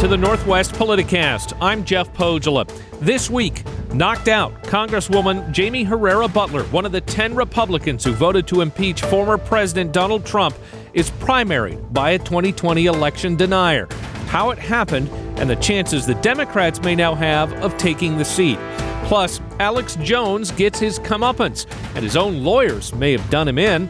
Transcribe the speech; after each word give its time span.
to 0.00 0.08
the 0.08 0.16
Northwest 0.16 0.72
Politicast. 0.72 1.54
I'm 1.60 1.84
Jeff 1.84 2.10
Pohjola. 2.14 2.66
This 3.00 3.28
week, 3.28 3.62
knocked 3.92 4.28
out 4.28 4.62
Congresswoman 4.62 5.54
Jaime 5.54 5.84
Herrera 5.84 6.26
Beutler, 6.26 6.62
one 6.72 6.86
of 6.86 6.92
the 6.92 7.02
10 7.02 7.34
Republicans 7.34 8.02
who 8.02 8.12
voted 8.12 8.46
to 8.46 8.62
impeach 8.62 9.02
former 9.02 9.36
President 9.36 9.92
Donald 9.92 10.24
Trump, 10.24 10.56
is 10.94 11.10
primaried 11.10 11.92
by 11.92 12.12
a 12.12 12.18
2020 12.18 12.86
election 12.86 13.36
denier. 13.36 13.88
How 14.28 14.48
it 14.48 14.58
happened 14.58 15.10
and 15.38 15.50
the 15.50 15.56
chances 15.56 16.06
the 16.06 16.14
Democrats 16.14 16.80
may 16.80 16.94
now 16.94 17.14
have 17.14 17.52
of 17.62 17.76
taking 17.76 18.16
the 18.16 18.24
seat. 18.24 18.58
Plus, 19.04 19.38
Alex 19.58 19.96
Jones 19.96 20.50
gets 20.50 20.78
his 20.78 20.98
comeuppance, 20.98 21.66
and 21.94 22.02
his 22.02 22.16
own 22.16 22.42
lawyers 22.42 22.94
may 22.94 23.12
have 23.12 23.28
done 23.28 23.46
him 23.46 23.58
in. 23.58 23.86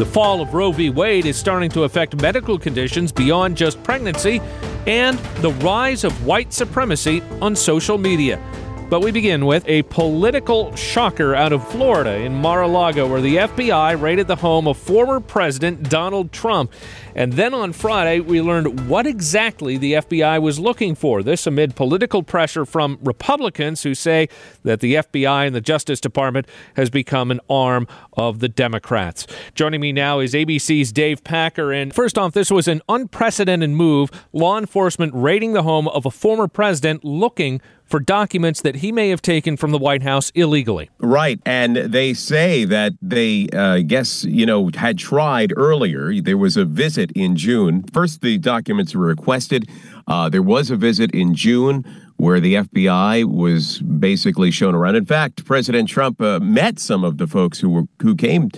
The 0.00 0.06
fall 0.06 0.40
of 0.40 0.54
Roe 0.54 0.72
v. 0.72 0.88
Wade 0.88 1.26
is 1.26 1.36
starting 1.36 1.68
to 1.72 1.82
affect 1.82 2.22
medical 2.22 2.58
conditions 2.58 3.12
beyond 3.12 3.54
just 3.54 3.82
pregnancy 3.82 4.40
and 4.86 5.18
the 5.42 5.50
rise 5.62 6.04
of 6.04 6.24
white 6.24 6.54
supremacy 6.54 7.22
on 7.42 7.54
social 7.54 7.98
media. 7.98 8.42
But 8.90 9.02
we 9.02 9.12
begin 9.12 9.46
with 9.46 9.62
a 9.68 9.82
political 9.82 10.74
shocker 10.74 11.32
out 11.32 11.52
of 11.52 11.64
Florida 11.68 12.16
in 12.16 12.34
Mar 12.34 12.62
a 12.62 12.66
Lago, 12.66 13.06
where 13.06 13.20
the 13.20 13.36
FBI 13.36 14.00
raided 14.00 14.26
the 14.26 14.34
home 14.34 14.66
of 14.66 14.78
former 14.78 15.20
President 15.20 15.88
Donald 15.88 16.32
Trump. 16.32 16.72
And 17.14 17.34
then 17.34 17.54
on 17.54 17.72
Friday, 17.72 18.18
we 18.18 18.40
learned 18.40 18.88
what 18.88 19.06
exactly 19.06 19.76
the 19.76 19.92
FBI 19.92 20.42
was 20.42 20.58
looking 20.58 20.96
for. 20.96 21.22
This 21.22 21.46
amid 21.46 21.76
political 21.76 22.24
pressure 22.24 22.64
from 22.64 22.98
Republicans 23.02 23.84
who 23.84 23.94
say 23.94 24.28
that 24.64 24.80
the 24.80 24.94
FBI 24.94 25.46
and 25.46 25.54
the 25.54 25.60
Justice 25.60 26.00
Department 26.00 26.48
has 26.74 26.90
become 26.90 27.30
an 27.30 27.40
arm 27.48 27.86
of 28.14 28.40
the 28.40 28.48
Democrats. 28.48 29.24
Joining 29.54 29.80
me 29.80 29.92
now 29.92 30.18
is 30.18 30.34
ABC's 30.34 30.90
Dave 30.90 31.22
Packer. 31.22 31.72
And 31.72 31.94
first 31.94 32.18
off, 32.18 32.32
this 32.32 32.50
was 32.50 32.66
an 32.66 32.82
unprecedented 32.88 33.70
move 33.70 34.10
law 34.32 34.58
enforcement 34.58 35.12
raiding 35.14 35.52
the 35.52 35.62
home 35.62 35.86
of 35.86 36.06
a 36.06 36.10
former 36.10 36.48
president 36.48 37.04
looking 37.04 37.60
for 37.90 38.00
documents 38.00 38.62
that 38.62 38.76
he 38.76 38.92
may 38.92 39.10
have 39.10 39.20
taken 39.20 39.56
from 39.56 39.72
the 39.72 39.78
White 39.78 40.02
House 40.02 40.30
illegally. 40.34 40.88
Right. 40.98 41.40
And 41.44 41.76
they 41.76 42.14
say 42.14 42.64
that 42.64 42.92
they, 43.02 43.48
uh, 43.52 43.80
guess, 43.86 44.24
you 44.24 44.46
know, 44.46 44.70
had 44.74 44.96
tried 44.96 45.52
earlier. 45.56 46.20
There 46.22 46.38
was 46.38 46.56
a 46.56 46.64
visit 46.64 47.10
in 47.12 47.36
June. 47.36 47.82
First, 47.92 48.20
the 48.20 48.38
documents 48.38 48.94
were 48.94 49.06
requested. 49.06 49.68
Uh, 50.06 50.28
there 50.28 50.42
was 50.42 50.70
a 50.70 50.76
visit 50.76 51.10
in 51.12 51.34
June 51.34 51.84
where 52.16 52.38
the 52.38 52.54
FBI 52.54 53.24
was 53.24 53.80
basically 53.80 54.50
shown 54.50 54.74
around. 54.74 54.94
In 54.94 55.06
fact, 55.06 55.44
President 55.44 55.88
Trump 55.88 56.20
uh, 56.20 56.38
met 56.38 56.78
some 56.78 57.02
of 57.02 57.18
the 57.18 57.26
folks 57.26 57.58
who 57.58 57.70
were 57.70 57.84
who 58.02 58.14
came 58.14 58.50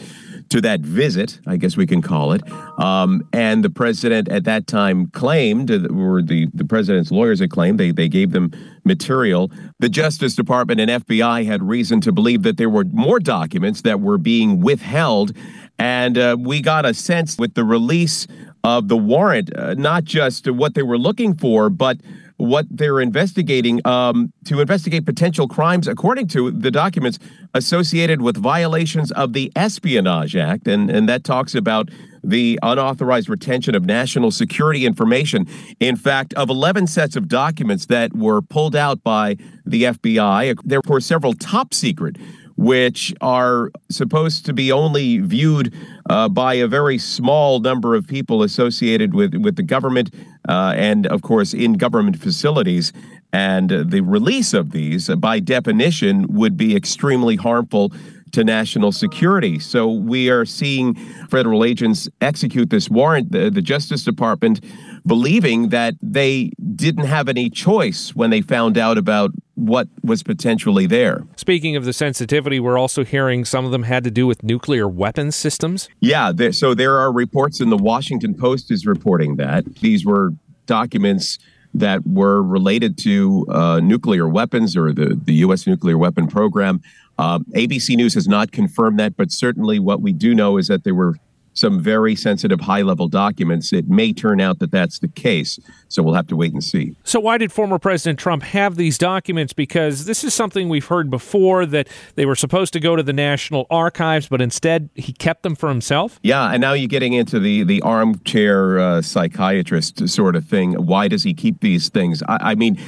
to 0.52 0.60
that 0.60 0.80
visit, 0.80 1.40
I 1.46 1.56
guess 1.56 1.78
we 1.78 1.86
can 1.86 2.02
call 2.02 2.32
it. 2.32 2.42
Um, 2.78 3.26
and 3.32 3.64
the 3.64 3.70
president 3.70 4.28
at 4.28 4.44
that 4.44 4.66
time 4.66 5.06
claimed, 5.08 5.70
or 5.70 6.20
the, 6.20 6.46
the 6.52 6.66
president's 6.66 7.10
lawyers 7.10 7.40
had 7.40 7.50
claimed, 7.50 7.80
they, 7.80 7.90
they 7.90 8.06
gave 8.06 8.32
them 8.32 8.52
material. 8.84 9.50
The 9.78 9.88
Justice 9.88 10.34
Department 10.34 10.78
and 10.78 10.90
FBI 10.90 11.46
had 11.46 11.62
reason 11.62 12.02
to 12.02 12.12
believe 12.12 12.42
that 12.42 12.58
there 12.58 12.68
were 12.68 12.84
more 12.84 13.18
documents 13.18 13.80
that 13.82 14.00
were 14.00 14.18
being 14.18 14.60
withheld. 14.60 15.34
And 15.78 16.18
uh, 16.18 16.36
we 16.38 16.60
got 16.60 16.84
a 16.84 16.92
sense 16.92 17.38
with 17.38 17.54
the 17.54 17.64
release 17.64 18.26
of 18.62 18.88
the 18.88 18.96
warrant, 18.96 19.56
uh, 19.56 19.72
not 19.72 20.04
just 20.04 20.50
what 20.50 20.74
they 20.74 20.82
were 20.82 20.98
looking 20.98 21.34
for, 21.34 21.70
but 21.70 21.96
what 22.42 22.66
they're 22.68 23.00
investigating 23.00 23.80
um, 23.86 24.32
to 24.44 24.60
investigate 24.60 25.06
potential 25.06 25.46
crimes, 25.46 25.86
according 25.86 26.26
to 26.26 26.50
the 26.50 26.72
documents 26.72 27.20
associated 27.54 28.20
with 28.20 28.36
violations 28.36 29.12
of 29.12 29.32
the 29.32 29.52
Espionage 29.54 30.34
Act. 30.34 30.66
And, 30.66 30.90
and 30.90 31.08
that 31.08 31.22
talks 31.22 31.54
about 31.54 31.88
the 32.24 32.58
unauthorized 32.60 33.28
retention 33.28 33.76
of 33.76 33.84
national 33.84 34.32
security 34.32 34.84
information. 34.86 35.46
In 35.78 35.94
fact, 35.94 36.34
of 36.34 36.50
11 36.50 36.88
sets 36.88 37.14
of 37.14 37.28
documents 37.28 37.86
that 37.86 38.12
were 38.12 38.42
pulled 38.42 38.74
out 38.74 39.04
by 39.04 39.36
the 39.64 39.84
FBI, 39.84 40.58
there 40.64 40.80
were 40.88 41.00
several 41.00 41.34
top 41.34 41.72
secret 41.72 42.16
which 42.56 43.14
are 43.20 43.70
supposed 43.90 44.46
to 44.46 44.52
be 44.52 44.70
only 44.70 45.18
viewed 45.18 45.74
uh, 46.08 46.28
by 46.28 46.54
a 46.54 46.66
very 46.66 46.98
small 46.98 47.60
number 47.60 47.94
of 47.94 48.06
people 48.06 48.42
associated 48.42 49.14
with, 49.14 49.34
with 49.34 49.56
the 49.56 49.62
government 49.62 50.12
uh, 50.48 50.74
and, 50.76 51.06
of 51.06 51.22
course, 51.22 51.54
in 51.54 51.74
government 51.74 52.18
facilities. 52.18 52.92
And 53.32 53.72
uh, 53.72 53.84
the 53.86 54.00
release 54.00 54.52
of 54.52 54.72
these, 54.72 55.08
by 55.08 55.40
definition, 55.40 56.26
would 56.34 56.56
be 56.56 56.76
extremely 56.76 57.36
harmful 57.36 57.92
to 58.32 58.44
national 58.44 58.92
security. 58.92 59.58
So 59.58 59.90
we 59.90 60.30
are 60.30 60.44
seeing 60.44 60.94
federal 61.28 61.64
agents 61.64 62.08
execute 62.20 62.70
this 62.70 62.88
warrant. 62.88 63.30
The, 63.30 63.50
the, 63.50 63.62
Justice 63.62 64.04
Department 64.04 64.64
believing 65.06 65.68
that 65.68 65.94
they 66.02 66.50
didn't 66.74 67.04
have 67.04 67.28
any 67.28 67.50
choice 67.50 68.14
when 68.14 68.30
they 68.30 68.40
found 68.40 68.78
out 68.78 68.98
about 68.98 69.32
what 69.62 69.88
was 70.02 70.22
potentially 70.22 70.86
there. 70.86 71.24
Speaking 71.36 71.76
of 71.76 71.84
the 71.84 71.92
sensitivity, 71.92 72.58
we're 72.58 72.78
also 72.78 73.04
hearing 73.04 73.44
some 73.44 73.64
of 73.64 73.70
them 73.70 73.84
had 73.84 74.04
to 74.04 74.10
do 74.10 74.26
with 74.26 74.42
nuclear 74.42 74.88
weapons 74.88 75.36
systems. 75.36 75.88
Yeah, 76.00 76.32
there, 76.32 76.52
so 76.52 76.74
there 76.74 76.98
are 76.98 77.12
reports, 77.12 77.60
and 77.60 77.70
the 77.70 77.76
Washington 77.76 78.34
Post 78.34 78.70
is 78.70 78.86
reporting 78.86 79.36
that 79.36 79.64
these 79.76 80.04
were 80.04 80.32
documents 80.66 81.38
that 81.74 82.06
were 82.06 82.42
related 82.42 82.98
to 82.98 83.46
uh, 83.48 83.80
nuclear 83.80 84.28
weapons 84.28 84.76
or 84.76 84.92
the, 84.92 85.18
the 85.24 85.34
U.S. 85.34 85.66
nuclear 85.66 85.96
weapon 85.96 86.26
program. 86.26 86.82
Uh, 87.18 87.38
ABC 87.54 87.96
News 87.96 88.14
has 88.14 88.26
not 88.26 88.52
confirmed 88.52 88.98
that, 88.98 89.16
but 89.16 89.30
certainly 89.30 89.78
what 89.78 90.00
we 90.00 90.12
do 90.12 90.34
know 90.34 90.58
is 90.58 90.68
that 90.68 90.84
there 90.84 90.94
were 90.94 91.16
some 91.54 91.80
very 91.80 92.14
sensitive 92.14 92.60
high 92.60 92.82
level 92.82 93.08
documents. 93.08 93.72
It 93.72 93.88
may 93.88 94.12
turn 94.12 94.40
out 94.40 94.58
that 94.60 94.70
that's 94.70 94.98
the 94.98 95.08
case. 95.08 95.58
So 95.88 96.02
we'll 96.02 96.14
have 96.14 96.26
to 96.28 96.36
wait 96.36 96.52
and 96.52 96.64
see. 96.64 96.96
So, 97.04 97.20
why 97.20 97.36
did 97.36 97.52
former 97.52 97.78
President 97.78 98.18
Trump 98.18 98.42
have 98.44 98.76
these 98.76 98.96
documents? 98.96 99.52
Because 99.52 100.06
this 100.06 100.24
is 100.24 100.32
something 100.32 100.70
we've 100.70 100.86
heard 100.86 101.10
before 101.10 101.66
that 101.66 101.88
they 102.14 102.24
were 102.24 102.34
supposed 102.34 102.72
to 102.72 102.80
go 102.80 102.96
to 102.96 103.02
the 103.02 103.12
National 103.12 103.66
Archives, 103.70 104.28
but 104.28 104.40
instead 104.40 104.88
he 104.94 105.12
kept 105.12 105.42
them 105.42 105.54
for 105.54 105.68
himself? 105.68 106.18
Yeah. 106.22 106.50
And 106.50 106.62
now 106.62 106.72
you're 106.72 106.88
getting 106.88 107.12
into 107.12 107.38
the, 107.38 107.62
the 107.64 107.82
armchair 107.82 108.78
uh, 108.78 109.02
psychiatrist 109.02 110.08
sort 110.08 110.34
of 110.34 110.46
thing. 110.46 110.72
Why 110.74 111.08
does 111.08 111.22
he 111.22 111.34
keep 111.34 111.60
these 111.60 111.90
things? 111.90 112.22
I, 112.26 112.52
I 112.52 112.54
mean, 112.54 112.78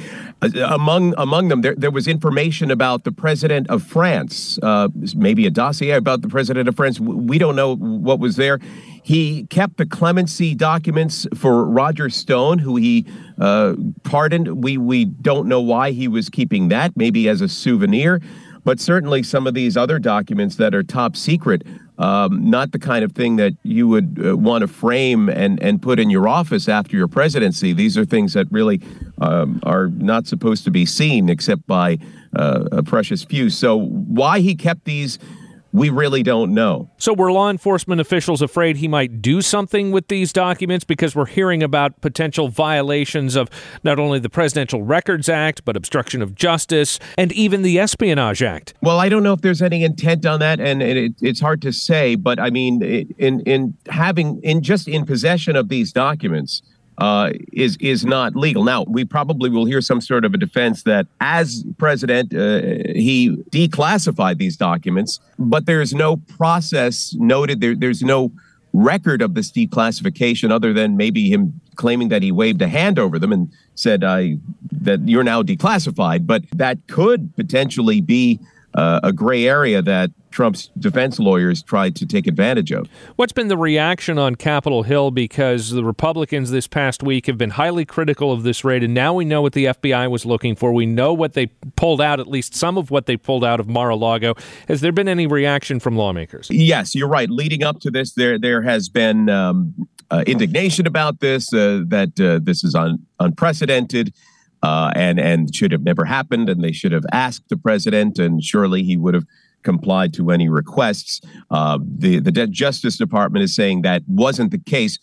uh, 0.41 0.49
among 0.69 1.13
among 1.17 1.49
them, 1.49 1.61
there, 1.61 1.75
there 1.75 1.91
was 1.91 2.07
information 2.07 2.71
about 2.71 3.03
the 3.03 3.11
president 3.11 3.69
of 3.69 3.83
France, 3.83 4.59
uh, 4.63 4.89
maybe 5.15 5.45
a 5.45 5.49
dossier 5.49 5.91
about 5.91 6.21
the 6.21 6.27
president 6.27 6.67
of 6.67 6.75
France. 6.75 6.99
We 6.99 7.37
don't 7.37 7.55
know 7.55 7.75
what 7.75 8.19
was 8.19 8.35
there. 8.35 8.54
He 9.03 9.45
kept 9.45 9.77
the 9.77 9.85
clemency 9.85 10.55
documents 10.55 11.27
for 11.35 11.65
Roger 11.65 12.09
Stone, 12.09 12.59
who 12.59 12.75
he 12.75 13.05
uh, 13.39 13.75
pardoned. 14.03 14.63
We 14.63 14.77
we 14.77 15.05
don't 15.05 15.47
know 15.47 15.61
why 15.61 15.91
he 15.91 16.07
was 16.07 16.29
keeping 16.29 16.69
that. 16.69 16.95
Maybe 16.95 17.29
as 17.29 17.41
a 17.41 17.47
souvenir, 17.47 18.21
but 18.63 18.79
certainly 18.79 19.23
some 19.23 19.47
of 19.47 19.53
these 19.53 19.77
other 19.77 19.99
documents 19.99 20.55
that 20.55 20.73
are 20.73 20.83
top 20.83 21.15
secret 21.15 21.63
um, 21.97 22.49
not 22.49 22.71
the 22.71 22.79
kind 22.79 23.05
of 23.05 23.13
thing 23.13 23.37
that 23.37 23.53
you 23.63 23.87
would 23.87 24.21
uh, 24.23 24.35
want 24.35 24.61
to 24.63 24.67
frame 24.67 25.29
and, 25.29 25.61
and 25.61 25.81
put 25.81 25.99
in 25.99 26.09
your 26.09 26.27
office 26.27 26.67
after 26.67 26.97
your 26.97 27.07
presidency. 27.07 27.71
These 27.73 27.97
are 27.97 28.05
things 28.05 28.33
that 28.33 28.51
really 28.51 28.81
um, 29.21 29.61
are 29.63 29.87
not 29.87 30.27
supposed 30.27 30.65
to 30.65 30.71
be 30.71 30.85
seen 30.85 31.29
except 31.29 31.65
by 31.67 31.99
uh, 32.35 32.65
a 32.71 32.83
precious 32.83 33.23
few. 33.23 33.49
So, 33.49 33.77
why 33.77 34.41
he 34.41 34.55
kept 34.55 34.83
these 34.83 35.19
we 35.75 35.89
really 35.89 36.23
don't 36.23 36.53
know. 36.53 36.89
So, 36.97 37.13
were 37.13 37.31
law 37.33 37.49
enforcement 37.49 37.99
officials 37.99 38.41
afraid 38.41 38.77
he 38.77 38.87
might 38.87 39.21
do 39.21 39.41
something 39.41 39.91
with 39.91 40.07
these 40.07 40.31
documents 40.31 40.85
because 40.85 41.15
we're 41.15 41.25
hearing 41.25 41.61
about 41.61 41.99
potential 41.99 42.47
violations 42.47 43.35
of 43.35 43.49
not 43.83 43.99
only 43.99 44.19
the 44.19 44.29
Presidential 44.29 44.83
Records 44.83 45.27
Act, 45.27 45.65
but 45.65 45.75
obstruction 45.75 46.21
of 46.21 46.33
justice 46.33 46.97
and 47.17 47.33
even 47.33 47.61
the 47.61 47.77
Espionage 47.77 48.41
Act? 48.41 48.73
Well, 48.81 48.99
I 49.01 49.09
don't 49.09 49.21
know 49.21 49.33
if 49.33 49.41
there's 49.41 49.61
any 49.61 49.83
intent 49.83 50.25
on 50.25 50.39
that, 50.39 50.61
and 50.61 50.81
it, 50.81 51.13
it's 51.21 51.41
hard 51.41 51.61
to 51.63 51.73
say. 51.73 52.15
But 52.15 52.39
I 52.39 52.51
mean, 52.51 52.81
in 52.81 53.41
in 53.41 53.77
having 53.89 54.39
in 54.43 54.61
just 54.61 54.87
in 54.87 55.05
possession 55.05 55.57
of 55.57 55.67
these 55.67 55.91
documents 55.91 56.61
uh, 56.97 57.31
is 57.51 57.77
is 57.77 58.05
not 58.05 58.35
legal. 58.35 58.63
Now, 58.63 58.83
we 58.87 59.05
probably 59.05 59.49
will 59.49 59.65
hear 59.65 59.81
some 59.81 60.01
sort 60.01 60.25
of 60.25 60.33
a 60.33 60.37
defense 60.37 60.83
that 60.83 61.07
as 61.19 61.65
president, 61.77 62.33
uh, 62.33 62.91
he 62.93 63.35
declassified 63.51 64.37
these 64.37 64.55
documents, 64.57 65.19
but 65.37 65.65
there's 65.65 65.93
no 65.93 66.17
process 66.17 67.13
noted. 67.17 67.61
There, 67.61 67.75
there's 67.75 68.01
no 68.01 68.31
record 68.73 69.21
of 69.21 69.33
this 69.33 69.51
declassification 69.51 70.51
other 70.51 70.73
than 70.73 70.97
maybe 70.97 71.29
him 71.29 71.59
claiming 71.75 72.09
that 72.09 72.21
he 72.21 72.31
waved 72.31 72.61
a 72.61 72.67
hand 72.67 72.97
over 72.99 73.19
them 73.19 73.31
and 73.31 73.51
said 73.75 74.03
I, 74.03 74.37
that 74.71 75.07
you're 75.07 75.23
now 75.23 75.43
declassified. 75.43 76.25
But 76.25 76.43
that 76.51 76.77
could 76.87 77.35
potentially 77.35 78.01
be 78.01 78.39
uh, 78.73 78.99
a 79.03 79.11
gray 79.11 79.47
area 79.47 79.81
that 79.81 80.11
Trump's 80.35 80.69
defense 80.77 81.17
lawyers 81.17 81.63
tried 81.63 81.95
to 81.95 82.05
take 82.05 82.27
advantage 82.27 82.69
of. 82.73 82.89
What's 83.15 83.31
been 83.31 83.47
the 83.47 83.57
reaction 83.57 84.17
on 84.19 84.35
Capitol 84.35 84.83
Hill? 84.83 85.09
Because 85.09 85.69
the 85.69 85.83
Republicans 85.83 86.51
this 86.51 86.67
past 86.67 87.01
week 87.01 87.27
have 87.27 87.37
been 87.37 87.51
highly 87.51 87.85
critical 87.85 88.33
of 88.33 88.43
this 88.43 88.65
raid, 88.65 88.83
and 88.83 88.93
now 88.93 89.13
we 89.13 89.23
know 89.23 89.41
what 89.41 89.53
the 89.53 89.67
FBI 89.67 90.11
was 90.11 90.25
looking 90.25 90.53
for. 90.53 90.73
We 90.73 90.85
know 90.85 91.13
what 91.13 91.33
they 91.33 91.47
pulled 91.77 92.01
out, 92.01 92.19
at 92.19 92.27
least 92.27 92.53
some 92.53 92.77
of 92.77 92.91
what 92.91 93.05
they 93.05 93.15
pulled 93.15 93.45
out 93.45 93.61
of 93.61 93.69
Mar-a-Lago. 93.69 94.35
Has 94.67 94.81
there 94.81 94.91
been 94.91 95.07
any 95.07 95.25
reaction 95.25 95.79
from 95.79 95.95
lawmakers? 95.95 96.49
Yes, 96.51 96.93
you're 96.93 97.07
right. 97.07 97.29
Leading 97.29 97.63
up 97.63 97.79
to 97.79 97.89
this, 97.89 98.13
there 98.13 98.37
there 98.37 98.61
has 98.61 98.89
been 98.89 99.29
um, 99.29 99.73
uh, 100.11 100.25
indignation 100.27 100.85
about 100.85 101.21
this, 101.21 101.53
uh, 101.53 101.83
that 101.87 102.19
uh, 102.19 102.41
this 102.43 102.65
is 102.65 102.75
un- 102.75 102.99
unprecedented. 103.21 104.13
Uh, 104.63 104.89
and 104.95 105.19
and 105.19 105.53
should 105.53 105.71
have 105.71 105.83
never 105.83 106.05
happened, 106.05 106.49
and 106.49 106.63
they 106.63 106.71
should 106.71 106.91
have 106.91 107.05
asked 107.11 107.43
the 107.49 107.57
president, 107.57 108.17
and 108.17 108.43
surely 108.43 108.81
he 108.81 108.97
would 108.97 109.13
have 109.13 109.25
complied 109.65 110.13
to 110.13 110.31
any 110.31 110.47
requests. 110.47 111.19
Uh, 111.51 111.79
the 111.81 112.19
the 112.19 112.31
Justice 112.47 112.97
Department 112.97 113.43
is 113.43 113.53
saying 113.53 113.81
that 113.81 114.03
wasn't 114.07 114.51
the 114.51 114.59
case. 114.59 114.97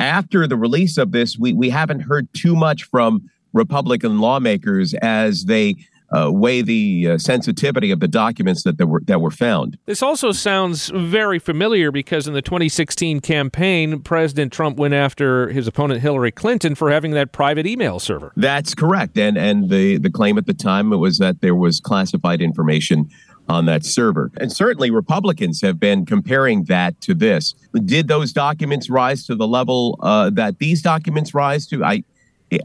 After 0.00 0.46
the 0.48 0.56
release 0.56 0.98
of 0.98 1.12
this, 1.12 1.38
we 1.38 1.52
we 1.52 1.70
haven't 1.70 2.00
heard 2.00 2.26
too 2.32 2.56
much 2.56 2.84
from 2.84 3.30
Republican 3.52 4.18
lawmakers 4.18 4.94
as 4.94 5.44
they 5.44 5.76
uh, 6.12 6.30
weigh 6.32 6.62
the 6.62 7.10
uh, 7.10 7.18
sensitivity 7.18 7.90
of 7.90 8.00
the 8.00 8.08
documents 8.08 8.64
that, 8.64 8.78
that 8.78 8.86
were 8.86 9.00
that 9.06 9.20
were 9.20 9.30
found. 9.30 9.78
This 9.86 10.02
also 10.02 10.32
sounds 10.32 10.88
very 10.88 11.38
familiar 11.38 11.92
because 11.92 12.26
in 12.26 12.34
the 12.34 12.42
2016 12.42 13.20
campaign, 13.20 14.00
President 14.00 14.52
Trump 14.52 14.76
went 14.76 14.94
after 14.94 15.48
his 15.50 15.66
opponent 15.66 16.00
Hillary 16.00 16.32
Clinton 16.32 16.74
for 16.74 16.90
having 16.90 17.12
that 17.12 17.32
private 17.32 17.66
email 17.66 18.00
server. 18.00 18.32
That's 18.36 18.74
correct, 18.74 19.16
and 19.18 19.38
and 19.38 19.70
the 19.70 19.98
the 19.98 20.10
claim 20.10 20.36
at 20.38 20.46
the 20.46 20.54
time 20.54 20.90
was 20.90 21.18
that 21.18 21.40
there 21.40 21.54
was 21.54 21.80
classified 21.80 22.42
information 22.42 23.08
on 23.50 23.66
that 23.66 23.84
server. 23.84 24.30
And 24.38 24.52
certainly 24.52 24.90
Republicans 24.90 25.60
have 25.60 25.80
been 25.80 26.06
comparing 26.06 26.64
that 26.64 27.00
to 27.02 27.14
this. 27.14 27.54
Did 27.84 28.08
those 28.08 28.32
documents 28.32 28.88
rise 28.88 29.26
to 29.26 29.34
the 29.34 29.46
level 29.46 29.98
uh, 30.00 30.30
that 30.30 30.58
these 30.58 30.82
documents 30.82 31.34
rise 31.34 31.66
to? 31.68 31.84
I 31.84 32.04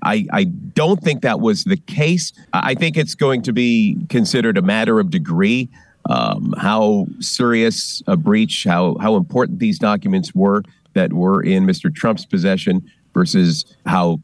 I, 0.02 0.26
I 0.32 0.44
don't 0.46 1.00
think 1.00 1.22
that 1.22 1.42
was 1.42 1.64
the 1.64 1.78
case. 1.78 2.34
I 2.54 2.74
think 2.74 2.98
it's 2.98 3.14
going 3.14 3.44
to 3.44 3.54
be 3.54 3.98
considered 4.10 4.58
a 4.58 4.64
matter 4.64 5.00
of 5.00 5.12
degree. 5.12 5.70
Um, 6.10 6.56
how 6.58 7.06
serious 7.20 8.02
a 8.08 8.18
breach, 8.18 8.64
how 8.64 8.98
how 9.00 9.16
important 9.16 9.60
these 9.60 9.80
documents 9.80 10.34
were 10.34 10.64
that 10.94 11.14
were 11.14 11.42
in 11.42 11.66
Mr. 11.66 11.94
Trump's 11.94 12.26
possession 12.26 12.84
versus 13.14 13.66
how 13.86 14.20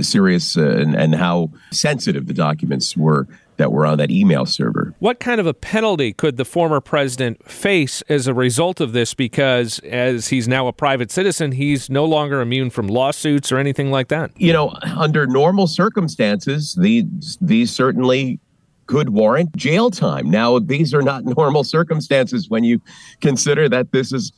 serious 0.00 0.56
uh, 0.56 0.76
and, 0.78 0.94
and 0.94 1.14
how 1.14 1.50
sensitive 1.70 2.26
the 2.26 2.34
documents 2.34 2.96
were 2.96 3.26
that 3.60 3.72
were 3.72 3.84
on 3.84 3.98
that 3.98 4.10
email 4.10 4.46
server. 4.46 4.94
What 5.00 5.20
kind 5.20 5.38
of 5.38 5.46
a 5.46 5.52
penalty 5.52 6.14
could 6.14 6.38
the 6.38 6.46
former 6.46 6.80
president 6.80 7.46
face 7.46 8.00
as 8.08 8.26
a 8.26 8.32
result 8.32 8.80
of 8.80 8.92
this? 8.92 9.12
Because 9.12 9.80
as 9.80 10.28
he's 10.28 10.48
now 10.48 10.66
a 10.66 10.72
private 10.72 11.10
citizen, 11.10 11.52
he's 11.52 11.90
no 11.90 12.06
longer 12.06 12.40
immune 12.40 12.70
from 12.70 12.88
lawsuits 12.88 13.52
or 13.52 13.58
anything 13.58 13.90
like 13.90 14.08
that. 14.08 14.30
You 14.40 14.54
know, 14.54 14.74
under 14.96 15.26
normal 15.26 15.66
circumstances, 15.66 16.74
these 16.80 17.36
these 17.42 17.70
certainly 17.70 18.40
could 18.86 19.10
warrant 19.10 19.54
jail 19.56 19.90
time. 19.90 20.30
Now, 20.30 20.58
these 20.58 20.94
are 20.94 21.02
not 21.02 21.24
normal 21.36 21.62
circumstances 21.62 22.48
when 22.48 22.64
you 22.64 22.80
consider 23.20 23.68
that 23.68 23.92
this 23.92 24.10
is 24.10 24.32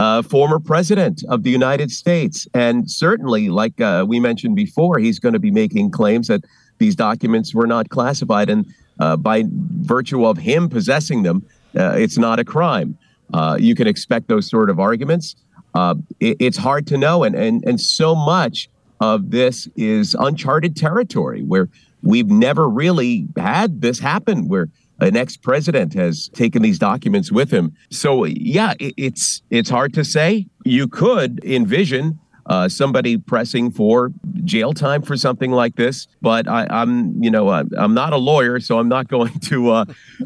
a 0.00 0.24
former 0.24 0.58
president 0.58 1.22
of 1.28 1.44
the 1.44 1.50
United 1.50 1.92
States. 1.92 2.48
And 2.54 2.90
certainly, 2.90 3.50
like 3.50 3.80
uh, 3.80 4.04
we 4.08 4.18
mentioned 4.18 4.56
before, 4.56 4.98
he's 4.98 5.20
going 5.20 5.34
to 5.34 5.38
be 5.38 5.52
making 5.52 5.92
claims 5.92 6.26
that 6.26 6.44
these 6.78 6.94
documents 6.94 7.54
were 7.54 7.66
not 7.66 7.88
classified, 7.88 8.50
and 8.50 8.66
uh, 9.00 9.16
by 9.16 9.44
virtue 9.48 10.24
of 10.24 10.38
him 10.38 10.68
possessing 10.68 11.22
them, 11.22 11.44
uh, 11.76 11.94
it's 11.96 12.18
not 12.18 12.38
a 12.38 12.44
crime. 12.44 12.96
Uh, 13.32 13.56
you 13.58 13.74
can 13.74 13.86
expect 13.86 14.28
those 14.28 14.48
sort 14.48 14.70
of 14.70 14.78
arguments. 14.78 15.36
Uh, 15.74 15.94
it, 16.20 16.36
it's 16.40 16.56
hard 16.56 16.86
to 16.86 16.96
know, 16.96 17.24
and 17.24 17.34
and 17.34 17.64
and 17.66 17.80
so 17.80 18.14
much 18.14 18.68
of 19.00 19.30
this 19.30 19.68
is 19.76 20.14
uncharted 20.14 20.76
territory 20.76 21.42
where 21.42 21.68
we've 22.02 22.28
never 22.28 22.68
really 22.68 23.26
had 23.36 23.80
this 23.80 23.98
happen, 23.98 24.48
where 24.48 24.68
an 25.00 25.16
ex-president 25.16 25.92
has 25.94 26.28
taken 26.28 26.62
these 26.62 26.78
documents 26.78 27.32
with 27.32 27.50
him. 27.50 27.72
So 27.90 28.24
yeah, 28.24 28.74
it, 28.78 28.94
it's 28.96 29.42
it's 29.50 29.70
hard 29.70 29.92
to 29.94 30.04
say. 30.04 30.46
You 30.64 30.86
could 30.86 31.44
envision 31.44 32.20
uh, 32.46 32.68
somebody 32.68 33.16
pressing 33.16 33.70
for 33.70 34.12
jail 34.44 34.72
time 34.72 35.02
for 35.02 35.16
something 35.16 35.50
like 35.50 35.76
this. 35.76 36.06
But 36.20 36.48
I, 36.48 36.66
am 36.70 37.22
you 37.22 37.30
know, 37.30 37.48
uh, 37.48 37.64
I'm 37.76 37.94
not 37.94 38.12
a 38.12 38.16
lawyer, 38.16 38.60
so 38.60 38.78
I'm 38.78 38.88
not 38.88 39.08
going 39.08 39.38
to, 39.40 39.70
uh, 39.70 39.84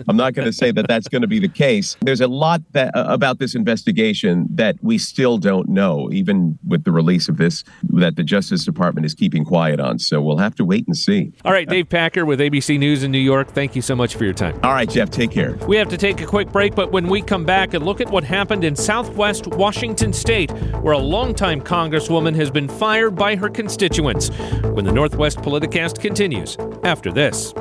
I'm 0.09 0.17
not 0.17 0.35
going 0.35 0.47
to 0.47 0.53
say 0.53 0.71
that 0.73 0.89
that's 0.89 1.09
going 1.09 1.23
to 1.23 1.29
be 1.29 1.39
the 1.39 1.49
case. 1.49 1.97
There's 2.01 2.21
a 2.21 2.29
lot 2.29 2.63
that 2.73 2.97
uh, 2.97 3.07
about 3.09 3.39
this 3.39 3.55
investigation 3.55 4.47
that 4.51 4.77
we 4.83 4.99
still 4.99 5.39
don't 5.39 5.69
know, 5.69 6.11
even 6.13 6.59
with 6.67 6.85
the 6.85 6.93
release 6.93 7.29
of 7.29 7.37
this, 7.37 7.65
that 7.91 8.17
the 8.17 8.25
Justice 8.25 8.65
Department 8.65 9.07
is 9.07 9.15
keeping 9.15 9.45
quiet 9.45 9.81
on. 9.81 9.99
So 9.99 10.21
we'll 10.21 10.39
have 10.39 10.55
to 10.57 10.65
wait 10.65 10.87
and 10.87 10.97
see. 10.97 11.33
All 11.45 11.53
right, 11.53 11.69
Dave 11.69 11.89
Packer 11.89 12.25
with 12.25 12.41
ABC 12.41 12.79
News 12.79 13.03
in 13.03 13.11
New 13.11 13.19
York. 13.19 13.49
Thank 13.49 13.77
you 13.77 13.83
so 13.83 13.95
much 13.95 14.17
for 14.17 14.25
your 14.25 14.35
time. 14.35 14.59
All 14.63 14.73
right, 14.73 14.89
Jeff, 14.89 15.11
take 15.11 15.31
care. 15.31 15.57
We 15.67 15.77
have 15.77 15.89
to 15.89 15.97
take 15.97 16.21
a 16.21 16.27
quick 16.27 16.51
break, 16.51 16.75
but 16.75 16.93
when 16.93 17.09
we 17.09 17.23
come 17.23 17.45
back 17.45 17.75
and 17.75 17.85
look 17.85 18.01
at 18.01 18.11
what 18.11 18.25
happened 18.25 18.65
in 18.65 18.75
Southwest 18.75 19.47
Washington 19.47 20.13
State, 20.13 20.51
where 20.83 20.95
a 20.95 20.99
longtime 20.99 21.61
Congress 21.61 22.08
Congresswoman 22.09 22.35
has 22.37 22.51
been 22.51 22.69
fired 22.69 23.15
by 23.15 23.37
her 23.37 23.51
constituents. 23.51 24.31
When 24.63 24.85
the 24.85 24.93
Northwest 24.93 25.39
Politicast 25.39 26.01
continues 26.01 26.57
after 26.83 27.13
this. 27.13 27.53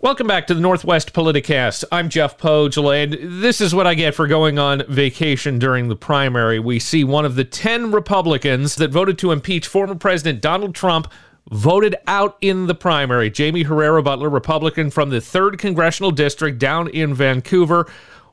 Welcome 0.00 0.26
back 0.26 0.46
to 0.46 0.54
the 0.54 0.60
Northwest 0.60 1.12
Politicast. 1.12 1.84
I'm 1.90 2.08
Jeff 2.08 2.38
Pohjola, 2.38 3.04
and 3.04 3.42
this 3.42 3.60
is 3.60 3.74
what 3.74 3.86
I 3.86 3.94
get 3.94 4.14
for 4.14 4.26
going 4.26 4.58
on 4.58 4.84
vacation 4.88 5.58
during 5.58 5.88
the 5.88 5.96
primary. 5.96 6.58
We 6.58 6.78
see 6.78 7.04
one 7.04 7.24
of 7.24 7.34
the 7.34 7.44
10 7.44 7.90
Republicans 7.90 8.76
that 8.76 8.90
voted 8.90 9.18
to 9.18 9.32
impeach 9.32 9.66
former 9.66 9.96
President 9.96 10.40
Donald 10.40 10.74
Trump 10.74 11.08
voted 11.50 11.94
out 12.06 12.36
in 12.40 12.66
the 12.66 12.74
primary. 12.74 13.32
Jaime 13.36 13.62
Herrera 13.64 14.02
Beutler, 14.02 14.32
Republican 14.32 14.90
from 14.90 15.10
the 15.10 15.18
3rd 15.18 15.58
Congressional 15.58 16.10
District 16.10 16.58
down 16.58 16.88
in 16.88 17.14
Vancouver, 17.14 17.86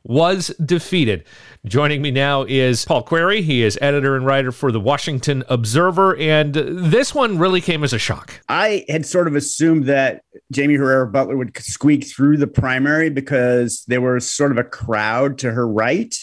was 0.03 0.47
defeated. 0.63 1.23
Joining 1.65 2.01
me 2.01 2.09
now 2.09 2.43
is 2.43 2.85
Paul 2.85 3.03
Queary. 3.03 3.43
He 3.43 3.61
is 3.61 3.77
editor 3.81 4.15
and 4.15 4.25
writer 4.25 4.51
for 4.51 4.71
the 4.71 4.79
Washington 4.79 5.43
Observer, 5.47 6.15
and 6.17 6.55
this 6.55 7.13
one 7.13 7.37
really 7.37 7.61
came 7.61 7.83
as 7.83 7.93
a 7.93 7.99
shock. 7.99 8.41
I 8.49 8.83
had 8.89 9.05
sort 9.05 9.27
of 9.27 9.35
assumed 9.35 9.85
that 9.85 10.23
Jaime 10.55 10.73
Herrera 10.73 11.07
Beutler 11.11 11.37
would 11.37 11.55
squeak 11.57 12.07
through 12.07 12.37
the 12.37 12.47
primary 12.47 13.11
because 13.11 13.83
there 13.87 14.01
was 14.01 14.31
sort 14.31 14.51
of 14.51 14.57
a 14.57 14.63
crowd 14.63 15.37
to 15.39 15.51
her 15.51 15.67
right. 15.67 16.15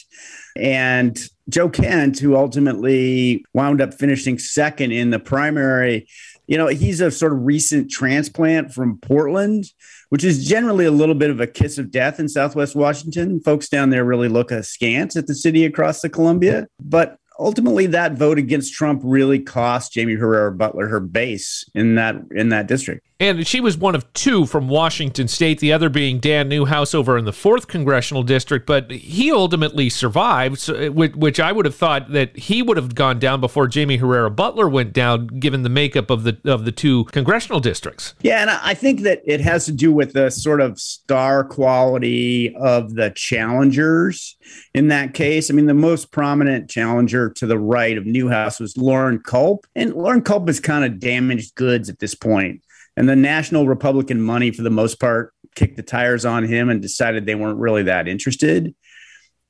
And 0.56 1.16
Joe 1.48 1.68
Kent, 1.68 2.18
who 2.18 2.36
ultimately 2.36 3.44
wound 3.54 3.80
up 3.80 3.94
finishing 3.94 4.40
second 4.40 4.90
in 4.90 5.10
the 5.10 5.20
primary, 5.20 6.08
you 6.48 6.56
know, 6.56 6.66
he's 6.66 7.00
a 7.02 7.10
sort 7.10 7.32
of 7.32 7.44
recent 7.44 7.90
transplant 7.90 8.72
from 8.72 8.98
Portland, 8.98 9.66
which 10.08 10.24
is 10.24 10.46
generally 10.46 10.86
a 10.86 10.90
little 10.90 11.14
bit 11.14 11.30
of 11.30 11.40
a 11.40 11.46
kiss 11.46 11.76
of 11.76 11.90
death 11.90 12.18
in 12.18 12.26
Southwest 12.26 12.74
Washington. 12.74 13.38
Folks 13.40 13.68
down 13.68 13.90
there 13.90 14.04
really 14.04 14.28
look 14.28 14.50
askance 14.50 15.14
at 15.14 15.26
the 15.26 15.34
city 15.34 15.66
across 15.66 16.00
the 16.00 16.08
Columbia. 16.08 16.66
But 16.80 17.18
ultimately 17.38 17.86
that 17.86 18.12
vote 18.12 18.38
against 18.38 18.74
Trump 18.74 19.00
really 19.04 19.38
cost 19.38 19.94
Jaime 19.94 20.14
Herrera 20.14 20.52
Beutler 20.52 20.90
her 20.90 21.00
base 21.00 21.64
in 21.74 21.94
that 21.94 22.16
in 22.30 22.48
that 22.50 22.66
district. 22.66 23.06
And 23.20 23.44
she 23.44 23.60
was 23.60 23.76
one 23.76 23.96
of 23.96 24.12
two 24.12 24.46
from 24.46 24.68
Washington 24.68 25.26
State, 25.26 25.58
the 25.58 25.72
other 25.72 25.88
being 25.88 26.20
Dan 26.20 26.48
Newhouse 26.48 26.94
over 26.94 27.18
in 27.18 27.24
the 27.24 27.32
fourth 27.32 27.66
congressional 27.66 28.22
district. 28.22 28.64
But 28.64 28.92
he 28.92 29.32
ultimately 29.32 29.88
survived, 29.88 30.70
uh, 30.70 30.90
which 30.92 31.40
I 31.40 31.50
would 31.50 31.64
have 31.64 31.74
thought 31.74 32.12
that 32.12 32.36
he 32.36 32.62
would 32.62 32.76
have 32.76 32.94
gone 32.94 33.18
down 33.18 33.40
before 33.40 33.68
Jaime 33.72 33.96
Herrera 33.96 34.30
Beutler 34.30 34.70
went 34.70 34.92
down, 34.92 35.26
given 35.26 35.62
the 35.62 35.68
makeup 35.68 36.10
of 36.10 36.22
the 36.22 36.38
of 36.44 36.64
the 36.64 36.72
two 36.72 37.04
congressional 37.06 37.60
districts. 37.60 38.14
Yeah, 38.20 38.40
and 38.40 38.50
I 38.50 38.74
think 38.74 39.00
that 39.00 39.22
it 39.24 39.40
has 39.40 39.64
to 39.66 39.72
do 39.72 39.92
with 39.92 40.12
the 40.12 40.30
sort 40.30 40.60
of 40.60 40.78
star 40.78 41.42
quality 41.42 42.54
of 42.56 42.94
the 42.94 43.10
challengers 43.10 44.36
in 44.78 44.88
that 44.88 45.12
case. 45.12 45.50
I 45.50 45.54
mean, 45.54 45.66
the 45.66 45.74
most 45.74 46.12
prominent 46.12 46.70
challenger 46.70 47.30
to 47.30 47.46
the 47.46 47.58
right 47.58 47.98
of 47.98 48.06
Newhouse 48.06 48.60
was 48.60 48.76
Loren 48.76 49.18
Culp, 49.18 49.66
and 49.74 49.92
Loren 49.92 50.22
Culp 50.22 50.48
is 50.48 50.60
kind 50.60 50.84
of 50.84 51.00
damaged 51.00 51.56
goods 51.56 51.88
at 51.88 51.98
this 51.98 52.14
point. 52.14 52.62
and 52.96 53.08
the 53.08 53.16
national 53.16 53.66
Republican 53.66 54.20
money, 54.20 54.50
for 54.52 54.62
the 54.62 54.70
most 54.70 55.00
part, 55.00 55.32
kicked 55.56 55.76
the 55.76 55.82
tires 55.82 56.24
on 56.24 56.44
him 56.44 56.68
and 56.68 56.80
decided 56.80 57.26
they 57.26 57.34
weren't 57.34 57.58
really 57.58 57.82
that 57.84 58.06
interested. 58.06 58.72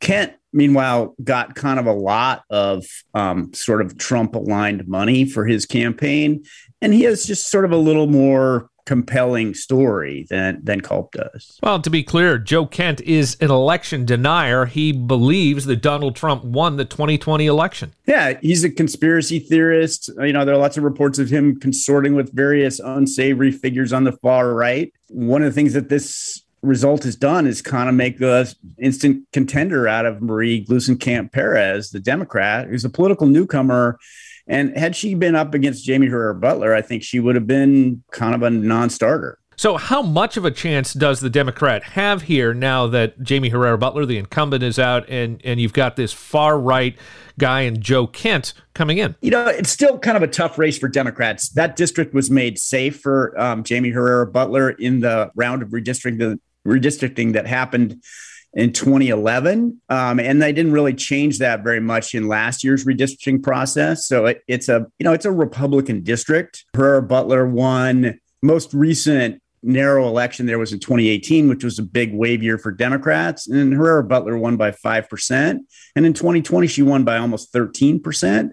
Kent, 0.00 0.32
meanwhile, 0.52 1.14
got 1.22 1.54
kind 1.54 1.78
of 1.78 1.86
a 1.86 1.92
lot 1.92 2.42
of 2.48 2.86
um, 3.12 3.52
sort 3.52 3.82
of 3.82 3.98
Trump 3.98 4.34
aligned 4.34 4.88
money 4.88 5.26
for 5.26 5.46
his 5.46 5.66
campaign. 5.66 6.44
And 6.80 6.94
he 6.94 7.02
has 7.02 7.26
just 7.26 7.50
sort 7.50 7.66
of 7.66 7.72
a 7.72 7.76
little 7.76 8.06
more 8.06 8.70
compelling 8.88 9.52
story 9.52 10.26
than 10.30 10.64
than 10.64 10.80
Culp 10.80 11.12
does. 11.12 11.58
Well, 11.62 11.78
to 11.82 11.90
be 11.90 12.02
clear, 12.02 12.38
Joe 12.38 12.64
Kent 12.64 13.02
is 13.02 13.36
an 13.38 13.50
election 13.50 14.06
denier. 14.06 14.64
He 14.64 14.92
believes 14.92 15.66
that 15.66 15.82
Donald 15.82 16.16
Trump 16.16 16.42
won 16.42 16.76
the 16.76 16.86
2020 16.86 17.44
election. 17.44 17.92
Yeah, 18.06 18.38
he's 18.40 18.64
a 18.64 18.70
conspiracy 18.70 19.40
theorist. 19.40 20.08
You 20.18 20.32
know, 20.32 20.46
there 20.46 20.54
are 20.54 20.58
lots 20.58 20.78
of 20.78 20.84
reports 20.84 21.18
of 21.18 21.28
him 21.28 21.60
consorting 21.60 22.14
with 22.14 22.32
various 22.32 22.80
unsavory 22.80 23.52
figures 23.52 23.92
on 23.92 24.04
the 24.04 24.12
far 24.12 24.54
right. 24.54 24.90
One 25.08 25.42
of 25.42 25.52
the 25.52 25.54
things 25.54 25.74
that 25.74 25.90
this 25.90 26.42
result 26.62 27.04
has 27.04 27.14
done 27.14 27.46
is 27.46 27.60
kind 27.60 27.90
of 27.90 27.94
make 27.94 28.18
the 28.18 28.54
instant 28.78 29.22
contender 29.34 29.86
out 29.86 30.06
of 30.06 30.22
Marie 30.22 30.64
Gluesenkamp 30.64 31.30
Perez, 31.30 31.90
the 31.90 32.00
Democrat, 32.00 32.68
who's 32.68 32.86
a 32.86 32.90
political 32.90 33.26
newcomer 33.26 33.98
And 34.48 34.76
had 34.76 34.96
she 34.96 35.14
been 35.14 35.34
up 35.34 35.54
against 35.54 35.86
Jaime 35.86 36.06
Herrera 36.06 36.34
Beutler, 36.34 36.74
I 36.74 36.82
think 36.82 37.02
she 37.02 37.20
would 37.20 37.34
have 37.34 37.46
been 37.46 38.02
kind 38.10 38.34
of 38.34 38.42
a 38.42 38.50
non 38.50 38.90
starter. 38.90 39.38
So, 39.58 39.76
how 39.76 40.02
much 40.02 40.36
of 40.36 40.44
a 40.44 40.52
chance 40.52 40.92
does 40.92 41.18
the 41.18 41.28
Democrat 41.28 41.82
have 41.82 42.22
here 42.22 42.54
now 42.54 42.86
that 42.86 43.14
Jaime 43.28 43.48
Herrera 43.48 43.76
Beutler, 43.76 44.06
the 44.06 44.16
incumbent, 44.16 44.62
is 44.62 44.78
out, 44.78 45.08
and 45.10 45.40
and 45.44 45.60
you've 45.60 45.72
got 45.72 45.96
this 45.96 46.12
far 46.12 46.58
right 46.58 46.96
guy 47.38 47.62
and 47.62 47.80
Joe 47.80 48.06
Kent 48.06 48.54
coming 48.74 48.98
in? 48.98 49.16
You 49.20 49.32
know, 49.32 49.46
it's 49.48 49.70
still 49.70 49.98
kind 49.98 50.16
of 50.16 50.22
a 50.22 50.28
tough 50.28 50.58
race 50.58 50.78
for 50.78 50.88
Democrats. 50.88 51.48
That 51.50 51.74
district 51.74 52.14
was 52.14 52.30
made 52.30 52.56
safe 52.58 53.00
for 53.00 53.38
um, 53.38 53.64
Jaime 53.68 53.90
Herrera 53.90 54.30
Beutler 54.30 54.78
in 54.78 55.00
the 55.00 55.32
round 55.34 55.62
of 55.62 55.70
redistricting, 55.70 56.38
redistricting 56.64 57.32
that 57.32 57.48
happened 57.48 58.00
in 58.54 58.72
2011 58.72 59.80
um, 59.88 60.18
and 60.18 60.40
they 60.40 60.52
didn't 60.52 60.72
really 60.72 60.94
change 60.94 61.38
that 61.38 61.62
very 61.62 61.80
much 61.80 62.14
in 62.14 62.28
last 62.28 62.64
year's 62.64 62.84
redistricting 62.84 63.42
process 63.42 64.06
so 64.06 64.26
it, 64.26 64.42
it's 64.48 64.68
a 64.68 64.86
you 64.98 65.04
know 65.04 65.12
it's 65.12 65.26
a 65.26 65.30
republican 65.30 66.02
district 66.02 66.64
herrera 66.74 67.02
Beutler 67.02 67.50
won 67.50 68.18
most 68.42 68.72
recent 68.72 69.42
narrow 69.62 70.06
election 70.06 70.46
there 70.46 70.58
was 70.58 70.72
in 70.72 70.78
2018, 70.78 71.48
which 71.48 71.64
was 71.64 71.78
a 71.78 71.82
big 71.82 72.14
wave 72.14 72.42
year 72.42 72.58
for 72.58 72.70
Democrats. 72.70 73.48
And 73.48 73.72
Herrera 73.72 74.04
Beutler 74.04 74.38
won 74.38 74.56
by 74.56 74.70
5%. 74.70 75.58
And 75.96 76.06
in 76.06 76.12
2020, 76.12 76.66
she 76.66 76.82
won 76.82 77.04
by 77.04 77.18
almost 77.18 77.52
13%. 77.52 78.52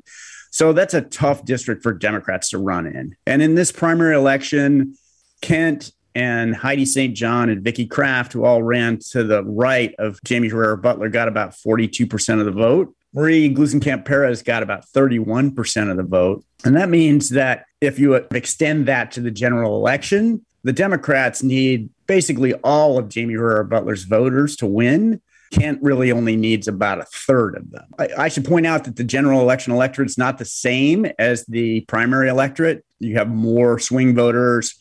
So 0.51 0.73
that's 0.73 0.93
a 0.93 1.01
tough 1.01 1.45
district 1.45 1.83
for 1.83 1.93
Democrats 1.93 2.49
to 2.49 2.57
run 2.57 2.87
in. 2.87 3.15
And 3.27 3.41
in 3.41 3.55
this 3.55 3.71
primary 3.71 4.15
election, 4.15 4.95
Kent 5.41 5.91
and 6.15 6.55
Heidi 6.55 6.85
St. 6.85 7.13
John 7.13 7.49
and 7.49 7.61
Vicki 7.61 7.85
Kraft, 7.85 8.33
who 8.33 8.45
all 8.45 8.63
ran 8.63 8.99
to 9.11 9.23
the 9.23 9.43
right 9.43 9.93
of 9.99 10.19
Jaime 10.27 10.47
Herrera 10.47 10.77
Beutler, 10.77 11.11
got 11.11 11.27
about 11.27 11.51
42% 11.51 12.39
of 12.39 12.45
the 12.45 12.51
vote. 12.51 12.95
Marie 13.13 13.53
Gluesenkamp 13.53 14.05
Perez 14.05 14.41
got 14.41 14.63
about 14.63 14.85
31% 14.87 15.91
of 15.91 15.97
the 15.97 16.03
vote. 16.03 16.43
And 16.63 16.75
that 16.75 16.89
means 16.89 17.29
that 17.29 17.65
if 17.81 17.99
you 17.99 18.15
extend 18.15 18.87
that 18.87 19.11
to 19.11 19.21
the 19.21 19.31
general 19.31 19.75
election, 19.77 20.45
the 20.63 20.73
Democrats 20.73 21.43
need 21.43 21.89
basically 22.07 22.53
all 22.55 22.97
of 22.97 23.13
Jaime 23.13 23.33
Herrera 23.33 23.67
Beutler's 23.67 24.03
voters 24.03 24.55
to 24.57 24.65
win. 24.65 25.21
Kent 25.51 25.79
really 25.81 26.11
only 26.11 26.35
needs 26.35 26.67
about 26.67 26.99
a 26.99 27.05
third 27.05 27.55
of 27.55 27.69
them. 27.71 27.85
I, 27.99 28.09
I, 28.17 28.27
should 28.29 28.45
point 28.45 28.65
out 28.65 28.83
that 28.85 28.95
the 28.95 29.03
general 29.03 29.41
election 29.41 29.71
electorate 29.71 30.09
is 30.09 30.17
not 30.17 30.37
the 30.37 30.45
same 30.45 31.05
as 31.19 31.45
the 31.45 31.81
primary 31.81 32.29
electorate. 32.29 32.83
You 32.99 33.15
have 33.17 33.29
more 33.29 33.77
swing 33.77 34.15
voters, 34.15 34.75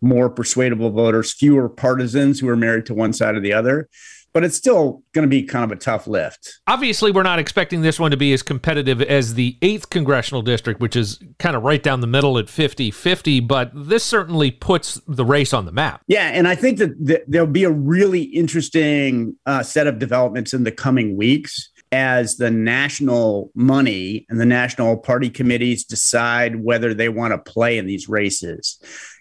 more 0.00 0.30
persuadable 0.30 0.90
voters, 0.90 1.32
fewer 1.32 1.68
partisans 1.68 2.40
who 2.40 2.48
are 2.48 2.56
married 2.56 2.86
to 2.86 2.94
one 2.94 3.12
side 3.12 3.34
or 3.34 3.40
the 3.40 3.52
other 3.52 3.88
but 4.32 4.44
it's 4.44 4.56
still 4.56 5.02
going 5.12 5.22
to 5.22 5.28
be 5.28 5.42
kind 5.42 5.64
of 5.64 5.76
a 5.76 5.80
tough 5.80 6.06
lift. 6.06 6.60
Obviously, 6.66 7.10
we're 7.10 7.22
not 7.22 7.38
expecting 7.38 7.82
this 7.82 7.98
one 7.98 8.10
to 8.10 8.16
be 8.16 8.32
as 8.32 8.42
competitive 8.42 9.02
as 9.02 9.34
the 9.34 9.56
8th 9.60 9.90
congressional 9.90 10.42
district, 10.42 10.80
which 10.80 10.96
is 10.96 11.18
kind 11.38 11.56
of 11.56 11.62
right 11.62 11.82
down 11.82 12.00
the 12.00 12.06
middle 12.06 12.38
at 12.38 12.48
50 12.48 12.90
50, 12.90 13.40
but 13.40 13.70
this 13.74 14.04
certainly 14.04 14.50
puts 14.50 15.00
the 15.06 15.24
race 15.24 15.52
on 15.52 15.64
the 15.64 15.72
map. 15.72 16.02
Yeah. 16.06 16.28
And 16.28 16.46
I 16.46 16.54
think 16.54 16.78
that 16.78 17.06
th- 17.06 17.22
there'll 17.26 17.46
be 17.46 17.64
a 17.64 17.70
really 17.70 18.22
interesting 18.22 19.36
uh, 19.46 19.62
set 19.62 19.86
of 19.86 19.98
developments 19.98 20.54
in 20.54 20.64
the 20.64 20.72
coming 20.72 21.16
weeks 21.16 21.68
as 21.92 22.36
the 22.36 22.50
national 22.50 23.50
money 23.54 24.26
and 24.28 24.40
the 24.40 24.46
national 24.46 24.96
party 24.96 25.30
committees 25.30 25.84
decide 25.84 26.56
whether 26.56 26.94
they 26.94 27.08
want 27.08 27.32
to 27.32 27.52
play 27.52 27.78
in 27.78 27.86
these 27.86 28.08
races. 28.08 28.78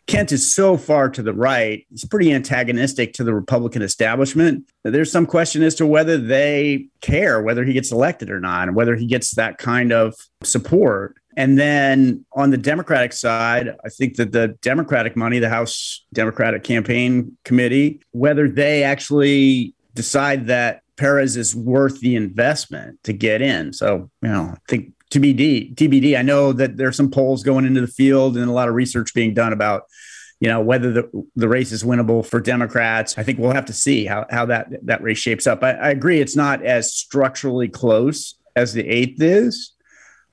Kent 0.07 0.31
is 0.31 0.55
so 0.55 0.75
far 0.75 1.07
to 1.09 1.21
the 1.21 1.33
right, 1.33 1.85
he's 1.91 2.05
pretty 2.05 2.33
antagonistic 2.33 3.13
to 3.13 3.23
the 3.23 3.33
Republican 3.33 3.83
establishment. 3.83 4.67
There's 4.83 5.11
some 5.11 5.27
question 5.27 5.61
as 5.61 5.75
to 5.75 5.85
whether 5.85 6.17
they 6.17 6.87
care 7.01 7.43
whether 7.43 7.63
he 7.63 7.73
gets 7.73 7.91
elected 7.91 8.31
or 8.31 8.39
not, 8.39 8.69
and 8.69 8.75
whether 8.75 8.95
he 8.95 9.05
gets 9.05 9.35
that 9.35 9.59
kind 9.59 9.93
of 9.93 10.15
support. 10.43 11.15
And 11.37 11.59
then 11.59 12.25
on 12.33 12.49
the 12.49 12.57
Democratic 12.57 13.13
side, 13.13 13.75
I 13.85 13.89
think 13.89 14.15
that 14.15 14.31
the 14.31 14.49
Democratic 14.61 15.15
money, 15.15 15.37
the 15.37 15.47
House 15.47 16.03
Democratic 16.11 16.63
Campaign 16.63 17.37
Committee, 17.45 18.01
whether 18.11 18.49
they 18.49 18.83
actually 18.83 19.75
decide 19.93 20.47
that 20.47 20.81
Perez 20.99 21.37
is 21.37 21.55
worth 21.55 21.99
the 22.01 22.15
investment 22.15 23.01
to 23.03 23.13
get 23.13 23.41
in. 23.41 23.73
So, 23.73 24.09
you 24.21 24.29
know, 24.29 24.53
I 24.53 24.57
think 24.67 24.93
TBD, 25.11 25.75
TBD. 25.75 26.17
I 26.17 26.21
know 26.21 26.53
that 26.53 26.77
there's 26.77 26.97
some 26.97 27.09
polls 27.09 27.41
going 27.41 27.65
into 27.65 27.81
the 27.81 27.87
field 27.87 28.37
and 28.37 28.47
a 28.47 28.53
lot 28.53 28.67
of 28.67 28.75
research 28.75 29.13
being 29.13 29.33
done 29.33 29.53
about, 29.53 29.83
you 30.39 30.47
know, 30.47 30.61
whether 30.61 30.91
the, 30.91 31.27
the 31.35 31.47
race 31.47 31.71
is 31.71 31.83
winnable 31.83 32.23
for 32.23 32.39
Democrats. 32.39 33.17
I 33.17 33.23
think 33.23 33.39
we'll 33.39 33.53
have 33.53 33.65
to 33.65 33.73
see 33.73 34.05
how, 34.05 34.25
how 34.29 34.45
that, 34.47 34.67
that 34.83 35.01
race 35.01 35.17
shapes 35.17 35.47
up. 35.47 35.63
I, 35.63 35.71
I 35.71 35.89
agree. 35.89 36.19
It's 36.19 36.35
not 36.35 36.63
as 36.63 36.93
structurally 36.93 37.69
close 37.69 38.35
as 38.55 38.73
the 38.73 38.87
eighth 38.87 39.21
is. 39.21 39.71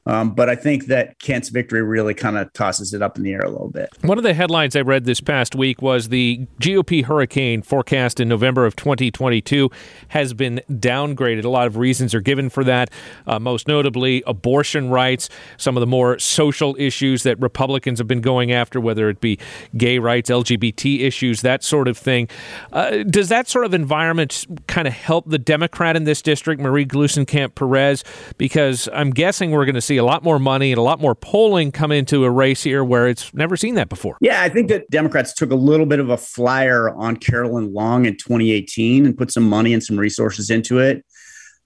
Um, 0.07 0.35
but 0.35 0.49
I 0.49 0.55
think 0.55 0.87
that 0.87 1.19
Kent's 1.19 1.49
victory 1.49 1.83
really 1.83 2.15
kind 2.15 2.39
of 2.39 2.53
tosses 2.53 2.95
it 2.95 3.03
up 3.03 3.17
in 3.17 3.25
the 3.25 3.33
air 3.33 3.41
a 3.41 3.51
little 3.51 3.71
bit. 3.71 3.89
One 4.03 4.19
of 4.19 4.25
the 4.25 4.35
headlines 4.35 4.77
I 4.77 4.83
read 4.83 5.05
this 5.05 5.21
past 5.21 5.55
week 5.55 5.83
was 5.83 6.09
the 6.09 6.47
GOP 6.61 7.05
hurricane 7.05 7.63
forecast 7.63 8.21
in 8.21 8.29
November 8.29 8.65
of 8.65 8.77
2022 8.77 9.71
has 10.09 10.33
been 10.33 10.61
downgraded. 10.71 11.45
A 11.45 11.49
lot 11.49 11.67
of 11.67 11.77
reasons 11.77 12.15
are 12.15 12.21
given 12.21 12.49
for 12.49 12.63
that, 12.65 12.91
uh, 13.27 13.41
most 13.41 13.67
notably 13.67 14.23
abortion 14.27 14.91
rights, 14.91 15.29
some 15.57 15.77
of 15.77 15.81
the 15.81 15.87
more 15.87 16.19
social 16.19 16.77
issues 16.79 17.25
that 17.25 17.39
Republicans 17.41 17.99
have 17.99 18.07
been 18.07 18.21
going 18.21 18.53
after, 18.53 18.81
whether 18.81 19.09
it 19.09 19.21
be 19.21 19.39
gay 19.77 19.99
rights, 19.99 20.31
LGBT 20.31 21.01
issues, 21.01 21.43
that 21.43 21.65
sort 21.65 21.89
of 21.89 21.99
thing. 21.99 22.29
Uh, 22.73 23.03
does 23.03 23.29
that 23.29 23.49
sort 23.49 23.65
of 23.65 23.75
environment 23.75 24.47
kind 24.69 24.87
of 24.87 24.95
help 24.95 25.29
the 25.29 25.39
Democrat 25.39 25.97
in 25.97 26.05
this 26.05 26.23
district, 26.23 26.61
Marie 26.61 26.87
Gluesenkamp 26.87 27.55
Perez? 27.57 28.05
Because 28.39 28.89
I'm 28.93 29.11
guessing 29.11 29.51
we're 29.51 29.65
going 29.65 29.75
to 29.75 29.81
see 29.81 29.96
see 29.97 29.99
a 29.99 30.05
lot 30.05 30.23
more 30.23 30.39
money 30.39 30.73
and 30.73 30.79
a 30.79 30.83
lot 30.83 31.01
more 31.01 31.15
polling 31.15 31.73
come 31.73 31.91
into 31.91 32.25
a 32.25 32.31
race 32.31 32.63
here 32.63 32.85
where 32.85 33.09
it's 33.09 33.33
never 33.35 33.57
seen 33.57 33.75
that 33.75 33.89
before. 33.89 34.17
Yeah, 34.21 34.43
I 34.43 34.49
think 34.49 34.69
that 34.69 34.89
Democrats 34.91 35.33
took 35.33 35.51
a 35.51 35.57
little 35.57 35.87
bit 35.87 35.99
of 35.99 36.11
a 36.11 36.17
flyer 36.17 36.91
on 36.91 37.17
Carolyn 37.17 37.73
Long 37.73 38.05
in 38.05 38.17
2018 38.17 39.07
and 39.07 39.17
put 39.17 39.33
some 39.33 39.49
money 39.49 39.73
and 39.73 39.83
some 39.83 39.99
resources 39.99 40.51
into 40.51 40.79
it. 40.79 41.05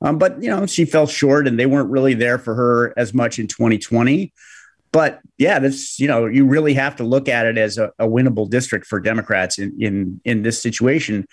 Um, 0.03 0.19
but, 0.19 0.43
you 0.43 0.49
know, 0.49 0.65
she 0.67 0.85
fell 0.85 1.07
short 1.07 1.47
and 1.47 1.59
they 1.59 1.67
weren't 1.67 1.91
really 1.91 2.15
there 2.15 2.39
for 2.39 2.55
her 2.55 2.95
as 2.97 3.13
much 3.13 3.39
in 3.39 3.47
2020. 3.47 4.33
But 4.93 5.21
yeah, 5.39 5.59
this 5.59 5.99
you 6.01 6.09
know 6.09 6.27
you 6.27 6.47
really 6.47 6.75
have 6.75 6.97
to 6.97 7.05
look 7.05 7.29
at 7.29 7.47
it 7.47 7.57
as 7.57 7.79
a, 7.79 7.93
a 7.99 8.09
winnable 8.09 8.49
district 8.49 8.87
for 8.87 9.01
Democrats 9.01 9.59
in 9.59 9.75
in 9.81 10.21
in 10.25 10.43
this 10.43 10.61
situation. 10.61 11.27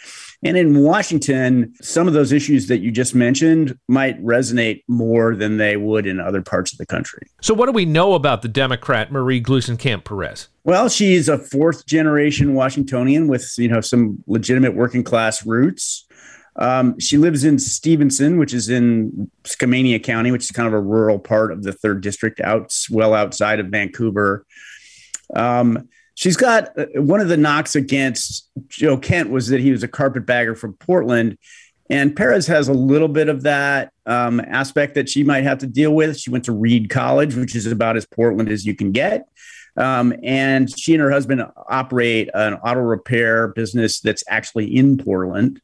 And 0.43 0.55
in 0.55 0.83
Washington, 0.83 1.73
some 1.81 2.07
of 2.07 2.13
those 2.13 2.31
issues 2.31 2.67
that 2.67 2.79
you 2.79 2.91
just 2.91 3.15
mentioned 3.15 3.77
might 3.87 4.23
resonate 4.23 4.83
more 4.87 5.35
than 5.35 5.57
they 5.57 5.77
would 5.77 6.05
in 6.05 6.19
other 6.19 6.41
parts 6.41 6.71
of 6.71 6.77
the 6.77 6.85
country. 6.85 7.27
So, 7.41 7.53
what 7.53 7.65
do 7.65 7.71
we 7.71 7.85
know 7.85 8.13
about 8.13 8.43
the 8.43 8.47
Democrat 8.47 9.11
Marie 9.11 9.41
Gluesenkamp 9.41 10.03
Perez? 10.03 10.49
Well, 10.63 10.89
she's 10.89 11.29
a 11.29 11.37
fourth 11.37 11.85
generation 11.85 12.53
Washingtonian 12.53 13.27
with 13.27 13.53
you 13.57 13.67
know 13.67 13.81
some 13.81 14.23
legitimate 14.27 14.75
working 14.75 15.03
class 15.03 15.45
roots. 15.45 16.06
Um, 16.57 16.99
she 16.99 17.17
lives 17.17 17.43
in 17.43 17.59
Stevenson, 17.59 18.37
which 18.37 18.53
is 18.53 18.69
in 18.69 19.29
Skamania 19.43 20.03
County, 20.03 20.31
which 20.31 20.43
is 20.43 20.51
kind 20.51 20.67
of 20.67 20.73
a 20.73 20.81
rural 20.81 21.19
part 21.19 21.51
of 21.51 21.63
the 21.63 21.73
third 21.73 22.01
district, 22.01 22.41
out 22.41 22.75
well 22.89 23.13
outside 23.13 23.59
of 23.59 23.67
Vancouver. 23.67 24.45
Um, 25.35 25.87
she's 26.15 26.37
got 26.37 26.77
uh, 26.77 26.85
one 26.95 27.19
of 27.19 27.27
the 27.27 27.37
knocks 27.37 27.75
against 27.75 28.49
Joe 28.67 28.97
Kent 28.97 29.29
was 29.29 29.49
that 29.49 29.59
he 29.59 29.71
was 29.71 29.83
a 29.83 29.87
carpetbagger 29.87 30.55
from 30.55 30.73
Portland. 30.73 31.37
And 31.89 32.15
Perez 32.15 32.47
has 32.47 32.67
a 32.67 32.73
little 32.73 33.07
bit 33.07 33.29
of 33.29 33.43
that 33.43 33.93
um, 34.05 34.41
aspect 34.41 34.95
that 34.95 35.07
she 35.07 35.23
might 35.23 35.43
have 35.43 35.59
to 35.59 35.67
deal 35.67 35.93
with. 35.93 36.19
She 36.19 36.29
went 36.29 36.43
to 36.45 36.51
Reed 36.51 36.89
College, 36.89 37.35
which 37.35 37.55
is 37.55 37.65
about 37.65 37.95
as 37.95 38.05
Portland 38.05 38.49
as 38.49 38.65
you 38.65 38.75
can 38.75 38.91
get. 38.91 39.25
Um, 39.77 40.13
and 40.23 40.67
she 40.77 40.93
and 40.93 41.01
her 41.01 41.11
husband 41.11 41.43
operate 41.69 42.29
an 42.33 42.55
auto 42.55 42.79
repair 42.79 43.49
business 43.49 44.01
that's 44.01 44.23
actually 44.27 44.75
in 44.75 44.97
Portland. 44.97 45.61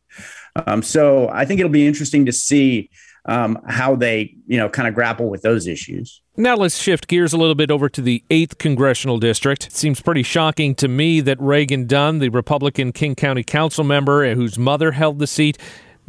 Um, 0.67 0.81
so 0.83 1.29
I 1.29 1.45
think 1.45 1.60
it'll 1.60 1.72
be 1.72 1.88
interesting 1.88 2.25
to 2.25 2.31
see 2.31 2.89
um, 3.25 3.60
how 3.67 3.95
they, 3.95 4.36
you 4.48 4.57
know, 4.57 4.69
kind 4.69 4.88
of 4.88 4.93
grapple 4.93 5.29
with 5.29 5.41
those 5.41 5.67
issues. 5.67 6.22
Now 6.36 6.55
let's 6.55 6.77
shift 6.77 7.07
gears 7.07 7.31
a 7.33 7.38
little 7.38 7.55
bit 7.55 7.72
over 7.72 7.89
to 7.89 8.01
the 8.01 8.24
8th 8.29 8.57
congressional 8.57 9.17
district. 9.17 9.67
It 9.67 9.74
seems 9.74 10.01
pretty 10.01 10.24
shocking 10.24 10.75
to 10.75 10.88
me 10.88 11.22
that 11.22 11.39
Reagan 11.39 11.86
Dunn, 11.88 12.19
the 12.19 12.29
Republican 12.29 12.91
King 12.91 13.15
County 13.15 13.43
council 13.43 13.83
member 13.83 14.33
whose 14.36 14.57
mother 14.57 14.91
held 14.91 15.19
the 15.19 15.27
seat, 15.27 15.57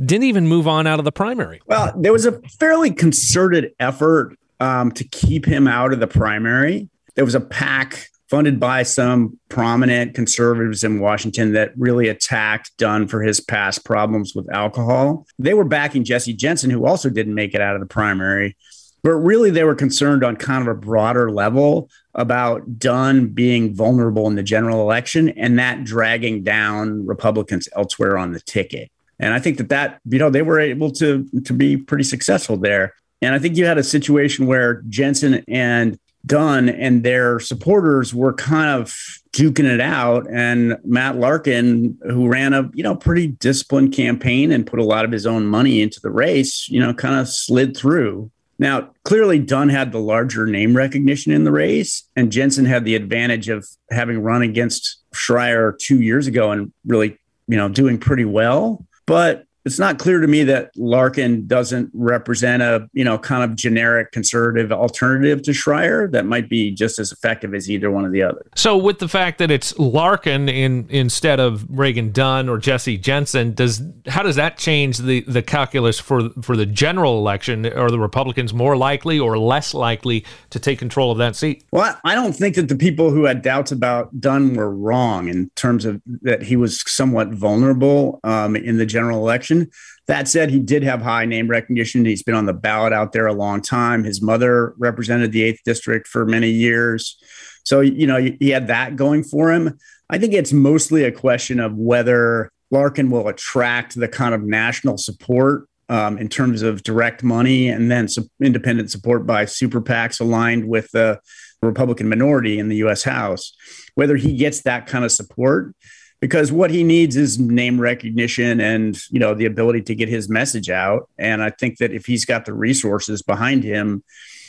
didn't 0.02 0.24
even 0.24 0.48
move 0.48 0.66
on 0.66 0.86
out 0.86 0.98
of 0.98 1.04
the 1.04 1.12
primary. 1.12 1.60
Well, 1.66 1.92
there 1.96 2.12
was 2.12 2.26
a 2.26 2.40
fairly 2.58 2.90
concerted 2.90 3.72
effort 3.78 4.36
um, 4.60 4.90
to 4.92 5.04
keep 5.04 5.46
him 5.46 5.68
out 5.68 5.92
of 5.92 6.00
the 6.00 6.06
primary. 6.06 6.88
There 7.14 7.24
was 7.24 7.34
a 7.34 7.40
PAC 7.40 8.08
funded 8.34 8.58
by 8.58 8.82
some 8.82 9.38
prominent 9.48 10.12
conservatives 10.12 10.82
in 10.82 10.98
Washington 10.98 11.52
that 11.52 11.70
really 11.76 12.08
attacked 12.08 12.76
Dunn 12.78 13.06
for 13.06 13.22
his 13.22 13.38
past 13.38 13.84
problems 13.84 14.34
with 14.34 14.52
alcohol. 14.52 15.24
They 15.38 15.54
were 15.54 15.62
backing 15.62 16.02
Jesse 16.02 16.32
Jensen, 16.32 16.68
who 16.68 16.84
also 16.84 17.08
didn't 17.10 17.36
make 17.36 17.54
it 17.54 17.60
out 17.60 17.76
of 17.76 17.80
the 17.80 17.86
primary. 17.86 18.56
But 19.04 19.12
really, 19.12 19.50
they 19.50 19.62
were 19.62 19.76
concerned 19.76 20.24
on 20.24 20.34
kind 20.34 20.62
of 20.62 20.66
a 20.66 20.76
broader 20.76 21.30
level 21.30 21.88
about 22.12 22.76
Dunn 22.76 23.28
being 23.28 23.72
vulnerable 23.72 24.26
in 24.26 24.34
the 24.34 24.42
general 24.42 24.80
election 24.80 25.28
and 25.28 25.56
that 25.60 25.84
dragging 25.84 26.42
down 26.42 27.06
Republicans 27.06 27.68
elsewhere 27.76 28.18
on 28.18 28.32
the 28.32 28.40
ticket. 28.40 28.90
And 29.20 29.32
I 29.32 29.38
think 29.38 29.58
that 29.58 29.68
that, 29.68 30.00
you 30.06 30.18
know, 30.18 30.28
they 30.28 30.42
were 30.42 30.58
able 30.58 30.90
to, 30.90 31.24
to 31.44 31.52
be 31.52 31.76
pretty 31.76 32.02
successful 32.02 32.56
there. 32.56 32.94
And 33.22 33.32
I 33.32 33.38
think 33.38 33.56
you 33.56 33.64
had 33.64 33.78
a 33.78 33.84
situation 33.84 34.46
where 34.46 34.82
Jensen 34.88 35.44
and 35.46 36.00
Dunn 36.26 36.68
and 36.68 37.02
their 37.02 37.38
supporters 37.40 38.14
were 38.14 38.32
kind 38.32 38.80
of 38.80 38.94
duking 39.32 39.64
it 39.64 39.80
out. 39.80 40.26
And 40.30 40.78
Matt 40.84 41.16
Larkin, 41.16 41.98
who 42.02 42.28
ran 42.28 42.52
a 42.52 42.70
you 42.74 42.82
know 42.82 42.94
pretty 42.94 43.28
disciplined 43.28 43.92
campaign 43.92 44.52
and 44.52 44.66
put 44.66 44.78
a 44.78 44.84
lot 44.84 45.04
of 45.04 45.12
his 45.12 45.26
own 45.26 45.46
money 45.46 45.82
into 45.82 46.00
the 46.00 46.10
race, 46.10 46.68
you 46.68 46.80
know, 46.80 46.94
kind 46.94 47.20
of 47.20 47.28
slid 47.28 47.76
through. 47.76 48.30
Now, 48.58 48.90
clearly, 49.04 49.40
Dunn 49.40 49.68
had 49.68 49.90
the 49.90 49.98
larger 49.98 50.46
name 50.46 50.76
recognition 50.76 51.32
in 51.32 51.44
the 51.44 51.50
race, 51.50 52.08
and 52.14 52.30
Jensen 52.30 52.64
had 52.64 52.84
the 52.84 52.94
advantage 52.94 53.48
of 53.48 53.66
having 53.90 54.20
run 54.20 54.42
against 54.42 54.98
Schrier 55.12 55.76
two 55.78 56.00
years 56.00 56.26
ago 56.26 56.52
and 56.52 56.72
really, 56.86 57.18
you 57.48 57.56
know, 57.56 57.68
doing 57.68 57.98
pretty 57.98 58.24
well. 58.24 58.86
But 59.06 59.43
it's 59.64 59.78
not 59.78 59.98
clear 59.98 60.20
to 60.20 60.26
me 60.26 60.44
that 60.44 60.70
Larkin 60.76 61.46
doesn't 61.46 61.90
represent 61.94 62.62
a 62.62 62.88
you 62.92 63.04
know 63.04 63.18
kind 63.18 63.42
of 63.42 63.56
generic 63.56 64.12
conservative 64.12 64.70
alternative 64.70 65.42
to 65.42 65.52
Schrier 65.52 66.10
that 66.12 66.26
might 66.26 66.48
be 66.48 66.70
just 66.70 66.98
as 66.98 67.12
effective 67.12 67.54
as 67.54 67.70
either 67.70 67.90
one 67.90 68.04
of 68.04 68.12
the 68.12 68.22
others. 68.22 68.46
So, 68.54 68.76
with 68.76 68.98
the 68.98 69.08
fact 69.08 69.38
that 69.38 69.50
it's 69.50 69.76
Larkin 69.78 70.48
in 70.48 70.86
instead 70.90 71.40
of 71.40 71.66
Reagan 71.68 72.12
Dunn 72.12 72.48
or 72.48 72.58
Jesse 72.58 72.98
Jensen, 72.98 73.54
does 73.54 73.82
how 74.06 74.22
does 74.22 74.36
that 74.36 74.58
change 74.58 74.98
the 74.98 75.22
the 75.22 75.42
calculus 75.42 75.98
for 75.98 76.28
for 76.42 76.56
the 76.56 76.66
general 76.66 77.18
election? 77.18 77.66
Are 77.66 77.90
the 77.90 77.98
Republicans 77.98 78.52
more 78.52 78.76
likely 78.76 79.18
or 79.18 79.38
less 79.38 79.72
likely 79.72 80.24
to 80.50 80.58
take 80.58 80.78
control 80.78 81.10
of 81.10 81.18
that 81.18 81.36
seat? 81.36 81.64
Well, 81.72 81.98
I 82.04 82.14
don't 82.14 82.34
think 82.34 82.56
that 82.56 82.68
the 82.68 82.76
people 82.76 83.10
who 83.10 83.24
had 83.24 83.40
doubts 83.40 83.72
about 83.72 84.20
Dunn 84.20 84.54
were 84.54 84.70
wrong 84.70 85.28
in 85.28 85.50
terms 85.54 85.86
of 85.86 86.02
that 86.22 86.42
he 86.42 86.56
was 86.56 86.82
somewhat 86.86 87.28
vulnerable 87.28 88.20
um, 88.24 88.56
in 88.56 88.76
the 88.76 88.86
general 88.86 89.18
election 89.18 89.53
election. 89.54 89.70
That 90.06 90.28
said, 90.28 90.50
he 90.50 90.60
did 90.60 90.82
have 90.82 91.02
high 91.02 91.24
name 91.24 91.48
recognition. 91.48 92.04
He's 92.04 92.22
been 92.22 92.34
on 92.34 92.46
the 92.46 92.52
ballot 92.52 92.92
out 92.92 93.12
there 93.12 93.26
a 93.26 93.32
long 93.32 93.62
time. 93.62 94.04
His 94.04 94.20
mother 94.20 94.74
represented 94.78 95.32
the 95.32 95.52
8th 95.52 95.62
district 95.64 96.08
for 96.08 96.26
many 96.26 96.50
years. 96.50 97.16
So, 97.64 97.80
you 97.80 98.06
know, 98.06 98.18
he 98.38 98.50
had 98.50 98.66
that 98.66 98.96
going 98.96 99.24
for 99.24 99.50
him. 99.50 99.78
I 100.10 100.18
think 100.18 100.34
it's 100.34 100.52
mostly 100.52 101.04
a 101.04 101.12
question 101.12 101.58
of 101.58 101.74
whether 101.74 102.50
Larkin 102.70 103.10
will 103.10 103.28
attract 103.28 103.94
the 103.94 104.08
kind 104.08 104.34
of 104.34 104.42
national 104.42 104.98
support 104.98 105.66
um, 105.88 106.18
in 106.18 106.28
terms 106.28 106.62
of 106.62 106.82
direct 106.82 107.22
money 107.22 107.68
and 107.68 107.90
then 107.90 108.08
independent 108.42 108.90
support 108.90 109.26
by 109.26 109.46
super 109.46 109.80
PACs 109.80 110.20
aligned 110.20 110.68
with 110.68 110.90
the 110.92 111.18
Republican 111.62 112.08
minority 112.08 112.58
in 112.58 112.68
the 112.68 112.76
US 112.76 113.02
House. 113.02 113.54
Whether 113.94 114.16
he 114.16 114.36
gets 114.36 114.62
that 114.62 114.86
kind 114.86 115.04
of 115.04 115.12
support 115.12 115.74
because 116.24 116.50
what 116.50 116.70
he 116.70 116.82
needs 116.82 117.16
is 117.16 117.38
name 117.38 117.78
recognition 117.78 118.58
and 118.58 118.98
you 119.10 119.20
know 119.20 119.34
the 119.34 119.44
ability 119.44 119.82
to 119.82 119.94
get 119.94 120.08
his 120.08 120.26
message 120.26 120.70
out 120.70 121.06
and 121.18 121.42
i 121.42 121.50
think 121.50 121.76
that 121.76 121.92
if 121.92 122.06
he's 122.06 122.24
got 122.24 122.46
the 122.46 122.54
resources 122.54 123.20
behind 123.20 123.62
him 123.62 124.02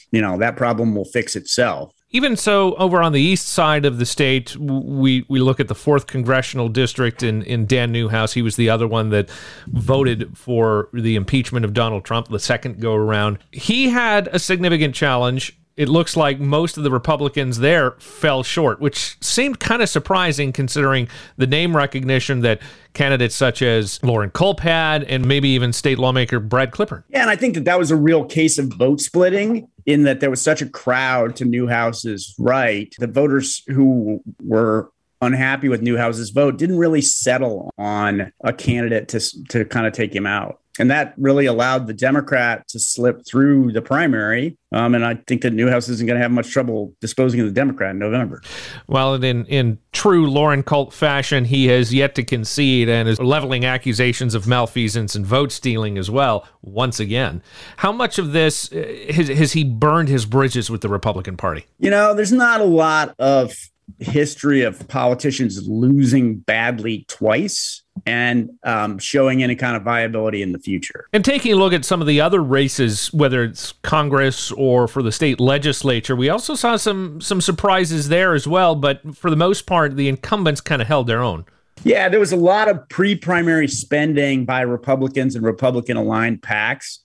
you 0.09 0.21
know 0.21 0.37
that 0.37 0.55
problem 0.55 0.95
will 0.95 1.03
fix 1.03 1.35
itself 1.35 1.91
even 2.11 2.37
so, 2.37 2.75
over 2.75 3.01
on 3.01 3.11
the 3.11 3.19
east 3.19 3.49
side 3.49 3.83
of 3.83 3.97
the 3.97 4.05
state, 4.05 4.55
we, 4.55 5.25
we 5.27 5.39
look 5.41 5.59
at 5.59 5.67
the 5.67 5.75
fourth 5.75 6.07
congressional 6.07 6.69
district 6.69 7.21
in, 7.23 7.43
in 7.43 7.65
Dan 7.65 7.91
Newhouse. 7.91 8.31
He 8.31 8.41
was 8.41 8.55
the 8.55 8.69
other 8.69 8.87
one 8.87 9.09
that 9.09 9.29
voted 9.67 10.37
for 10.37 10.87
the 10.93 11.17
impeachment 11.17 11.65
of 11.65 11.73
Donald 11.73 12.05
Trump 12.05 12.29
the 12.29 12.39
second 12.39 12.79
go 12.79 12.93
around. 12.93 13.39
He 13.51 13.89
had 13.89 14.29
a 14.31 14.39
significant 14.39 14.95
challenge 14.95 15.59
it 15.77 15.89
looks 15.89 16.15
like 16.15 16.39
most 16.39 16.77
of 16.77 16.83
the 16.83 16.91
Republicans 16.91 17.59
there 17.59 17.91
fell 17.99 18.43
short, 18.43 18.79
which 18.79 19.17
seemed 19.21 19.59
kind 19.59 19.81
of 19.81 19.89
surprising 19.89 20.53
considering 20.53 21.07
the 21.37 21.47
name 21.47 21.75
recognition 21.75 22.41
that 22.41 22.61
candidates 22.93 23.35
such 23.35 23.61
as 23.61 24.01
Loren 24.01 24.29
Culp 24.29 24.61
had 24.61 25.03
and 25.03 25.25
maybe 25.25 25.49
even 25.49 25.73
state 25.73 25.99
lawmaker 25.99 26.39
Brad 26.39 26.71
Klippert. 26.71 27.03
Yeah, 27.09 27.21
and 27.21 27.29
I 27.29 27.35
think 27.35 27.55
that 27.55 27.65
that 27.65 27.77
was 27.77 27.91
a 27.91 27.95
real 27.95 28.23
case 28.23 28.57
of 28.57 28.67
vote 28.73 29.01
splitting 29.01 29.67
in 29.85 30.03
that 30.03 30.21
there 30.21 30.29
was 30.29 30.41
such 30.41 30.61
a 30.61 30.69
crowd 30.69 31.35
to 31.37 31.45
Newhouse's 31.45 32.33
right. 32.39 32.93
The 32.97 33.07
voters 33.07 33.61
who 33.67 34.21
were 34.41 34.89
unhappy 35.21 35.67
with 35.67 35.81
Newhouse's 35.81 36.29
vote 36.29 36.57
didn't 36.57 36.77
really 36.77 37.01
settle 37.01 37.73
on 37.77 38.31
a 38.43 38.53
candidate 38.53 39.09
to, 39.09 39.43
to 39.49 39.65
kind 39.65 39.87
of 39.87 39.93
take 39.93 40.15
him 40.15 40.25
out. 40.25 40.59
And 40.77 40.91
that 40.91 41.13
really 41.17 41.45
allowed 41.45 41.87
the 41.87 41.93
Democrat 41.93 42.67
to 42.69 42.79
slip 42.79 43.25
through 43.25 43.71
the 43.71 43.81
primary. 43.81 44.57
Um, 44.73 44.93
and 44.93 45.05
I 45.05 45.15
think 45.25 45.41
that 45.43 45.53
Newhouse 45.53 45.87
isn't 45.87 46.05
going 46.05 46.17
to 46.17 46.21
have 46.21 46.31
much 46.31 46.49
trouble 46.49 46.93
disposing 46.99 47.39
of 47.39 47.45
the 47.45 47.53
Democrat 47.53 47.91
in 47.91 47.99
November. 47.99 48.41
Well, 48.87 49.13
in, 49.23 49.45
in 49.45 49.79
true 49.93 50.29
Loren 50.29 50.63
Culp 50.63 50.91
fashion, 50.91 51.45
he 51.45 51.67
has 51.67 51.93
yet 51.93 52.13
to 52.15 52.23
concede 52.23 52.89
and 52.89 53.07
is 53.07 53.19
leveling 53.19 53.63
accusations 53.63 54.35
of 54.35 54.47
malfeasance 54.47 55.15
and 55.15 55.25
vote 55.25 55.53
stealing 55.53 55.97
as 55.97 56.11
well, 56.11 56.45
once 56.61 56.99
again. 56.99 57.41
How 57.77 57.93
much 57.93 58.19
of 58.19 58.33
this 58.33 58.69
uh, 58.73 59.05
has, 59.13 59.29
has 59.29 59.53
he 59.53 59.63
burned 59.63 60.09
his 60.09 60.25
bridges 60.25 60.69
with 60.69 60.81
the 60.81 60.89
Republican 60.89 61.37
Party? 61.37 61.65
You 61.79 61.89
know, 61.89 62.13
there's 62.13 62.33
not 62.33 62.59
a 62.59 62.65
lot 62.65 63.15
of 63.17 63.53
history 63.99 64.61
of 64.61 64.87
politicians 64.87 65.67
losing 65.67 66.37
badly 66.37 67.05
twice 67.07 67.83
and 68.05 68.49
um, 68.63 68.99
showing 68.99 69.41
any 69.41 69.55
kind 69.55 69.77
of 69.77 69.83
viability 69.83 70.41
in 70.41 70.51
the 70.51 70.59
future. 70.59 71.07
And 71.13 71.23
taking 71.23 71.53
a 71.53 71.55
look 71.55 71.71
at 71.71 71.85
some 71.85 72.01
of 72.01 72.07
the 72.07 72.19
other 72.19 72.43
races, 72.43 73.13
whether 73.13 73.43
it's 73.43 73.71
Congress 73.83 74.51
or 74.51 74.87
for 74.87 75.01
the 75.01 75.11
state 75.11 75.39
legislature, 75.39 76.15
we 76.15 76.29
also 76.29 76.55
saw 76.55 76.75
some 76.75 77.21
some 77.21 77.41
surprises 77.41 78.09
there 78.09 78.33
as 78.33 78.47
well. 78.47 78.75
But 78.75 79.15
for 79.15 79.29
the 79.29 79.37
most 79.37 79.65
part, 79.65 79.95
the 79.95 80.09
incumbents 80.09 80.61
kind 80.61 80.81
of 80.81 80.87
held 80.87 81.07
their 81.07 81.21
own. 81.21 81.45
Yeah, 81.83 82.09
there 82.09 82.19
was 82.19 82.31
a 82.31 82.37
lot 82.37 82.67
of 82.67 82.87
pre-primary 82.89 83.67
spending 83.67 84.45
by 84.45 84.61
Republicans 84.61 85.35
and 85.35 85.45
Republican-aligned 85.45 86.41
PACs 86.41 86.99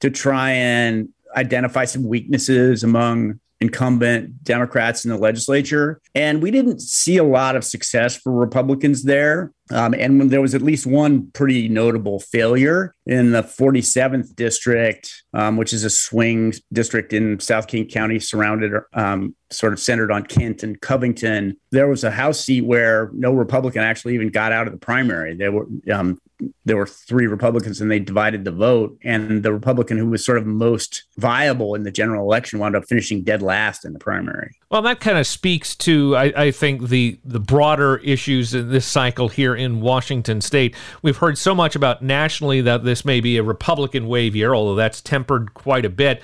to 0.00 0.10
try 0.10 0.52
and 0.52 1.08
identify 1.36 1.84
some 1.84 2.04
weaknesses 2.04 2.82
among 2.82 3.40
incumbent 3.60 4.42
Democrats 4.42 5.04
in 5.04 5.10
the 5.10 5.18
legislature. 5.18 6.00
And 6.14 6.42
we 6.42 6.50
didn't 6.50 6.80
see 6.80 7.18
a 7.18 7.24
lot 7.24 7.56
of 7.56 7.64
success 7.64 8.16
for 8.16 8.32
Republicans 8.32 9.02
there. 9.02 9.52
Um, 9.70 9.94
and 9.94 10.18
when 10.18 10.28
there 10.28 10.40
was 10.40 10.54
at 10.54 10.62
least 10.62 10.86
one 10.86 11.30
pretty 11.32 11.68
notable 11.68 12.18
failure 12.18 12.94
in 13.06 13.32
the 13.32 13.42
47th 13.42 14.34
district, 14.34 15.22
um, 15.34 15.56
which 15.56 15.72
is 15.72 15.84
a 15.84 15.90
swing 15.90 16.54
district 16.72 17.12
in 17.12 17.38
South 17.38 17.68
King 17.68 17.86
County, 17.86 18.18
surrounded, 18.18 18.72
um, 18.94 19.36
sort 19.50 19.72
of 19.72 19.78
centered 19.78 20.10
on 20.10 20.24
Kent 20.24 20.62
and 20.62 20.80
Covington. 20.80 21.56
There 21.70 21.86
was 21.86 22.02
a 22.02 22.10
House 22.10 22.40
seat 22.40 22.62
where 22.62 23.10
no 23.12 23.32
Republican 23.32 23.82
actually 23.82 24.14
even 24.14 24.30
got 24.30 24.52
out 24.52 24.66
of 24.66 24.72
the 24.72 24.78
primary. 24.78 25.36
There 25.36 25.52
were 25.52 25.66
um, 25.92 26.18
there 26.64 26.76
were 26.76 26.86
three 26.86 27.26
Republicans 27.26 27.80
and 27.80 27.90
they 27.90 27.98
divided 27.98 28.44
the 28.44 28.52
vote. 28.52 28.98
And 29.04 29.42
the 29.42 29.52
Republican 29.52 29.98
who 29.98 30.08
was 30.08 30.24
sort 30.24 30.38
of 30.38 30.46
most 30.46 31.04
viable 31.16 31.74
in 31.74 31.82
the 31.82 31.90
general 31.90 32.24
election 32.24 32.58
wound 32.58 32.76
up 32.76 32.84
finishing 32.86 33.22
dead 33.22 33.42
last 33.42 33.84
in 33.84 33.92
the 33.92 33.98
primary. 33.98 34.59
Well, 34.70 34.82
that 34.82 35.00
kind 35.00 35.18
of 35.18 35.26
speaks 35.26 35.74
to, 35.76 36.14
I, 36.14 36.32
I, 36.36 36.50
think, 36.52 36.90
the 36.90 37.18
the 37.24 37.40
broader 37.40 37.96
issues 37.98 38.54
in 38.54 38.70
this 38.70 38.86
cycle 38.86 39.28
here 39.28 39.52
in 39.52 39.80
Washington 39.80 40.40
State. 40.40 40.76
We've 41.02 41.16
heard 41.16 41.38
so 41.38 41.56
much 41.56 41.74
about 41.74 42.02
nationally 42.02 42.60
that 42.60 42.84
this 42.84 43.04
may 43.04 43.20
be 43.20 43.36
a 43.36 43.42
Republican 43.42 44.06
wave 44.06 44.36
year, 44.36 44.54
although 44.54 44.76
that's 44.76 45.00
tempered 45.00 45.54
quite 45.54 45.84
a 45.84 45.90
bit. 45.90 46.22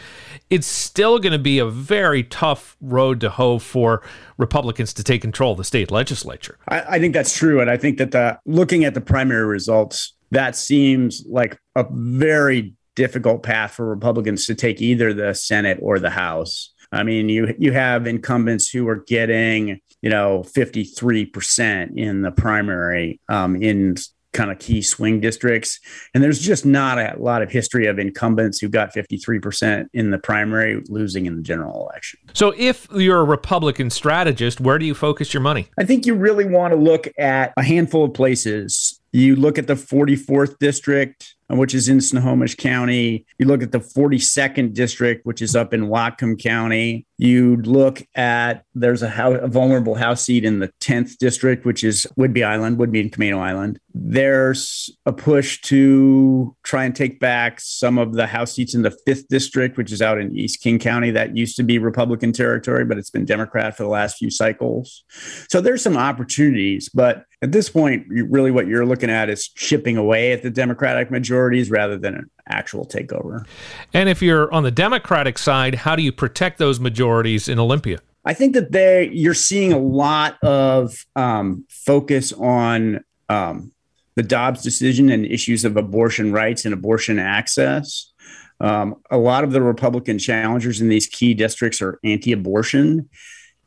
It's 0.49 0.69
still 0.69 1.19
going 1.19 1.33
to 1.33 1.41
be 1.41 1.59
a 1.59 1.67
very 1.67 2.23
tough 2.23 2.77
road 2.81 3.21
to 3.23 3.31
hoe 3.31 3.59
for 3.59 4.01
Republicans 4.39 4.95
to 4.95 5.03
take 5.03 5.23
control 5.23 5.53
of 5.53 5.59
the 5.59 5.65
state 5.65 5.91
legislature. 5.91 6.57
I, 6.69 6.83
I 6.83 6.99
think 7.01 7.15
that's 7.15 7.37
true, 7.37 7.61
and 7.61 7.69
I 7.69 7.77
think 7.77 7.99
that 7.99 8.13
the 8.13 8.39
looking 8.47 8.85
at 8.85 8.95
the 8.95 9.01
primary 9.01 9.45
results, 9.45 10.15
that 10.31 10.55
seems 10.55 11.25
like 11.29 11.59
a 11.75 11.85
very 11.91 12.75
difficult 12.95 13.43
path 13.43 13.73
for 13.73 13.89
Republicans 13.89 14.47
to 14.47 14.55
take 14.55 14.81
either 14.81 15.13
the 15.13 15.35
Senate 15.35 15.79
or 15.83 15.99
the 15.99 16.11
House. 16.11 16.73
I 16.93 17.03
mean, 17.03 17.29
you 17.29 17.55
you 17.59 17.73
have 17.73 18.07
incumbents 18.07 18.69
who 18.69 18.89
are 18.89 19.05
getting 19.07 19.81
you 20.03 20.11
know 20.11 20.45
53% 20.55 21.97
in 21.97 22.23
the 22.23 22.31
primary 22.31 23.21
um, 23.29 23.57
in 23.57 23.97
kind 24.37 24.53
of 24.53 24.59
key 24.59 24.83
swing 24.83 25.19
districts. 25.19 25.81
And 26.15 26.23
there's 26.23 26.39
just 26.39 26.65
not 26.67 26.99
a 26.99 27.17
lot 27.19 27.43
of 27.43 27.51
history 27.51 27.87
of 27.87 27.99
incumbents 27.99 28.59
who 28.61 28.69
got 28.69 28.95
53% 28.95 29.87
in 29.95 30.11
the 30.11 30.19
primary 30.19 30.83
losing 30.89 31.27
in 31.27 31.37
the 31.37 31.43
general 31.43 31.89
election. 31.89 32.21
So, 32.35 32.53
if 32.57 32.87
you're 32.95 33.21
a 33.21 33.25
Republican 33.25 33.91
strategist, 33.91 34.61
where 34.61 34.79
do 34.79 34.85
you 34.85 34.95
focus 34.95 35.33
your 35.33 35.41
money? 35.41 35.69
I 35.79 35.85
think 35.85 36.07
you 36.07 36.15
really 36.15 36.45
want 36.45 36.73
to 36.73 36.79
look 36.79 37.09
at 37.19 37.53
a 37.57 37.63
handful 37.63 38.05
of 38.05 38.15
places. 38.15 39.01
You 39.13 39.35
look 39.35 39.57
at 39.57 39.67
the 39.67 39.75
44th 39.75 40.59
district, 40.59 41.36
Uh, 41.49 41.55
which 41.55 41.75
is 41.75 41.89
in 41.89 42.01
Snohomish 42.01 42.57
County. 42.57 43.25
You 43.39 43.47
look 43.47 43.63
at 43.63 43.71
the 43.71 43.79
42nd 43.79 44.75
district, 44.75 45.25
which 45.25 45.41
is 45.41 45.55
up 45.55 45.73
in 45.73 45.83
Whatcom 45.83 46.43
County. 46.43 47.07
You 47.19 47.57
look 47.59 48.03
at 48.17 48.65
there's 48.75 49.03
a, 49.03 49.09
house, 49.09 49.39
a 49.41 49.47
vulnerable 49.47 49.95
house 49.95 50.23
seat 50.23 50.45
in 50.45 50.59
the 50.59 50.73
10th 50.81 51.19
district, 51.19 51.65
which 51.65 51.85
is 51.85 52.05
Whidbey 52.19 52.45
Island, 52.45 52.79
Whidbey 52.79 53.01
and 53.01 53.13
Camano 53.13 53.39
Island. 53.39 53.79
There's 53.95 54.91
a 55.07 55.13
push 55.13 55.61
to 55.63 56.55
try 56.65 56.85
and 56.85 56.95
take 56.95 57.21
back 57.21 57.61
some 57.61 57.97
of 57.97 58.15
the 58.15 58.27
house 58.27 58.53
seats 58.53 58.75
in 58.75 58.83
the 58.83 58.95
5th 59.07 59.29
district, 59.29 59.77
which 59.77 59.93
is 59.93 60.03
out 60.03 60.19
in 60.19 60.37
East 60.37 60.61
King 60.61 60.81
County. 60.81 61.13
That 61.13 61.37
used 61.37 61.57
to 61.57 61.63
be 61.63 61.79
Republican 61.79 62.33
territory, 62.33 62.85
but 62.85 62.99
it's 62.99 63.11
been 63.11 63.25
Democrat 63.25 63.77
for 63.77 63.85
the 63.85 63.89
last 63.89 64.19
few 64.19 64.31
cycles. 64.31 65.05
So 65.49 65.61
there's 65.61 65.83
some 65.83 65.97
opportunities, 65.97 66.91
but 66.93 67.25
at 67.41 67.53
this 67.53 67.69
point, 67.69 68.07
really 68.09 68.51
what 68.51 68.67
you're 68.67 68.87
looking 68.87 69.11
at 69.11 69.31
is 69.31 69.49
chipping 69.49 69.97
away 69.97 70.33
at 70.33 70.43
the 70.43 70.51
Democratic 70.51 71.11
majority 71.11 71.36
majorities 71.37 71.71
rather 71.71 71.97
than 71.99 72.15
an 72.15 72.31
actual 72.49 72.87
takeover. 72.87 73.47
And 73.93 74.09
if 74.09 74.23
you're 74.23 74.53
on 74.53 74.63
the 74.63 74.71
Democratic 74.71 75.39
side, 75.39 75.75
how 75.75 75.97
do 75.97 76.03
you 76.03 76.13
protect 76.13 76.59
those 76.59 76.81
majorities 76.81 77.49
in 77.49 77.59
Olympia? 77.59 77.99
I 78.25 78.35
think 78.35 78.55
that 78.55 78.73
they 78.73 79.11
you're 79.13 79.35
seeing 79.35 79.73
a 79.73 79.79
lot 79.79 80.37
of 80.43 80.95
um, 81.15 81.65
focus 81.71 82.33
on 82.33 83.05
um, 83.29 83.73
the 84.17 84.23
Dobbs 84.23 84.63
decision 84.63 85.11
and 85.11 85.27
issues 85.27 85.65
of 85.65 85.77
abortion 85.77 86.33
rights 86.33 86.65
and 86.65 86.75
abortion 86.75 87.19
access. 87.19 88.13
Um, 88.59 88.97
a 89.11 89.19
lot 89.19 89.45
of 89.45 89.53
the 89.53 89.61
Republican 89.61 90.19
challengers 90.19 90.81
in 90.81 90.89
these 90.89 91.07
key 91.07 91.35
districts 91.35 91.83
are 91.83 92.01
anti-abortion, 92.03 93.09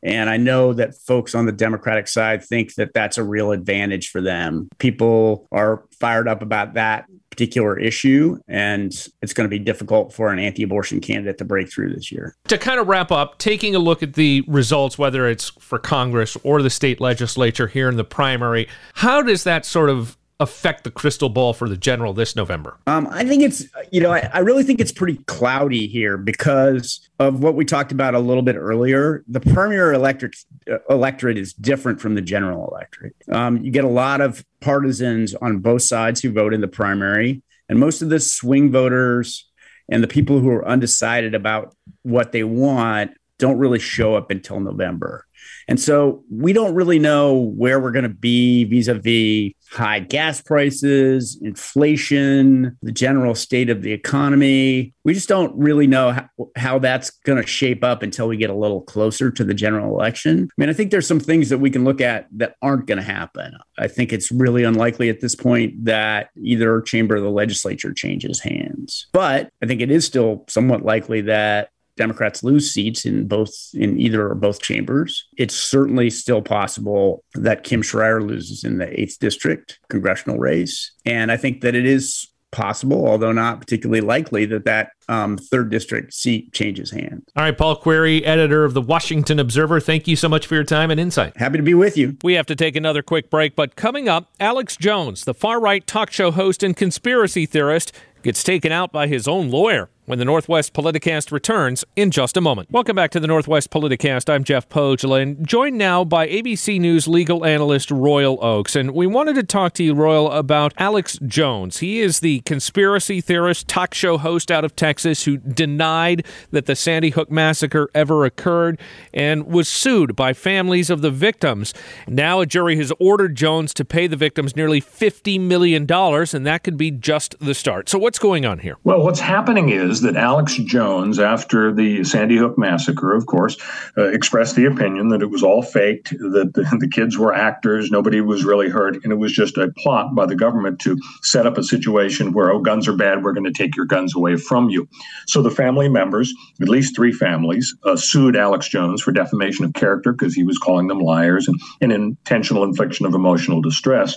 and 0.02 0.30
I 0.30 0.38
know 0.38 0.74
that 0.74 0.96
folks 0.96 1.36
on 1.36 1.46
the 1.46 1.52
Democratic 1.52 2.08
side 2.08 2.44
think 2.44 2.74
that 2.76 2.94
that's 2.94 3.18
a 3.18 3.24
real 3.24 3.52
advantage 3.52 4.10
for 4.10 4.20
them. 4.20 4.68
People 4.80 5.48
are 5.52 5.84
fired 6.00 6.28
up 6.28 6.42
about 6.42 6.74
that 6.74 7.06
particular 7.40 7.80
issue, 7.80 8.38
and 8.50 9.08
it's 9.22 9.32
going 9.32 9.46
to 9.46 9.50
be 9.50 9.60
difficult 9.60 10.12
for 10.12 10.34
an 10.34 10.40
anti 10.40 10.62
abortion 10.64 11.00
candidate 11.00 11.38
to 11.38 11.46
break 11.46 11.72
through 11.72 11.94
this 11.94 12.12
year. 12.12 12.36
To 12.50 12.58
kind 12.58 12.82
of 12.82 12.88
wrap 12.90 13.14
up, 13.14 13.38
taking 13.38 13.76
a 13.76 13.80
look 13.80 14.04
at 14.04 14.16
the 14.16 14.44
results, 14.46 14.98
whether 14.98 15.26
it's 15.26 15.50
for 15.52 15.80
Congress 15.80 16.36
or 16.44 16.62
the 16.62 16.70
state 16.70 17.00
legislature 17.00 17.68
here 17.68 17.88
in 17.88 17.96
the 17.96 18.04
primary, 18.04 18.68
how 18.96 19.22
does 19.22 19.46
that 19.46 19.66
sort 19.66 19.90
of 19.90 20.18
affect 20.40 20.86
the 20.86 20.92
crystal 20.92 21.30
ball 21.30 21.54
for 21.54 21.68
the 21.68 21.76
general 21.76 22.14
this 22.14 22.36
November? 22.36 22.78
Um, 22.88 23.08
I 23.12 23.26
think 23.26 23.44
it's, 23.44 23.66
you 23.92 24.00
know, 24.00 24.12
I, 24.12 24.30
I, 24.34 24.40
really 24.40 24.64
think 24.64 24.80
it's 24.80 24.92
pretty 24.92 25.18
cloudy 25.28 25.88
here 25.88 26.18
because 26.18 27.10
of 27.20 27.44
what 27.44 27.56
we 27.56 27.66
talked 27.66 27.92
about 27.92 28.16
a 28.16 28.20
little 28.20 28.44
bit 28.44 28.56
earlier. 28.56 29.24
The 29.28 29.42
Premier 29.42 29.92
electric 29.92 30.34
uh, 30.72 30.78
electorate 30.90 31.38
is 31.38 31.54
different 31.54 32.00
from 32.00 32.16
the 32.16 32.22
general 32.22 32.70
electorate. 32.70 33.16
Um, 33.30 33.58
you 33.64 33.72
get 33.72 33.84
a 33.84 33.90
lot 33.90 34.22
of 34.22 34.46
partisans 34.62 35.36
on 35.36 35.60
both 35.60 35.82
sides 35.82 36.22
who 36.22 36.32
vote 36.32 36.54
in 36.54 36.62
the 36.62 36.68
primary, 36.68 37.42
and 37.68 37.78
most 37.78 38.02
of 38.02 38.10
the 38.10 38.20
swing 38.20 38.72
voters 38.72 39.46
and 39.92 40.02
the 40.02 40.08
people 40.08 40.40
who 40.40 40.50
are 40.50 40.66
undecided 40.66 41.36
about 41.36 41.76
what 42.04 42.32
they 42.32 42.44
want 42.44 43.12
don't 43.40 43.58
really 43.58 43.80
show 43.80 44.16
up 44.16 44.32
until 44.32 44.60
November. 44.60 45.26
And 45.70 45.80
so 45.80 46.24
we 46.32 46.52
don't 46.52 46.74
really 46.74 46.98
know 46.98 47.36
where 47.36 47.80
we're 47.80 47.92
going 47.92 48.04
to 48.04 48.10
be 48.10 48.64
vis 48.64 48.88
a 48.88 48.96
vis 48.96 49.54
high 49.72 50.00
gas 50.00 50.42
prices, 50.42 51.40
inflation, 51.44 52.76
the 52.82 52.92
general 52.92 53.36
state 53.36 53.70
of 53.70 53.84
the 53.84 53.92
economy. 53.92 54.96
We 55.04 55.14
just 55.14 55.30
don't 55.30 55.56
really 55.56 55.86
know 55.86 56.12
how, 56.12 56.30
how 56.56 56.80
that's 56.80 57.12
going 57.12 57.40
to 57.40 57.48
shape 57.48 57.84
up 57.84 58.02
until 58.02 58.28
we 58.28 58.36
get 58.36 58.50
a 58.50 58.56
little 58.56 58.82
closer 58.82 59.30
to 59.30 59.44
the 59.44 59.54
general 59.54 59.94
election. 59.94 60.50
I 60.52 60.54
mean, 60.58 60.70
I 60.70 60.74
think 60.74 60.90
there's 60.90 61.06
some 61.06 61.20
things 61.20 61.50
that 61.50 61.60
we 61.60 61.70
can 61.70 61.84
look 61.84 62.02
at 62.02 62.28
that 62.32 62.56
aren't 62.64 62.88
going 62.88 62.98
to 62.98 63.04
happen. 63.04 63.54
I 63.78 63.88
think 63.88 64.12
it's 64.12 64.32
really 64.32 64.64
unlikely 64.64 65.10
at 65.10 65.22
this 65.22 65.36
point 65.36 65.86
that 65.86 66.30
either 66.42 66.82
chamber 66.82 67.16
of 67.16 67.24
the 67.24 67.30
legislature 67.30 67.94
changes 67.94 68.40
hands. 68.40 69.08
But 69.14 69.52
I 69.62 69.68
think 69.68 69.82
it 69.82 69.92
is 69.92 70.04
still 70.04 70.46
somewhat 70.48 70.84
likely 70.84 71.22
that 71.22 71.70
Democrats 72.00 72.44
lose 72.44 72.72
seats 72.72 73.06
in 73.06 73.28
both 73.28 73.54
in 73.74 74.00
either 74.00 74.30
or 74.30 74.36
both 74.36 74.62
chambers. 74.62 75.28
It's 75.38 75.56
certainly 75.56 76.10
still 76.10 76.42
possible 76.42 77.24
that 77.36 77.64
Kim 77.64 77.84
Schrier 77.84 78.28
loses 78.28 78.64
in 78.64 78.80
the 78.80 79.00
eighth 79.00 79.20
district 79.20 79.80
congressional 79.90 80.40
race, 80.40 80.92
and 81.06 81.32
I 81.32 81.38
think 81.38 81.62
that 81.62 81.76
it 81.76 81.86
is 81.86 82.28
possible, 82.52 83.08
although 83.08 83.32
not 83.32 83.60
particularly 83.60 84.02
likely, 84.02 84.46
that 84.46 84.66
that 84.66 84.92
um, 85.08 85.38
third 85.38 85.70
district 85.70 86.14
seat 86.14 86.54
changes 86.54 86.92
hands. 86.92 87.24
All 87.36 87.44
right, 87.44 87.58
Paul 87.58 87.76
Queary, 87.76 88.26
editor 88.26 88.64
of 88.64 88.74
the 88.74 88.82
Washington 88.82 89.40
Observer. 89.40 89.80
Thank 89.80 90.08
you 90.08 90.16
so 90.16 90.30
much 90.30 90.48
for 90.48 90.56
your 90.56 90.64
time 90.64 90.92
and 90.92 91.00
insight. 91.00 91.38
Happy 91.38 91.58
to 91.58 91.64
be 91.64 91.74
with 91.74 91.98
you. 91.98 92.18
We 92.24 92.34
have 92.34 92.48
to 92.48 92.56
take 92.56 92.76
another 92.76 93.02
quick 93.02 93.30
break, 93.30 93.56
but 93.56 93.76
coming 93.76 94.10
up, 94.10 94.32
Alex 94.40 94.78
Jones, 94.78 95.26
the 95.26 95.34
far 95.34 95.60
right 95.60 95.86
talk 95.86 96.12
show 96.12 96.32
host 96.32 96.64
and 96.64 96.76
conspiracy 96.76 97.46
theorist, 97.46 97.92
gets 98.24 98.44
taken 98.44 98.72
out 98.72 98.92
by 98.92 99.08
his 99.08 99.28
own 99.28 99.50
lawyer 99.50 99.90
when 100.10 100.18
the 100.18 100.26
Northwest 100.26 100.74
Politicast 100.74 101.32
returns 101.32 101.86
in 101.96 102.10
just 102.10 102.36
a 102.36 102.42
moment. 102.42 102.72
Welcome 102.72 102.96
back 102.96 103.12
to 103.12 103.20
the 103.20 103.28
Northwest 103.28 103.70
Politicast. 103.70 104.28
I'm 104.28 104.44
Jeff 104.44 104.68
Pohjola, 104.68 105.22
and 105.22 105.48
joined 105.48 105.78
now 105.78 106.04
by 106.04 106.28
ABC 106.28 106.80
News 106.80 107.08
legal 107.08 107.46
analyst 107.46 107.92
Royal 107.92 108.44
Oakes. 108.44 108.76
And 108.76 108.96
we 108.96 109.06
wanted 109.06 109.36
to 109.36 109.44
talk 109.44 109.74
to 109.74 109.84
you, 109.84 109.94
Royal, 109.94 110.32
about 110.32 110.74
Alex 110.78 111.20
Jones. 111.28 111.78
He 111.78 112.00
is 112.00 112.22
the 112.22 112.40
conspiracy 112.40 113.22
theorist, 113.22 113.68
talk 113.68 113.94
show 113.94 114.18
host 114.18 114.50
out 114.50 114.66
of 114.66 114.76
Texas 114.76 115.26
who 115.26 115.38
denied 115.38 116.26
that 116.50 116.66
the 116.66 116.76
Sandy 116.76 117.12
Hook 117.12 117.30
massacre 117.30 117.88
ever 117.94 118.26
occurred 118.26 118.80
and 119.14 119.46
was 119.46 119.70
sued 119.70 120.16
by 120.16 120.34
families 120.34 120.90
of 120.90 121.04
the 121.04 121.12
victims. 121.12 121.72
Now 122.08 122.40
a 122.40 122.48
jury 122.48 122.78
has 122.78 122.92
ordered 123.00 123.36
Jones 123.36 123.76
to 123.76 123.86
pay 123.86 124.08
the 124.08 124.16
victims 124.16 124.56
nearly 124.56 124.82
$50 124.82 125.40
million, 125.40 125.82
and 125.84 126.48
that 126.48 126.64
could 126.64 126.78
be 126.78 126.90
just 126.90 127.36
the 127.38 127.54
start. 127.54 127.90
So 127.90 128.00
what's 128.00 128.18
going 128.18 128.48
on 128.48 128.58
here? 128.58 128.78
Well, 128.84 129.04
what's 129.04 129.20
happening 129.20 129.70
is 129.70 129.99
that 130.02 130.16
Alex 130.16 130.56
Jones, 130.56 131.20
after 131.20 131.74
the 131.74 132.04
Sandy 132.04 132.38
Hook 132.38 132.58
massacre, 132.58 133.14
of 133.14 133.26
course, 133.26 133.58
uh, 133.98 134.08
expressed 134.08 134.56
the 134.56 134.66
opinion 134.66 135.10
that 135.10 135.22
it 135.22 135.30
was 135.30 135.44
all 135.44 135.62
faked, 135.62 136.12
that 136.12 136.52
the, 136.54 136.62
the, 136.80 136.88
kids 136.88 137.18
were 137.18 137.34
actors, 137.34 137.92
nobody 137.92 138.22
was 138.22 138.44
really 138.44 138.70
hurt, 138.70 139.04
and 139.04 139.14
it 139.14 139.18
was 139.18 139.32
just 139.32 139.58
a 139.58 139.72
plot 139.78 140.16
by 140.16 140.26
the 140.26 140.36
government 140.36 140.80
to 140.80 140.98
set 141.22 141.46
up 141.46 141.58
a 141.58 141.64
situation 141.64 142.34
where, 142.34 142.52
oh, 142.52 142.60
guns 142.60 142.88
are 142.88 142.96
bad, 142.96 143.24
we're 143.24 143.34
going 143.34 143.44
to 143.46 143.52
take 143.52 143.76
your 143.76 143.86
guns 143.86 144.16
away 144.16 144.36
from 144.36 144.70
you. 144.70 144.88
So 145.28 145.42
the 145.42 145.52
family 145.52 145.90
members, 145.90 146.34
at 146.62 146.70
least 146.70 146.96
three 146.96 147.14
families, 147.14 147.76
uh, 147.84 147.96
sued 147.96 148.36
Alex 148.36 148.68
Jones 148.68 149.02
for 149.02 149.12
defamation 149.12 149.66
of 149.66 149.74
character 149.74 150.12
because 150.12 150.34
he 150.34 150.44
was 150.44 150.58
calling 150.58 150.88
them 150.88 151.00
liars 151.00 151.48
and, 151.48 151.60
and 151.82 151.92
intentional 151.92 152.64
infliction 152.64 153.06
of 153.06 153.14
emotional 153.14 153.62
distress. 153.62 154.16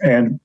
And 0.00 0.40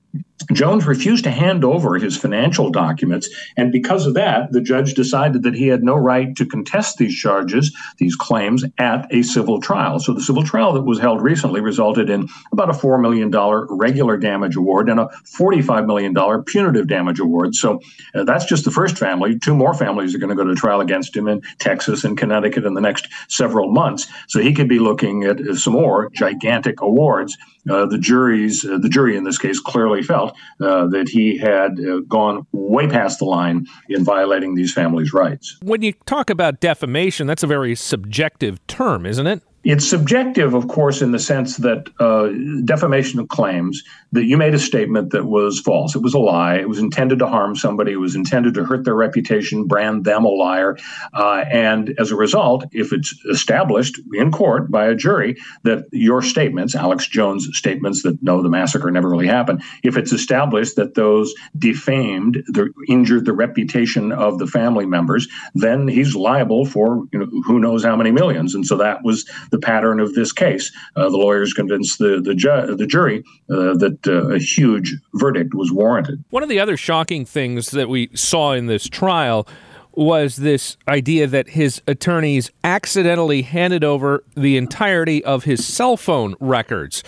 Jones 0.52 0.86
refused 0.86 1.24
to 1.24 1.30
hand 1.30 1.64
over 1.64 1.96
his 1.96 2.16
financial 2.16 2.70
documents, 2.70 3.28
and 3.56 3.72
because 3.72 4.06
of 4.06 4.14
that, 4.14 4.52
the 4.52 4.60
judge 4.60 4.94
decided 4.94 5.42
that 5.42 5.54
he 5.54 5.68
had 5.68 5.82
no 5.82 5.94
right 5.94 6.34
to 6.36 6.46
contest 6.46 6.98
these 6.98 7.14
charges, 7.14 7.74
these 7.98 8.16
claims, 8.16 8.64
at 8.78 9.06
a 9.12 9.22
civil 9.22 9.60
trial. 9.60 9.98
So 9.98 10.12
the 10.12 10.22
civil 10.22 10.44
trial 10.44 10.72
that 10.74 10.82
was 10.82 10.98
held 10.98 11.22
recently 11.22 11.60
resulted 11.60 12.10
in 12.10 12.28
about 12.52 12.70
a 12.70 12.72
$4 12.72 13.00
million 13.00 13.30
regular 13.70 14.16
damage 14.16 14.56
award 14.56 14.88
and 14.88 15.00
a 15.00 15.08
$45 15.24 15.86
million 15.86 16.44
punitive 16.44 16.88
damage 16.88 17.18
award. 17.18 17.54
So 17.54 17.80
uh, 18.14 18.24
that's 18.24 18.44
just 18.44 18.64
the 18.64 18.70
first 18.70 18.98
family. 18.98 19.38
Two 19.38 19.54
more 19.54 19.74
families 19.74 20.14
are 20.14 20.18
going 20.18 20.36
to 20.36 20.36
go 20.36 20.44
to 20.44 20.54
trial 20.54 20.80
against 20.80 21.16
him 21.16 21.28
in 21.28 21.42
Texas 21.58 22.04
and 22.04 22.16
Connecticut 22.16 22.64
in 22.64 22.74
the 22.74 22.80
next 22.80 23.08
several 23.28 23.70
months. 23.70 24.06
So 24.28 24.40
he 24.40 24.54
could 24.54 24.68
be 24.68 24.78
looking 24.78 25.24
at 25.24 25.40
uh, 25.40 25.54
some 25.56 25.74
more 25.74 26.10
gigantic 26.10 26.80
awards. 26.80 27.36
Uh, 27.68 27.86
the 27.86 27.98
juries, 27.98 28.64
uh, 28.64 28.76
the 28.78 28.90
jury 28.90 29.16
in 29.16 29.24
this 29.24 29.38
case, 29.38 29.58
clearly 29.58 30.02
felt 30.02 30.33
uh, 30.60 30.86
that 30.88 31.08
he 31.08 31.36
had 31.38 31.78
uh, 31.80 32.00
gone 32.08 32.46
way 32.52 32.86
past 32.86 33.18
the 33.18 33.24
line 33.24 33.66
in 33.88 34.04
violating 34.04 34.54
these 34.54 34.72
families' 34.72 35.12
rights. 35.12 35.58
When 35.62 35.82
you 35.82 35.92
talk 36.06 36.30
about 36.30 36.60
defamation, 36.60 37.26
that's 37.26 37.42
a 37.42 37.46
very 37.46 37.74
subjective 37.74 38.64
term, 38.66 39.06
isn't 39.06 39.26
it? 39.26 39.42
It's 39.64 39.88
subjective, 39.88 40.52
of 40.52 40.68
course, 40.68 41.00
in 41.00 41.12
the 41.12 41.18
sense 41.18 41.56
that 41.56 41.88
uh, 41.98 42.28
defamation 42.64 43.18
of 43.18 43.28
claims 43.28 43.82
that 44.14 44.24
you 44.24 44.36
made 44.36 44.54
a 44.54 44.58
statement 44.60 45.10
that 45.10 45.24
was 45.24 45.58
false. 45.58 45.96
It 45.96 46.02
was 46.02 46.14
a 46.14 46.20
lie. 46.20 46.54
It 46.54 46.68
was 46.68 46.78
intended 46.78 47.18
to 47.18 47.26
harm 47.26 47.56
somebody. 47.56 47.92
It 47.92 47.96
was 47.96 48.14
intended 48.14 48.54
to 48.54 48.64
hurt 48.64 48.84
their 48.84 48.94
reputation, 48.94 49.66
brand 49.66 50.04
them 50.04 50.24
a 50.24 50.28
liar. 50.28 50.78
Uh, 51.12 51.44
and 51.50 51.94
as 51.98 52.12
a 52.12 52.16
result, 52.16 52.64
if 52.70 52.92
it's 52.92 53.12
established 53.28 54.00
in 54.12 54.30
court 54.30 54.70
by 54.70 54.86
a 54.86 54.94
jury 54.94 55.36
that 55.64 55.84
your 55.90 56.22
statements, 56.22 56.76
Alex 56.76 57.08
Jones' 57.08 57.48
statements 57.54 58.04
that 58.04 58.22
no, 58.22 58.40
the 58.40 58.48
massacre 58.48 58.88
never 58.88 59.08
really 59.10 59.26
happened, 59.26 59.62
if 59.82 59.96
it's 59.96 60.12
established 60.12 60.76
that 60.76 60.94
those 60.94 61.34
defamed, 61.58 62.44
the, 62.46 62.72
injured 62.88 63.24
the 63.24 63.32
reputation 63.32 64.12
of 64.12 64.38
the 64.38 64.46
family 64.46 64.86
members, 64.86 65.26
then 65.54 65.88
he's 65.88 66.14
liable 66.14 66.66
for 66.66 67.02
you 67.12 67.18
know, 67.18 67.26
who 67.44 67.58
knows 67.58 67.84
how 67.84 67.96
many 67.96 68.12
millions. 68.12 68.54
And 68.54 68.64
so 68.64 68.76
that 68.76 69.02
was 69.02 69.28
the 69.50 69.58
pattern 69.58 69.98
of 69.98 70.14
this 70.14 70.32
case. 70.32 70.70
Uh, 70.94 71.10
the 71.10 71.16
lawyers 71.16 71.52
convinced 71.52 71.98
the 71.98 72.20
the, 72.22 72.34
ju- 72.34 72.76
the 72.76 72.86
jury 72.86 73.24
uh, 73.50 73.74
that 73.74 74.03
uh, 74.06 74.28
a 74.28 74.38
huge 74.38 74.96
verdict 75.14 75.54
was 75.54 75.72
warranted. 75.72 76.24
One 76.30 76.42
of 76.42 76.48
the 76.48 76.60
other 76.60 76.76
shocking 76.76 77.24
things 77.24 77.70
that 77.70 77.88
we 77.88 78.10
saw 78.14 78.52
in 78.52 78.66
this 78.66 78.88
trial 78.88 79.46
was 79.92 80.36
this 80.36 80.76
idea 80.88 81.26
that 81.26 81.50
his 81.50 81.80
attorneys 81.86 82.50
accidentally 82.64 83.42
handed 83.42 83.84
over 83.84 84.24
the 84.34 84.56
entirety 84.56 85.24
of 85.24 85.44
his 85.44 85.64
cell 85.66 85.96
phone 85.96 86.34
records. 86.40 87.04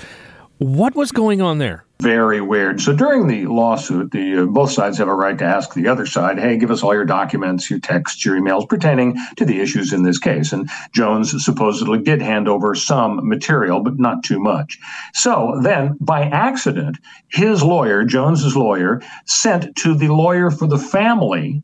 What 0.58 0.94
was 0.94 1.12
going 1.12 1.42
on 1.42 1.58
there? 1.58 1.85
Very 2.00 2.40
weird. 2.40 2.80
So 2.80 2.94
during 2.94 3.26
the 3.26 3.46
lawsuit, 3.46 4.12
the 4.12 4.42
uh, 4.42 4.44
both 4.46 4.70
sides 4.70 4.98
have 4.98 5.08
a 5.08 5.14
right 5.14 5.38
to 5.38 5.44
ask 5.44 5.72
the 5.72 5.88
other 5.88 6.04
side, 6.04 6.38
"Hey, 6.38 6.58
give 6.58 6.70
us 6.70 6.82
all 6.82 6.94
your 6.94 7.06
documents, 7.06 7.70
your 7.70 7.78
texts, 7.78 8.24
your 8.24 8.38
emails 8.38 8.68
pertaining 8.68 9.16
to 9.36 9.44
the 9.44 9.60
issues 9.60 9.92
in 9.92 10.02
this 10.02 10.18
case." 10.18 10.52
And 10.52 10.68
Jones 10.92 11.44
supposedly 11.44 11.98
did 11.98 12.20
hand 12.20 12.48
over 12.48 12.74
some 12.74 13.26
material, 13.26 13.80
but 13.80 13.98
not 13.98 14.22
too 14.22 14.38
much. 14.38 14.78
So 15.14 15.58
then, 15.62 15.96
by 16.00 16.24
accident, 16.24 16.98
his 17.28 17.62
lawyer, 17.62 18.04
Jones's 18.04 18.56
lawyer, 18.56 19.00
sent 19.24 19.74
to 19.76 19.94
the 19.94 20.08
lawyer 20.08 20.50
for 20.50 20.66
the 20.66 20.78
family 20.78 21.62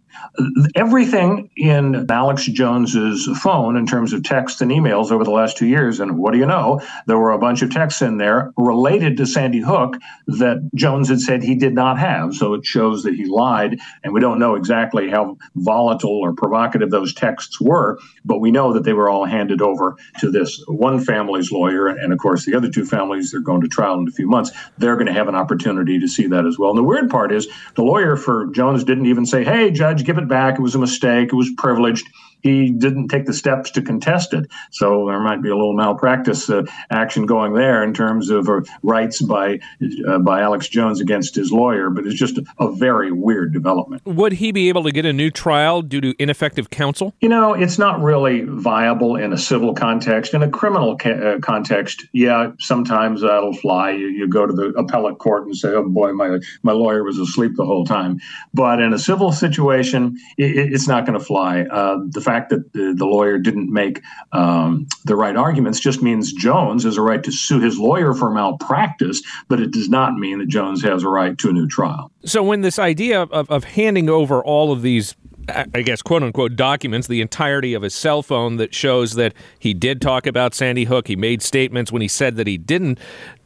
everything 0.74 1.50
in 1.56 2.06
Alex 2.10 2.44
Jones's 2.46 3.28
phone 3.40 3.76
in 3.76 3.86
terms 3.86 4.12
of 4.12 4.22
texts 4.22 4.60
and 4.60 4.70
emails 4.70 5.10
over 5.10 5.24
the 5.24 5.30
last 5.30 5.56
two 5.56 5.66
years. 5.66 6.00
And 6.00 6.18
what 6.18 6.32
do 6.32 6.38
you 6.38 6.46
know? 6.46 6.80
There 7.06 7.18
were 7.18 7.32
a 7.32 7.38
bunch 7.38 7.62
of 7.62 7.70
texts 7.70 8.02
in 8.02 8.18
there 8.18 8.52
related 8.56 9.16
to 9.18 9.26
Sandy 9.26 9.60
Hook 9.60 9.96
that 10.26 10.68
Jones 10.74 11.08
had 11.08 11.20
said 11.20 11.42
he 11.42 11.54
did 11.54 11.74
not 11.74 11.98
have. 11.98 12.34
So 12.34 12.54
it 12.54 12.64
shows 12.64 13.02
that 13.02 13.14
he 13.14 13.26
lied, 13.26 13.78
and 14.02 14.12
we 14.12 14.20
don't 14.20 14.38
know 14.38 14.54
exactly 14.54 15.10
how 15.10 15.36
volatile 15.56 16.20
or 16.20 16.32
provocative 16.32 16.90
those 16.90 17.14
texts 17.14 17.60
were, 17.60 17.98
but 18.24 18.38
we 18.38 18.50
know 18.50 18.72
that 18.72 18.84
they 18.84 18.92
were 18.92 19.10
all 19.10 19.24
handed 19.24 19.62
over 19.62 19.96
to 20.20 20.30
this 20.30 20.62
one 20.68 21.00
family's 21.00 21.50
lawyer, 21.52 21.88
and 21.88 22.12
of 22.12 22.18
course 22.18 22.44
the 22.44 22.54
other 22.54 22.70
two 22.70 22.84
families 22.84 23.30
they're 23.30 23.40
going 23.40 23.60
to 23.60 23.68
trial 23.68 23.98
in 23.98 24.08
a 24.08 24.12
few 24.12 24.28
months. 24.28 24.50
They're 24.78 24.96
going 24.96 25.06
to 25.06 25.12
have 25.12 25.28
an 25.28 25.34
opportunity 25.34 25.98
to 25.98 26.08
see 26.08 26.26
that 26.28 26.46
as 26.46 26.58
well. 26.58 26.70
And 26.70 26.78
the 26.78 26.84
weird 26.84 27.10
part 27.10 27.32
is 27.32 27.48
the 27.74 27.82
lawyer 27.82 28.16
for 28.16 28.46
Jones 28.46 28.84
didn't 28.84 29.06
even 29.06 29.26
say, 29.26 29.44
"Hey, 29.44 29.70
judge, 29.70 30.04
give 30.04 30.18
it 30.18 30.28
back. 30.28 30.58
It 30.58 30.62
was 30.62 30.74
a 30.74 30.78
mistake. 30.78 31.30
It 31.32 31.36
was 31.36 31.50
privileged." 31.56 32.06
He 32.42 32.70
didn't 32.70 33.08
take 33.08 33.26
the 33.26 33.32
steps 33.32 33.70
to 33.72 33.82
contest 33.82 34.34
it. 34.34 34.50
So 34.70 35.06
there 35.06 35.20
might 35.20 35.42
be 35.42 35.48
a 35.48 35.56
little 35.56 35.74
malpractice 35.74 36.50
uh, 36.50 36.64
action 36.90 37.26
going 37.26 37.54
there 37.54 37.82
in 37.82 37.94
terms 37.94 38.30
of 38.30 38.48
uh, 38.48 38.62
rights 38.82 39.22
by 39.22 39.60
uh, 40.06 40.18
by 40.18 40.42
Alex 40.42 40.68
Jones 40.68 41.00
against 41.00 41.34
his 41.34 41.52
lawyer. 41.52 41.90
But 41.90 42.06
it's 42.06 42.18
just 42.18 42.38
a, 42.38 42.44
a, 42.58 42.72
very 42.72 43.12
weird 43.12 43.52
development. 43.52 44.04
Would 44.06 44.32
he 44.32 44.50
be 44.50 44.68
able 44.68 44.82
to 44.84 44.90
get 44.90 45.04
a 45.04 45.12
new 45.12 45.30
trial 45.30 45.82
due 45.82 46.00
to 46.00 46.14
ineffective 46.18 46.70
counsel? 46.70 47.14
You 47.20 47.28
know, 47.28 47.54
it's 47.54 47.78
not 47.78 48.02
really 48.02 48.42
viable 48.42 49.16
in 49.16 49.32
a 49.32 49.38
civil 49.38 49.74
context. 49.74 50.34
In 50.34 50.42
a 50.42 50.50
criminal 50.50 50.96
ca- 50.96 51.10
uh, 51.10 51.38
context, 51.40 52.06
yeah, 52.12 52.52
sometimes 52.58 53.20
that'll 53.20 53.52
fly. 53.52 53.90
You, 53.90 54.08
you 54.08 54.26
go 54.26 54.46
to 54.46 54.52
the 54.52 54.68
appellate 54.70 55.18
court 55.18 55.44
and 55.44 55.56
say, 55.56 55.68
"Oh 55.68 55.88
boy, 55.88 56.12
my 56.12 56.38
my 56.62 56.72
lawyer 56.72 57.04
was 57.04 57.18
asleep 57.18 57.52
the 57.56 57.66
whole 57.66 57.84
time." 57.84 58.20
But 58.52 58.80
in 58.80 58.92
a 58.92 58.98
civil 58.98 59.30
situation, 59.32 60.18
it, 60.38 60.72
it's 60.72 60.88
not 60.88 61.06
going 61.06 61.18
to 61.18 61.24
fly. 61.24 61.62
Uh, 61.62 61.98
the 62.08 62.20
fact 62.20 62.31
fact 62.32 62.50
that 62.50 62.72
the, 62.72 62.94
the 62.96 63.06
lawyer 63.06 63.38
didn't 63.38 63.72
make 63.72 64.02
um, 64.32 64.86
the 65.04 65.16
right 65.16 65.36
arguments 65.36 65.80
just 65.80 66.02
means 66.02 66.32
Jones 66.32 66.84
has 66.84 66.96
a 66.96 67.02
right 67.02 67.22
to 67.22 67.32
sue 67.32 67.60
his 67.60 67.78
lawyer 67.78 68.14
for 68.14 68.30
malpractice, 68.30 69.22
but 69.48 69.60
it 69.60 69.72
does 69.72 69.88
not 69.88 70.14
mean 70.14 70.38
that 70.38 70.48
Jones 70.48 70.82
has 70.82 71.02
a 71.02 71.08
right 71.08 71.36
to 71.38 71.50
a 71.50 71.52
new 71.52 71.66
trial. 71.66 72.10
So, 72.24 72.42
when 72.42 72.62
this 72.62 72.78
idea 72.78 73.22
of, 73.22 73.50
of 73.50 73.64
handing 73.64 74.08
over 74.08 74.42
all 74.42 74.72
of 74.72 74.82
these 74.82 75.16
I 75.48 75.82
guess, 75.82 76.02
quote 76.02 76.22
unquote, 76.22 76.56
documents 76.56 77.08
the 77.08 77.20
entirety 77.20 77.74
of 77.74 77.82
his 77.82 77.94
cell 77.94 78.22
phone 78.22 78.56
that 78.56 78.74
shows 78.74 79.14
that 79.14 79.34
he 79.58 79.74
did 79.74 80.00
talk 80.00 80.26
about 80.26 80.54
Sandy 80.54 80.84
Hook. 80.84 81.08
He 81.08 81.16
made 81.16 81.42
statements 81.42 81.90
when 81.90 82.02
he 82.02 82.08
said 82.08 82.36
that 82.36 82.46
he 82.46 82.58
didn't. 82.58 82.98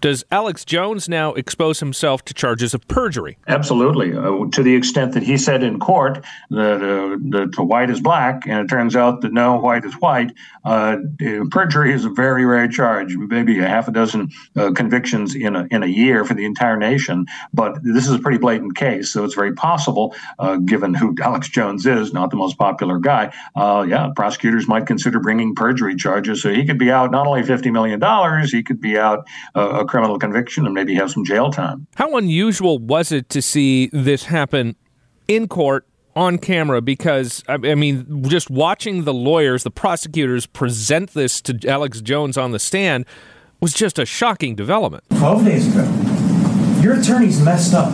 Does 0.07 0.25
Alex 0.31 0.64
Jones 0.64 1.09
now 1.09 1.35
expose 1.35 1.81
himself 1.81 2.25
to 2.27 2.33
charges 2.33 2.75
of 2.75 2.87
perjury? 2.87 3.38
Absolutely. 3.49 4.16
Uh, 4.16 4.49
to 4.53 4.62
the 4.62 4.77
extent 4.77 5.14
that 5.14 5.25
he 5.25 5.37
said 5.37 5.64
in 5.64 5.81
court 5.81 6.25
that, 6.51 6.77
uh, 6.77 7.19
that 7.31 7.59
white 7.59 7.90
is 7.90 8.01
black, 8.01 8.47
and 8.47 8.61
it 8.61 8.69
turns 8.69 8.95
out 8.95 9.23
that 9.23 9.33
no, 9.33 9.57
white 9.59 9.85
is 9.85 9.95
white, 9.95 10.33
uh, 10.64 10.99
perjury 11.51 11.92
is 11.92 12.05
a 12.05 12.11
very 12.11 12.45
rare 12.45 12.69
charge, 12.69 13.16
maybe 13.16 13.59
a 13.59 13.66
half 13.66 13.88
a 13.88 13.90
dozen 13.90 14.31
uh, 14.55 14.71
convictions 14.71 15.35
in 15.35 15.57
a, 15.57 15.66
in 15.73 15.83
a 15.83 15.88
year 15.88 16.25
for 16.25 16.35
the 16.35 16.45
entire 16.45 16.77
nation. 16.77 17.27
But 17.53 17.83
this 17.83 18.07
is 18.07 18.14
a 18.14 18.21
pretty 18.21 18.38
blatant 18.38 18.77
case, 18.77 19.12
so 19.12 19.25
it's 19.25 19.35
very 19.35 19.55
possible, 19.55 20.14
uh, 20.38 20.59
given 20.59 20.95
who 20.95 21.16
Alex 21.21 21.49
Jones 21.49 21.85
is, 21.85 22.12
not 22.12 22.31
the 22.31 22.37
most 22.37 22.57
popular 22.59 23.01
guy, 23.01 23.33
uh, 23.57 23.85
yeah, 23.88 24.11
prosecutors 24.14 24.69
might 24.69 24.87
consider 24.87 25.19
bringing 25.19 25.57
perjury 25.57 25.97
charges. 25.97 26.42
So 26.42 26.55
he 26.55 26.64
could 26.64 26.79
be 26.79 26.92
out 26.92 27.11
not 27.11 27.27
only 27.27 27.42
$50 27.42 27.73
million, 27.73 28.01
he 28.47 28.62
could 28.62 28.81
be 28.81 28.97
out 28.97 29.27
a 29.57 29.85
criminal 29.97 30.19
conviction 30.19 30.67
and 30.67 30.75
maybe 30.75 30.95
have 30.95 31.11
some 31.11 31.25
jail 31.25 31.51
time. 31.51 31.87
How 31.95 32.19
unusual 32.19 32.79
was 32.79 33.11
it 33.11 33.31
to 33.31 33.41
see 33.41 33.89
this 33.95 34.25
happen 34.25 34.77
in 35.27 35.49
court 35.49 35.87
on 36.15 36.37
camera 36.37 36.83
because 36.83 37.43
I 37.49 37.57
mean, 37.57 38.23
just 38.29 38.51
watching 38.51 39.05
the 39.05 39.15
lawyers, 39.15 39.63
the 39.63 39.71
prosecutors 39.71 40.45
present 40.45 41.15
this 41.15 41.41
to 41.41 41.59
Alex 41.67 42.03
Jones 42.03 42.37
on 42.37 42.51
the 42.51 42.59
stand 42.59 43.07
was 43.63 43.73
just 43.73 43.99
a 43.99 44.05
shocking 44.05 44.55
development. 44.55 45.03
12 45.17 45.45
days 45.47 45.75
ago, 45.75 45.91
your 46.83 47.01
attorneys 47.01 47.41
messed 47.41 47.73
up. 47.73 47.91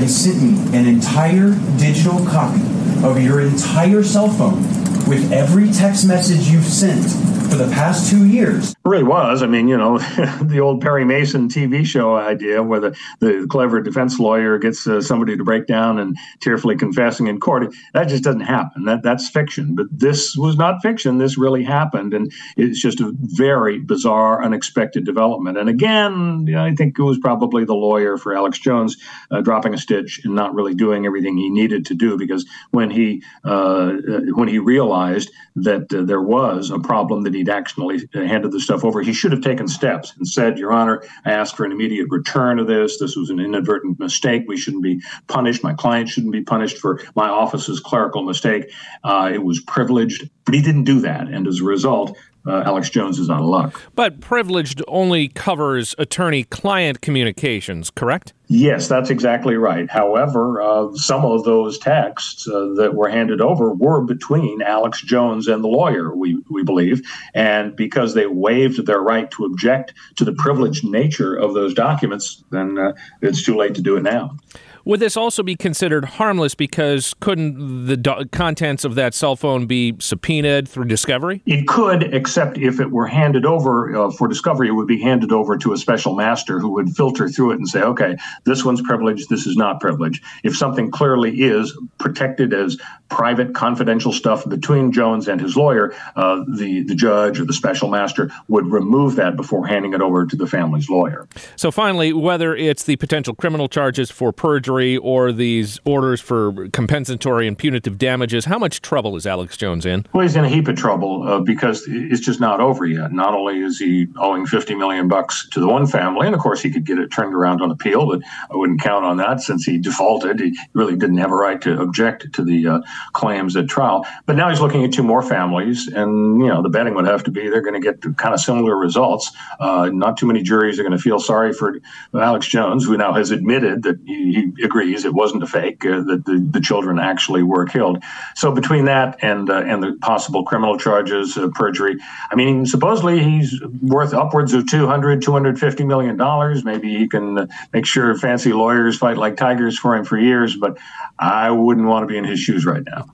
They 0.00 0.06
sent 0.06 0.42
me 0.42 0.54
an 0.74 0.86
entire 0.86 1.50
digital 1.76 2.24
copy 2.24 2.62
of 3.04 3.22
your 3.22 3.42
entire 3.42 4.02
cell 4.02 4.30
phone 4.30 4.62
with 5.06 5.30
every 5.30 5.70
text 5.70 6.08
message 6.08 6.48
you've 6.48 6.64
sent 6.64 7.04
for 7.52 7.58
the 7.58 7.70
past 7.70 8.10
two 8.10 8.24
years. 8.24 8.70
It 8.70 8.76
really 8.82 9.02
was. 9.02 9.42
I 9.42 9.46
mean, 9.46 9.68
you 9.68 9.76
know, 9.76 9.98
the 10.42 10.58
old 10.60 10.80
Perry 10.80 11.04
Mason 11.04 11.48
TV 11.48 11.84
show 11.84 12.16
idea 12.16 12.62
where 12.62 12.80
the, 12.80 12.96
the 13.20 13.46
clever 13.50 13.82
defense 13.82 14.18
lawyer 14.18 14.56
gets 14.56 14.86
uh, 14.86 15.02
somebody 15.02 15.36
to 15.36 15.44
break 15.44 15.66
down 15.66 15.98
and 15.98 16.16
tearfully 16.40 16.76
confessing 16.76 17.26
in 17.26 17.40
court. 17.40 17.74
That 17.92 18.08
just 18.08 18.24
doesn't 18.24 18.40
happen. 18.40 18.86
That 18.86 19.02
That's 19.02 19.28
fiction. 19.28 19.74
But 19.74 19.88
this 19.90 20.34
was 20.34 20.56
not 20.56 20.80
fiction. 20.80 21.18
This 21.18 21.36
really 21.36 21.62
happened. 21.62 22.14
And 22.14 22.32
it's 22.56 22.80
just 22.80 23.00
a 23.00 23.12
very 23.16 23.78
bizarre, 23.78 24.42
unexpected 24.42 25.04
development. 25.04 25.58
And 25.58 25.68
again, 25.68 26.46
you 26.46 26.54
know, 26.54 26.64
I 26.64 26.74
think 26.74 26.98
it 26.98 27.02
was 27.02 27.18
probably 27.18 27.66
the 27.66 27.74
lawyer 27.74 28.16
for 28.16 28.34
Alex 28.34 28.60
Jones 28.60 28.96
uh, 29.30 29.42
dropping 29.42 29.74
a 29.74 29.78
stitch 29.78 30.22
and 30.24 30.34
not 30.34 30.54
really 30.54 30.74
doing 30.74 31.04
everything 31.04 31.36
he 31.36 31.50
needed 31.50 31.84
to 31.86 31.94
do 31.94 32.16
because 32.16 32.46
when 32.70 32.90
he 32.90 33.22
uh, 33.44 33.92
when 34.32 34.48
he 34.48 34.58
realized 34.58 35.30
that 35.56 35.92
uh, 35.92 36.02
there 36.02 36.22
was 36.22 36.70
a 36.70 36.78
problem 36.78 37.22
that 37.24 37.34
he 37.34 37.41
he'd 37.42 37.48
actually 37.48 38.08
handed 38.14 38.52
the 38.52 38.60
stuff 38.60 38.84
over. 38.84 39.02
He 39.02 39.12
should 39.12 39.32
have 39.32 39.40
taken 39.40 39.66
steps 39.66 40.12
and 40.16 40.26
said, 40.26 40.58
Your 40.58 40.72
Honor, 40.72 41.02
I 41.24 41.32
asked 41.32 41.56
for 41.56 41.64
an 41.64 41.72
immediate 41.72 42.06
return 42.08 42.60
of 42.60 42.68
this. 42.68 43.00
This 43.00 43.16
was 43.16 43.30
an 43.30 43.40
inadvertent 43.40 43.98
mistake. 43.98 44.44
We 44.46 44.56
shouldn't 44.56 44.84
be 44.84 45.02
punished. 45.26 45.64
My 45.64 45.74
client 45.74 46.08
shouldn't 46.08 46.32
be 46.32 46.42
punished 46.42 46.78
for 46.78 47.00
my 47.16 47.28
office's 47.28 47.80
clerical 47.80 48.22
mistake. 48.22 48.70
Uh, 49.02 49.30
it 49.34 49.42
was 49.42 49.60
privileged, 49.62 50.30
but 50.44 50.54
he 50.54 50.62
didn't 50.62 50.84
do 50.84 51.00
that. 51.00 51.26
And 51.26 51.48
as 51.48 51.60
a 51.60 51.64
result, 51.64 52.16
uh, 52.46 52.62
Alex 52.64 52.90
Jones 52.90 53.18
is 53.18 53.28
out 53.28 53.40
of 53.40 53.46
luck. 53.46 53.80
But 53.96 54.20
privileged 54.20 54.82
only 54.86 55.28
covers 55.28 55.96
attorney 55.98 56.44
client 56.44 57.00
communications, 57.00 57.90
correct? 57.90 58.34
Yes, 58.54 58.86
that's 58.86 59.08
exactly 59.08 59.56
right. 59.56 59.90
However, 59.90 60.60
uh, 60.60 60.92
some 60.92 61.24
of 61.24 61.44
those 61.44 61.78
texts 61.78 62.46
uh, 62.46 62.74
that 62.76 62.94
were 62.94 63.08
handed 63.08 63.40
over 63.40 63.72
were 63.72 64.02
between 64.02 64.60
Alex 64.60 65.00
Jones 65.00 65.48
and 65.48 65.64
the 65.64 65.68
lawyer, 65.68 66.14
we, 66.14 66.36
we 66.50 66.62
believe. 66.62 67.00
And 67.32 67.74
because 67.74 68.12
they 68.12 68.26
waived 68.26 68.84
their 68.84 69.00
right 69.00 69.30
to 69.30 69.46
object 69.46 69.94
to 70.16 70.26
the 70.26 70.34
privileged 70.34 70.84
nature 70.84 71.34
of 71.34 71.54
those 71.54 71.72
documents, 71.72 72.44
then 72.50 72.76
uh, 72.76 72.92
it's 73.22 73.42
too 73.42 73.56
late 73.56 73.74
to 73.76 73.80
do 73.80 73.96
it 73.96 74.02
now. 74.02 74.36
Would 74.84 75.00
this 75.00 75.16
also 75.16 75.42
be 75.42 75.54
considered 75.54 76.04
harmless 76.04 76.54
because 76.54 77.14
couldn't 77.20 77.86
the 77.86 77.96
do- 77.96 78.24
contents 78.32 78.84
of 78.84 78.96
that 78.96 79.14
cell 79.14 79.36
phone 79.36 79.66
be 79.66 79.94
subpoenaed 80.00 80.68
through 80.68 80.86
discovery? 80.86 81.42
It 81.46 81.68
could, 81.68 82.14
except 82.14 82.58
if 82.58 82.80
it 82.80 82.90
were 82.90 83.06
handed 83.06 83.46
over 83.46 83.94
uh, 83.94 84.10
for 84.10 84.26
discovery, 84.26 84.68
it 84.68 84.72
would 84.72 84.88
be 84.88 85.00
handed 85.00 85.30
over 85.30 85.56
to 85.58 85.72
a 85.72 85.76
special 85.76 86.14
master 86.14 86.58
who 86.58 86.70
would 86.70 86.96
filter 86.96 87.28
through 87.28 87.52
it 87.52 87.58
and 87.58 87.68
say, 87.68 87.80
okay, 87.82 88.16
this 88.44 88.64
one's 88.64 88.82
privileged, 88.82 89.28
this 89.28 89.46
is 89.46 89.56
not 89.56 89.80
privileged. 89.80 90.24
If 90.42 90.56
something 90.56 90.90
clearly 90.90 91.42
is 91.42 91.76
protected 91.98 92.52
as 92.52 92.76
private, 93.08 93.54
confidential 93.54 94.12
stuff 94.12 94.48
between 94.48 94.90
Jones 94.90 95.28
and 95.28 95.40
his 95.40 95.56
lawyer, 95.56 95.94
uh, 96.16 96.42
the, 96.48 96.82
the 96.82 96.94
judge 96.94 97.38
or 97.38 97.44
the 97.44 97.52
special 97.52 97.88
master 97.88 98.30
would 98.48 98.66
remove 98.66 99.16
that 99.16 99.36
before 99.36 99.66
handing 99.66 99.92
it 99.92 100.00
over 100.00 100.26
to 100.26 100.34
the 100.34 100.46
family's 100.46 100.88
lawyer. 100.88 101.28
So, 101.56 101.70
finally, 101.70 102.12
whether 102.12 102.56
it's 102.56 102.84
the 102.84 102.96
potential 102.96 103.34
criminal 103.34 103.68
charges 103.68 104.10
for 104.10 104.32
perjury, 104.32 104.71
or 104.80 105.32
these 105.32 105.80
orders 105.84 106.20
for 106.20 106.68
compensatory 106.70 107.46
and 107.46 107.58
punitive 107.58 107.98
damages, 107.98 108.44
how 108.46 108.58
much 108.58 108.80
trouble 108.80 109.16
is 109.16 109.26
Alex 109.26 109.56
Jones 109.56 109.86
in? 109.86 110.06
Well, 110.12 110.22
he's 110.22 110.36
in 110.36 110.44
a 110.44 110.48
heap 110.48 110.68
of 110.68 110.76
trouble 110.76 111.28
uh, 111.28 111.40
because 111.40 111.84
it's 111.86 112.20
just 112.20 112.40
not 112.40 112.60
over 112.60 112.86
yet. 112.86 113.12
Not 113.12 113.34
only 113.34 113.60
is 113.60 113.78
he 113.78 114.06
owing 114.18 114.46
50 114.46 114.74
million 114.74 115.08
bucks 115.08 115.48
to 115.50 115.60
the 115.60 115.68
one 115.68 115.86
family, 115.86 116.26
and 116.26 116.34
of 116.34 116.40
course 116.40 116.62
he 116.62 116.70
could 116.70 116.84
get 116.84 116.98
it 116.98 117.08
turned 117.08 117.34
around 117.34 117.60
on 117.60 117.70
appeal, 117.70 118.06
but 118.06 118.20
I 118.50 118.56
wouldn't 118.56 118.80
count 118.80 119.04
on 119.04 119.16
that 119.18 119.40
since 119.40 119.64
he 119.64 119.78
defaulted. 119.78 120.40
He 120.40 120.58
really 120.72 120.96
didn't 120.96 121.18
have 121.18 121.32
a 121.32 121.36
right 121.36 121.60
to 121.62 121.80
object 121.80 122.32
to 122.34 122.44
the 122.44 122.66
uh, 122.66 122.80
claims 123.12 123.56
at 123.56 123.68
trial. 123.68 124.06
But 124.26 124.36
now 124.36 124.48
he's 124.48 124.60
looking 124.60 124.84
at 124.84 124.92
two 124.92 125.02
more 125.02 125.22
families, 125.22 125.88
and 125.88 126.40
you 126.40 126.48
know 126.48 126.62
the 126.62 126.68
betting 126.68 126.94
would 126.94 127.06
have 127.06 127.24
to 127.24 127.30
be 127.30 127.48
they're 127.48 127.60
going 127.60 127.80
to 127.80 127.80
get 127.80 128.00
kind 128.16 128.34
of 128.34 128.40
similar 128.40 128.76
results. 128.76 129.30
Uh, 129.60 129.90
not 129.92 130.16
too 130.16 130.26
many 130.26 130.42
juries 130.42 130.78
are 130.78 130.82
going 130.82 130.96
to 130.96 131.02
feel 131.02 131.18
sorry 131.18 131.52
for 131.52 131.78
Alex 132.14 132.46
Jones, 132.46 132.84
who 132.84 132.96
now 132.96 133.12
has 133.12 133.30
admitted 133.30 133.82
that 133.82 133.98
he 134.06 134.52
agrees 134.62 135.04
it 135.04 135.14
wasn't 135.14 135.42
a 135.42 135.46
fake, 135.46 135.84
uh, 135.84 136.02
that 136.02 136.24
the, 136.24 136.46
the 136.50 136.60
children 136.60 136.98
actually 136.98 137.42
were 137.42 137.64
killed. 137.64 138.02
So 138.34 138.52
between 138.52 138.86
that 138.86 139.18
and 139.22 139.50
uh, 139.50 139.62
and 139.62 139.82
the 139.82 139.92
possible 140.00 140.44
criminal 140.44 140.78
charges, 140.78 141.36
uh, 141.36 141.48
perjury, 141.54 141.96
I 142.30 142.34
mean, 142.34 142.66
supposedly 142.66 143.22
he's 143.22 143.60
worth 143.80 144.14
upwards 144.14 144.52
of 144.52 144.68
200, 144.68 145.22
250 145.22 145.84
million 145.84 146.16
dollars. 146.16 146.64
Maybe 146.64 146.96
he 146.96 147.08
can 147.08 147.38
uh, 147.38 147.46
make 147.72 147.86
sure 147.86 148.16
fancy 148.16 148.52
lawyers 148.52 148.98
fight 148.98 149.16
like 149.16 149.36
tigers 149.36 149.78
for 149.78 149.96
him 149.96 150.04
for 150.04 150.18
years, 150.18 150.56
but 150.56 150.78
I 151.18 151.50
wouldn't 151.50 151.86
want 151.86 152.02
to 152.02 152.06
be 152.06 152.16
in 152.16 152.24
his 152.24 152.40
shoes 152.40 152.66
right 152.66 152.82
now. 152.84 153.06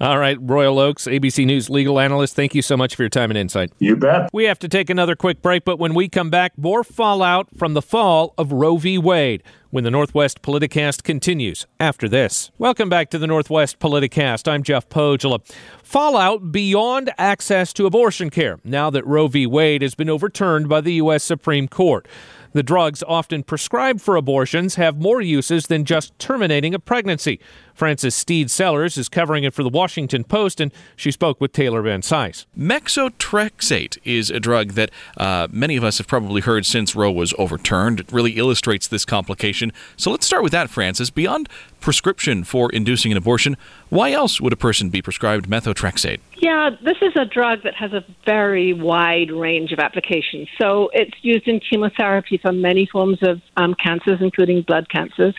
All 0.00 0.18
right, 0.18 0.38
Royal 0.40 0.78
Oakes, 0.78 1.04
ABC 1.06 1.44
News 1.44 1.68
legal 1.68 1.98
analyst, 1.98 2.36
thank 2.36 2.54
you 2.54 2.62
so 2.62 2.76
much 2.76 2.94
for 2.94 3.02
your 3.02 3.10
time 3.10 3.30
and 3.30 3.38
insight. 3.38 3.70
You 3.78 3.96
bet. 3.96 4.30
We 4.32 4.44
have 4.44 4.58
to 4.60 4.68
take 4.68 4.90
another 4.90 5.16
quick 5.16 5.42
break, 5.42 5.64
but 5.64 5.78
when 5.78 5.94
we 5.94 6.08
come 6.08 6.30
back, 6.30 6.56
more 6.56 6.84
fallout 6.84 7.48
from 7.56 7.74
the 7.74 7.82
fall 7.82 8.34
of 8.38 8.52
Roe 8.52 8.76
v. 8.76 8.98
Wade 8.98 9.42
when 9.70 9.84
the 9.84 9.90
Northwest 9.90 10.42
Politicast 10.42 11.02
continues 11.04 11.66
after 11.78 12.08
this. 12.08 12.50
Welcome 12.58 12.88
back 12.88 13.08
to 13.10 13.18
the 13.18 13.26
Northwest 13.26 13.78
Politicast. 13.78 14.46
I'm 14.50 14.62
Jeff 14.62 14.88
Pohjola. 14.88 15.40
Fallout 15.82 16.52
beyond 16.52 17.10
access 17.18 17.72
to 17.74 17.86
abortion 17.86 18.30
care 18.30 18.58
now 18.64 18.90
that 18.90 19.06
Roe 19.06 19.28
v. 19.28 19.46
Wade 19.46 19.82
has 19.82 19.94
been 19.94 20.10
overturned 20.10 20.68
by 20.68 20.80
the 20.80 20.94
U.S. 20.94 21.22
Supreme 21.22 21.68
Court. 21.68 22.06
The 22.52 22.62
drugs 22.62 23.02
often 23.06 23.42
prescribed 23.44 24.00
for 24.00 24.16
abortions 24.16 24.74
have 24.74 25.00
more 25.00 25.20
uses 25.20 25.68
than 25.68 25.84
just 25.84 26.18
terminating 26.18 26.74
a 26.74 26.78
pregnancy. 26.78 27.38
Frances 27.74 28.14
Stead 28.14 28.50
Sellers 28.50 28.98
is 28.98 29.08
covering 29.08 29.44
it 29.44 29.54
for 29.54 29.62
the 29.62 29.68
Washington 29.68 30.24
Post, 30.24 30.60
and 30.60 30.72
she 30.96 31.10
spoke 31.10 31.40
with 31.40 31.52
Taylor 31.52 31.80
Van 31.80 32.02
Cise. 32.02 32.44
Methotrexate 32.58 33.98
is 34.04 34.30
a 34.30 34.40
drug 34.40 34.72
that 34.72 34.90
uh, 35.16 35.48
many 35.50 35.76
of 35.76 35.84
us 35.84 35.98
have 35.98 36.06
probably 36.06 36.40
heard 36.40 36.66
since 36.66 36.94
Roe 36.94 37.10
was 37.10 37.32
overturned. 37.38 38.00
It 38.00 38.12
really 38.12 38.32
illustrates 38.32 38.88
this 38.88 39.04
complication. 39.04 39.72
So 39.96 40.10
let's 40.10 40.26
start 40.26 40.42
with 40.42 40.52
that, 40.52 40.68
Frances. 40.70 41.10
Beyond 41.10 41.48
prescription 41.80 42.44
for 42.44 42.70
inducing 42.70 43.12
an 43.12 43.16
abortion, 43.16 43.56
why 43.90 44.12
else 44.12 44.40
would 44.40 44.52
a 44.52 44.56
person 44.56 44.88
be 44.88 45.02
prescribed 45.02 45.48
methotrexate? 45.48 46.20
Yeah, 46.36 46.70
this 46.82 46.96
is 47.02 47.12
a 47.16 47.24
drug 47.24 47.64
that 47.64 47.74
has 47.74 47.92
a 47.92 48.04
very 48.24 48.72
wide 48.72 49.30
range 49.30 49.72
of 49.72 49.78
applications. 49.78 50.48
So 50.60 50.90
it's 50.92 51.16
used 51.22 51.46
in 51.46 51.60
chemotherapy 51.60 52.38
for 52.38 52.52
many 52.52 52.86
forms 52.86 53.18
of 53.22 53.42
um, 53.56 53.74
cancers, 53.74 54.20
including 54.20 54.62
blood 54.62 54.88
cancers. 54.88 55.34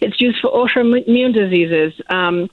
It's 0.00 0.20
used 0.20 0.40
for 0.42 0.50
autoimmune 0.50 1.32
diseases. 1.32 1.92
Um, 2.10 2.50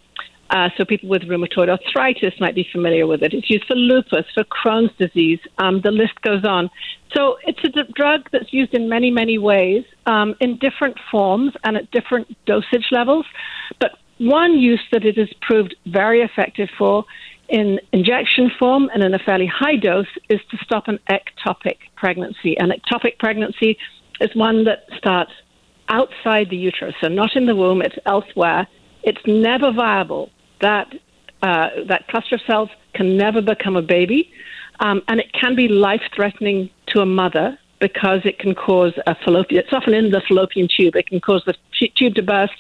uh, 0.51 0.69
so 0.77 0.85
people 0.85 1.09
with 1.09 1.23
rheumatoid 1.23 1.69
arthritis 1.69 2.33
might 2.39 2.55
be 2.55 2.67
familiar 2.71 3.05
with 3.05 3.21
it. 3.21 3.33
It's 3.33 3.49
used 3.49 3.65
for 3.65 3.75
lupus, 3.75 4.25
for 4.33 4.43
Crohn's 4.43 4.95
disease. 4.97 5.39
Um, 5.57 5.81
the 5.81 5.91
list 5.91 6.19
goes 6.21 6.43
on. 6.43 6.69
So 7.15 7.37
it's 7.45 7.59
a 7.63 7.69
d- 7.69 7.91
drug 7.93 8.29
that's 8.31 8.51
used 8.51 8.73
in 8.73 8.89
many, 8.89 9.11
many 9.11 9.37
ways, 9.37 9.83
um, 10.05 10.35
in 10.39 10.57
different 10.57 10.97
forms 11.11 11.53
and 11.63 11.77
at 11.77 11.91
different 11.91 12.35
dosage 12.45 12.87
levels. 12.91 13.25
But 13.79 13.91
one 14.19 14.57
use 14.57 14.81
that 14.91 15.05
it 15.05 15.17
has 15.17 15.29
proved 15.41 15.75
very 15.85 16.21
effective 16.21 16.69
for 16.77 17.05
in 17.47 17.79
injection 17.91 18.51
form 18.59 18.89
and 18.93 19.01
in 19.03 19.13
a 19.13 19.19
fairly 19.19 19.47
high 19.47 19.75
dose 19.75 20.07
is 20.29 20.39
to 20.51 20.57
stop 20.57 20.87
an 20.87 20.99
ectopic 21.09 21.77
pregnancy. 21.95 22.57
An 22.57 22.71
ectopic 22.71 23.17
pregnancy 23.17 23.77
is 24.21 24.33
one 24.35 24.65
that 24.65 24.85
starts 24.97 25.31
outside 25.87 26.49
the 26.49 26.57
uterus, 26.57 26.93
so 27.01 27.07
not 27.07 27.35
in 27.35 27.47
the 27.47 27.55
womb, 27.55 27.81
it's 27.81 27.97
elsewhere. 28.05 28.67
It's 29.03 29.21
never 29.25 29.71
viable. 29.71 30.29
That 30.61 30.93
uh, 31.41 31.69
that 31.87 32.07
cluster 32.09 32.35
of 32.35 32.41
cells 32.45 32.69
can 32.93 33.17
never 33.17 33.41
become 33.41 33.77
a 33.77 33.81
baby, 33.81 34.29
um, 34.81 35.01
and 35.07 35.19
it 35.21 35.31
can 35.31 35.55
be 35.55 35.69
life 35.69 36.01
threatening 36.13 36.69
to 36.87 36.99
a 36.99 37.05
mother 37.05 37.57
because 37.79 38.19
it 38.25 38.39
can 38.39 38.53
cause 38.53 38.93
a 39.07 39.15
fallopian. 39.15 39.63
It's 39.63 39.71
often 39.71 39.93
in 39.93 40.11
the 40.11 40.21
fallopian 40.27 40.67
tube. 40.67 40.97
It 40.97 41.07
can 41.07 41.21
cause 41.21 41.43
the 41.45 41.55
tube 41.95 42.15
to 42.15 42.21
burst, 42.21 42.53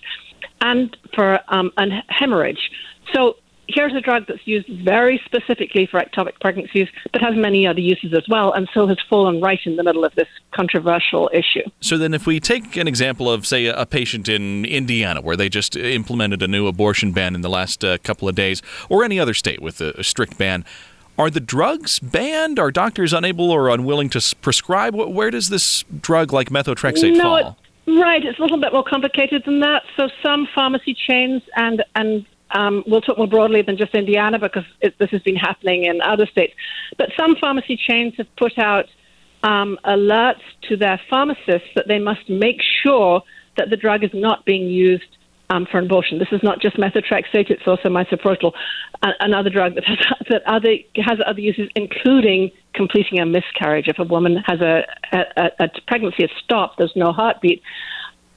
and 0.61 0.95
for 1.15 1.39
um, 1.47 1.71
a 1.77 1.87
hemorrhage. 2.09 2.71
So 3.13 3.35
here's 3.67 3.93
a 3.93 4.01
drug 4.01 4.25
that's 4.27 4.45
used 4.45 4.67
very 4.83 5.21
specifically 5.25 5.85
for 5.85 5.99
ectopic 5.99 6.39
pregnancies, 6.41 6.87
but 7.11 7.21
has 7.21 7.35
many 7.35 7.67
other 7.67 7.79
uses 7.79 8.13
as 8.13 8.23
well, 8.27 8.51
and 8.51 8.67
so 8.73 8.87
has 8.87 8.97
fallen 9.09 9.39
right 9.41 9.59
in 9.65 9.75
the 9.75 9.83
middle 9.83 10.03
of 10.03 10.13
this 10.15 10.27
controversial 10.51 11.29
issue. 11.33 11.61
So 11.79 11.97
then, 11.97 12.13
if 12.13 12.25
we 12.25 12.39
take 12.39 12.75
an 12.77 12.87
example 12.87 13.29
of, 13.29 13.45
say, 13.45 13.67
a 13.67 13.85
patient 13.85 14.27
in 14.27 14.65
Indiana 14.65 15.21
where 15.21 15.35
they 15.35 15.49
just 15.49 15.75
implemented 15.75 16.41
a 16.41 16.47
new 16.47 16.67
abortion 16.67 17.11
ban 17.11 17.35
in 17.35 17.41
the 17.41 17.49
last 17.49 17.85
uh, 17.85 17.97
couple 17.99 18.27
of 18.27 18.35
days, 18.35 18.61
or 18.89 19.03
any 19.03 19.19
other 19.19 19.33
state 19.33 19.61
with 19.61 19.81
a, 19.81 19.99
a 19.99 20.03
strict 20.03 20.37
ban. 20.37 20.65
Are 21.17 21.29
the 21.29 21.41
drugs 21.41 21.99
banned? 21.99 22.59
Are 22.59 22.71
doctors 22.71 23.11
unable 23.11 23.51
or 23.51 23.69
unwilling 23.69 24.09
to 24.11 24.35
prescribe? 24.41 24.95
Where 24.95 25.29
does 25.29 25.49
this 25.49 25.83
drug 26.01 26.31
like 26.31 26.49
methotrexate 26.49 27.17
no, 27.17 27.23
fall? 27.23 27.37
It, 27.37 27.55
right, 27.97 28.23
it's 28.23 28.39
a 28.39 28.41
little 28.41 28.59
bit 28.59 28.73
more 28.73 28.83
complicated 28.83 29.43
than 29.45 29.59
that. 29.61 29.83
So 29.95 30.09
some 30.23 30.47
pharmacy 30.53 30.93
chains 30.93 31.41
and 31.55 31.83
and 31.95 32.25
um, 32.51 32.83
we'll 32.87 33.01
talk 33.01 33.17
more 33.17 33.27
broadly 33.27 33.61
than 33.61 33.77
just 33.77 33.93
Indiana 33.93 34.39
because 34.39 34.65
it, 34.81 34.97
this 34.97 35.11
has 35.11 35.21
been 35.21 35.35
happening 35.35 35.85
in 35.85 36.01
other 36.01 36.25
states. 36.25 36.53
But 36.97 37.09
some 37.17 37.35
pharmacy 37.35 37.77
chains 37.77 38.15
have 38.17 38.27
put 38.37 38.57
out 38.57 38.85
um, 39.43 39.77
alerts 39.85 40.41
to 40.63 40.75
their 40.75 40.99
pharmacists 41.09 41.69
that 41.75 41.87
they 41.87 41.99
must 41.99 42.27
make 42.27 42.61
sure 42.83 43.21
that 43.57 43.69
the 43.69 43.77
drug 43.77 44.03
is 44.03 44.11
not 44.13 44.45
being 44.45 44.67
used 44.67 45.17
um, 45.49 45.67
for 45.69 45.79
abortion. 45.79 46.19
This 46.19 46.27
is 46.31 46.41
not 46.43 46.61
just 46.61 46.77
methotrexate; 46.77 47.49
it's 47.49 47.67
also 47.67 47.89
misoprostol, 47.89 48.53
another 49.01 49.49
drug 49.49 49.75
that 49.75 49.85
has 49.85 49.97
that 50.29 50.43
other 50.45 50.75
has 50.95 51.19
other 51.25 51.41
uses, 51.41 51.69
including 51.75 52.51
completing 52.73 53.19
a 53.19 53.25
miscarriage. 53.25 53.87
If 53.87 53.99
a 53.99 54.03
woman 54.03 54.37
has 54.45 54.61
a, 54.61 54.83
a, 55.11 55.49
a 55.59 55.69
pregnancy 55.87 56.23
has 56.23 56.31
stopped, 56.43 56.77
there's 56.77 56.93
no 56.95 57.11
heartbeat, 57.11 57.61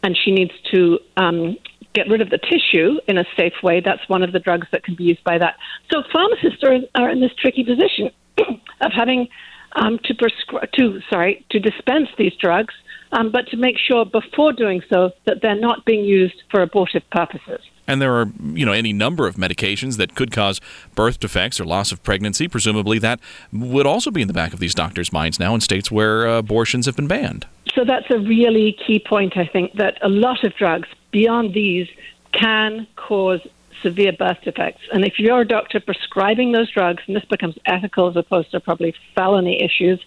and 0.03 0.17
she 0.17 0.33
needs 0.33 0.53
to 0.73 0.99
um, 1.17 1.57
get 1.95 2.09
rid 2.09 2.21
of 2.21 2.31
the 2.31 2.39
tissue 2.39 2.99
in 3.07 3.19
a 3.19 3.25
safe 3.37 3.55
way, 3.63 3.81
that's 3.81 4.09
one 4.09 4.23
of 4.23 4.33
the 4.33 4.39
drugs 4.39 4.67
that 4.73 4.83
can 4.85 4.95
be 4.95 5.05
used 5.05 5.23
by 5.25 5.39
that. 5.39 5.57
So 5.93 6.03
pharmacists 6.13 6.63
are, 6.65 6.79
are 6.95 7.11
in 7.11 7.21
this 7.21 7.33
tricky 7.39 7.65
position 7.65 8.11
of 8.81 8.93
having 8.95 9.29
um, 9.77 9.99
to 10.05 10.15
prescribe, 10.15 10.71
to 10.73 11.01
sorry, 11.11 11.45
to 11.51 11.59
dispense 11.59 12.09
these 12.19 12.33
drugs, 12.41 12.75
um, 13.13 13.31
but 13.31 13.47
to 13.49 13.57
make 13.57 13.77
sure 13.79 14.05
before 14.05 14.53
doing 14.53 14.83
so 14.91 15.13
that 15.27 15.43
they're 15.43 15.55
not 15.55 15.85
being 15.85 16.05
used 16.05 16.43
for 16.51 16.63
abortive 16.63 17.03
purposes. 17.11 17.61
And 17.87 18.01
there 18.01 18.15
are, 18.15 18.27
you 18.55 18.65
know, 18.65 18.73
any 18.73 18.93
number 18.93 19.27
of 19.27 19.35
medications 19.37 19.97
that 19.97 20.15
could 20.15 20.31
cause 20.31 20.61
birth 20.95 21.21
defects 21.21 21.61
or 21.61 21.65
loss 21.65 21.93
of 21.93 22.03
pregnancy. 22.03 22.49
Presumably, 22.49 22.99
that 23.01 23.21
would 23.53 23.87
also 23.87 24.11
be 24.11 24.23
in 24.23 24.29
the 24.29 24.35
back 24.35 24.55
of 24.55 24.61
these 24.61 24.75
doctors' 24.75 25.13
minds 25.13 25.39
now 25.39 25.55
in 25.55 25.61
states 25.61 25.91
where 25.91 26.29
uh, 26.29 26.39
abortions 26.39 26.87
have 26.87 26.97
been 26.97 27.09
banned. 27.09 27.47
So 27.75 27.85
that's 27.85 28.07
a 28.11 28.19
really 28.19 28.77
key 28.87 28.99
point. 29.07 29.37
I 29.37 29.47
think 29.47 29.75
that 29.75 29.99
a 30.03 30.09
lot 30.09 30.45
of 30.45 30.55
drugs 30.55 30.89
beyond 31.11 31.55
these 31.55 31.89
can 32.33 32.87
cause 32.97 33.41
severe 33.83 34.13
birth 34.13 34.39
defects. 34.45 34.83
And 34.93 35.05
if 35.05 35.19
you're 35.19 35.41
a 35.41 35.47
doctor 35.47 35.81
prescribing 35.81 36.53
those 36.53 36.71
drugs, 36.71 37.03
and 37.07 37.17
this 37.17 37.25
becomes 37.25 37.57
ethical 37.67 38.09
as 38.09 38.17
opposed 38.17 38.53
to 38.53 38.61
probably 38.61 38.95
felony 39.15 39.61
issues, 39.61 40.01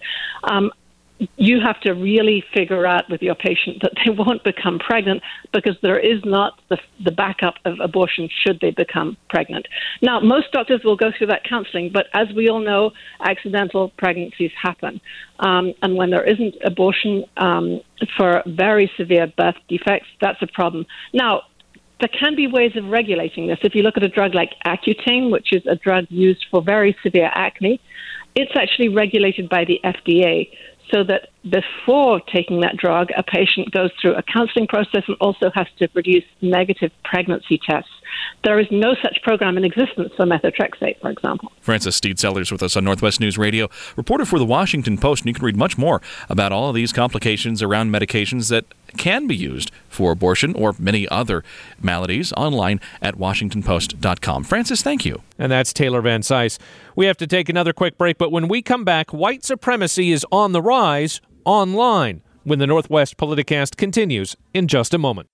um, 0.43 0.71
you 1.37 1.61
have 1.61 1.79
to 1.81 1.91
really 1.93 2.43
figure 2.53 2.85
out 2.85 3.09
with 3.09 3.21
your 3.21 3.35
patient 3.35 3.81
that 3.81 3.93
they 4.03 4.11
won't 4.17 4.43
become 4.43 4.79
pregnant 4.79 5.21
because 5.53 5.77
there 5.81 5.99
is 5.99 6.21
not 6.25 6.59
the, 6.69 6.77
the 7.03 7.11
backup 7.11 7.55
of 7.63 7.79
abortion 7.79 8.29
should 8.45 8.59
they 8.59 8.71
become 8.71 9.15
pregnant. 9.29 9.65
Now, 10.01 10.19
most 10.19 10.51
doctors 10.51 10.81
will 10.83 10.97
go 10.97 11.11
through 11.17 11.27
that 11.27 11.43
counseling, 11.47 11.91
but 11.93 12.07
as 12.13 12.27
we 12.35 12.49
all 12.49 12.59
know, 12.59 12.91
accidental 13.21 13.89
pregnancies 13.97 14.51
happen. 14.61 14.99
Um, 15.39 15.73
and 15.81 15.95
when 15.95 16.09
there 16.09 16.23
isn't 16.23 16.55
abortion 16.63 17.25
um, 17.37 17.81
for 18.17 18.43
very 18.45 18.91
severe 18.97 19.31
birth 19.37 19.55
defects, 19.69 20.07
that's 20.19 20.41
a 20.41 20.47
problem. 20.47 20.85
Now, 21.13 21.43
there 22.01 22.09
can 22.09 22.35
be 22.35 22.47
ways 22.47 22.73
of 22.75 22.85
regulating 22.85 23.47
this. 23.47 23.57
If 23.61 23.73
you 23.73 23.81
look 23.81 23.95
at 23.95 24.03
a 24.03 24.09
drug 24.09 24.35
like 24.35 24.51
Accutane, 24.65 25.31
which 25.31 25.53
is 25.53 25.65
a 25.65 25.75
drug 25.75 26.05
used 26.09 26.45
for 26.51 26.61
very 26.61 26.95
severe 27.01 27.31
acne, 27.33 27.79
it's 28.35 28.51
actually 28.55 28.89
regulated 28.89 29.47
by 29.47 29.63
the 29.63 29.79
FDA 29.83 30.49
so 30.91 31.03
that 31.03 31.29
before 31.49 32.21
taking 32.33 32.61
that 32.61 32.75
drug, 32.77 33.09
a 33.15 33.23
patient 33.23 33.71
goes 33.71 33.91
through 34.01 34.15
a 34.15 34.23
counseling 34.23 34.67
process 34.67 35.03
and 35.07 35.15
also 35.21 35.51
has 35.53 35.67
to 35.77 35.87
produce 35.87 36.23
negative 36.41 36.91
pregnancy 37.03 37.59
tests. 37.69 37.91
There 38.43 38.59
is 38.59 38.67
no 38.71 38.95
such 39.01 39.19
program 39.23 39.57
in 39.57 39.63
existence 39.63 40.11
for 40.15 40.25
methotrexate, 40.25 40.99
for 41.01 41.09
example. 41.09 41.51
Frances 41.61 41.95
Stead 41.95 42.19
Sellers 42.19 42.51
with 42.51 42.63
us 42.63 42.75
on 42.75 42.83
Northwest 42.83 43.19
News 43.19 43.37
Radio, 43.37 43.69
reporter 43.95 44.25
for 44.25 44.39
the 44.39 44.45
Washington 44.45 44.97
Post, 44.97 45.23
and 45.23 45.29
you 45.29 45.33
can 45.33 45.45
read 45.45 45.57
much 45.57 45.77
more 45.77 46.01
about 46.29 46.51
all 46.51 46.69
of 46.69 46.75
these 46.75 46.93
complications 46.93 47.61
around 47.61 47.91
medications 47.91 48.49
that 48.49 48.65
can 48.97 49.27
be 49.27 49.35
used 49.35 49.71
for 49.89 50.11
abortion 50.11 50.53
or 50.55 50.73
many 50.79 51.07
other 51.09 51.43
maladies 51.81 52.31
online 52.33 52.79
at 53.01 53.15
WashingtonPost.com. 53.15 54.43
Frances, 54.43 54.81
thank 54.81 55.05
you. 55.05 55.21
And 55.37 55.51
that's 55.51 55.73
Taylor 55.73 56.01
Van 56.01 56.21
Cise. 56.21 56.57
We 56.95 57.05
have 57.07 57.17
to 57.17 57.27
take 57.27 57.49
another 57.49 57.73
quick 57.73 57.97
break, 57.97 58.17
but 58.17 58.31
when 58.31 58.47
we 58.47 58.61
come 58.61 58.85
back, 58.85 59.11
white 59.11 59.43
supremacy 59.43 60.11
is 60.11 60.25
on 60.31 60.51
the 60.51 60.61
rise 60.61 61.19
online 61.45 62.21
when 62.43 62.59
the 62.59 62.67
Northwest 62.67 63.17
Politicast 63.17 63.77
continues 63.77 64.35
in 64.53 64.67
just 64.67 64.93
a 64.93 64.97
moment. 64.97 65.29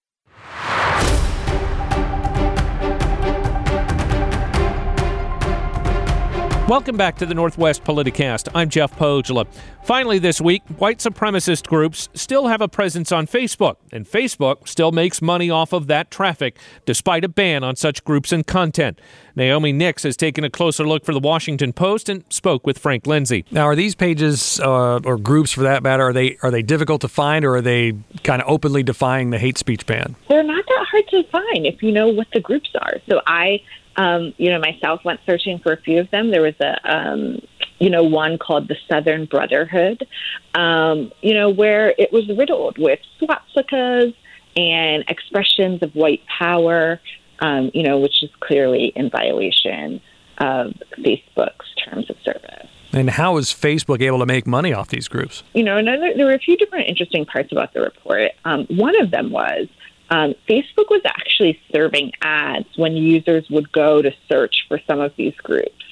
Welcome 6.72 6.96
back 6.96 7.18
to 7.18 7.26
the 7.26 7.34
Northwest 7.34 7.84
Politicast. 7.84 8.48
I'm 8.56 8.70
Jeff 8.70 8.98
Pohjola. 8.98 9.46
Finally, 9.84 10.20
this 10.20 10.40
week, 10.40 10.62
white 10.78 11.00
supremacist 11.00 11.68
groups 11.68 12.08
still 12.14 12.48
have 12.48 12.62
a 12.62 12.70
presence 12.70 13.12
on 13.12 13.28
Facebook, 13.28 13.76
and 13.92 14.06
Facebook 14.06 14.70
still 14.70 14.94
makes 14.94 15.22
money 15.22 15.50
off 15.50 15.74
of 15.74 15.88
that 15.88 16.10
traffic, 16.10 16.58
despite 16.86 17.26
a 17.26 17.28
ban 17.28 17.66
on 17.66 17.76
such 17.76 18.06
groups 18.06 18.32
and 18.32 18.48
content. 18.48 19.02
Naomi 19.36 19.74
Nix 19.74 20.04
has 20.04 20.16
taken 20.16 20.46
a 20.46 20.50
closer 20.50 20.88
look 20.88 21.04
for 21.04 21.14
the 21.14 21.20
Washington 21.20 21.74
Post 21.74 22.08
and 22.08 22.24
spoke 22.30 22.66
with 22.66 22.80
Frank 22.80 23.06
Lindsay. 23.06 23.44
Now, 23.52 23.66
are 23.66 23.76
these 23.76 23.94
pages 23.94 24.58
uh, 24.62 25.02
or 25.04 25.18
groups, 25.18 25.52
for 25.52 25.64
that 25.64 25.84
matter, 25.84 26.04
are 26.04 26.14
they 26.14 26.38
are 26.42 26.52
they 26.52 26.62
difficult 26.62 27.02
to 27.02 27.10
find, 27.10 27.44
or 27.44 27.58
are 27.58 27.62
they 27.62 27.98
kind 28.24 28.42
of 28.42 28.48
openly 28.50 28.82
defying 28.82 29.32
the 29.32 29.40
hate 29.40 29.58
speech 29.58 29.86
ban? 29.86 30.16
They're 30.30 30.42
not 30.42 30.64
that 30.66 30.88
hard 30.90 31.08
to 31.10 31.24
find 31.32 31.66
if 31.66 31.84
you 31.84 31.92
know 31.92 32.08
what 32.08 32.28
the 32.32 32.40
groups 32.40 32.70
are. 32.80 32.94
So 33.10 33.20
I 33.28 33.62
um, 33.96 34.34
you 34.38 34.50
know, 34.50 34.60
myself 34.60 35.04
went 35.04 35.20
searching 35.26 35.60
for 35.60 35.74
a 35.74 35.78
few 35.78 36.00
of 36.00 36.10
them. 36.12 36.32
There 36.32 36.42
was 36.42 36.56
a, 36.60 36.78
um, 36.84 37.42
you 37.80 37.90
know, 37.90 38.04
one 38.04 38.38
called 38.38 38.68
the 38.68 38.78
Southern 38.90 39.26
Brotherhood, 39.26 40.08
um, 40.54 41.12
you 41.22 41.34
know, 41.34 41.50
where 41.50 41.94
it 41.98 42.12
was 42.12 42.28
riddled 42.30 42.78
with 42.78 43.00
swastikas 43.20 44.14
and 44.56 45.04
expressions 45.08 45.82
of 45.82 45.94
white 45.94 46.22
power, 46.28 47.00
um, 47.40 47.72
you 47.74 47.84
know, 47.84 48.00
which 48.00 48.24
is 48.24 48.30
clearly 48.40 48.94
in 48.96 49.10
violation 49.10 50.02
of 50.38 50.74
Facebook's 51.00 51.74
terms 51.84 52.10
of 52.10 52.18
service. 52.24 52.68
And 52.94 53.10
how 53.10 53.38
is 53.38 53.48
Facebook 53.48 54.02
able 54.02 54.20
to 54.20 54.26
make 54.26 54.46
money 54.46 54.74
off 54.74 54.90
these 54.90 55.08
groups? 55.08 55.44
You 55.54 55.64
know, 55.64 55.78
another, 55.78 56.14
there 56.16 56.26
were 56.26 56.34
a 56.34 56.40
few 56.40 56.58
different 56.58 56.88
interesting 56.88 57.26
parts 57.26 57.52
about 57.52 57.74
the 57.74 57.82
report. 57.82 58.32
Um, 58.44 58.66
one 58.70 59.00
of 59.02 59.12
them 59.12 59.32
was 59.32 59.68
um, 60.12 60.36
Facebook 60.48 60.90
was 60.90 61.02
actually 61.06 61.60
serving 61.74 62.12
ads 62.22 62.68
when 62.76 62.98
users 62.98 63.50
would 63.50 63.72
go 63.72 64.02
to 64.02 64.12
search 64.30 64.66
for 64.68 64.80
some 64.86 65.00
of 65.00 65.14
these 65.16 65.36
groups. 65.36 65.86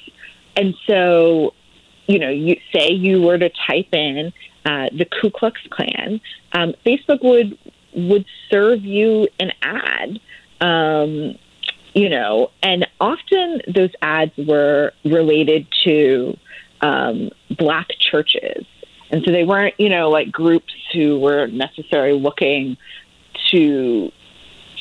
And 0.57 0.75
so, 0.85 1.53
you 2.05 2.19
know, 2.19 2.29
you 2.29 2.57
say 2.73 2.91
you 2.91 3.21
were 3.21 3.37
to 3.37 3.49
type 3.49 3.93
in 3.93 4.33
uh, 4.65 4.89
the 4.91 5.05
Ku 5.05 5.31
Klux 5.31 5.61
Klan, 5.69 6.19
um, 6.51 6.73
Facebook 6.85 7.23
would 7.23 7.57
would 7.95 8.25
serve 8.51 8.83
you 8.83 9.27
an 9.39 9.51
ad. 9.61 10.19
Um, 10.61 11.35
you 11.93 12.09
know, 12.09 12.51
and 12.61 12.85
often 12.99 13.61
those 13.73 13.89
ads 14.01 14.33
were 14.37 14.93
related 15.05 15.65
to 15.85 16.37
um, 16.81 17.29
black 17.57 17.87
churches. 17.99 18.65
And 19.11 19.23
so 19.25 19.31
they 19.31 19.43
weren't, 19.43 19.73
you 19.79 19.89
know, 19.89 20.09
like 20.09 20.31
groups 20.31 20.73
who 20.93 21.19
were 21.19 21.47
necessarily 21.47 22.19
looking 22.19 22.77
to 23.51 24.11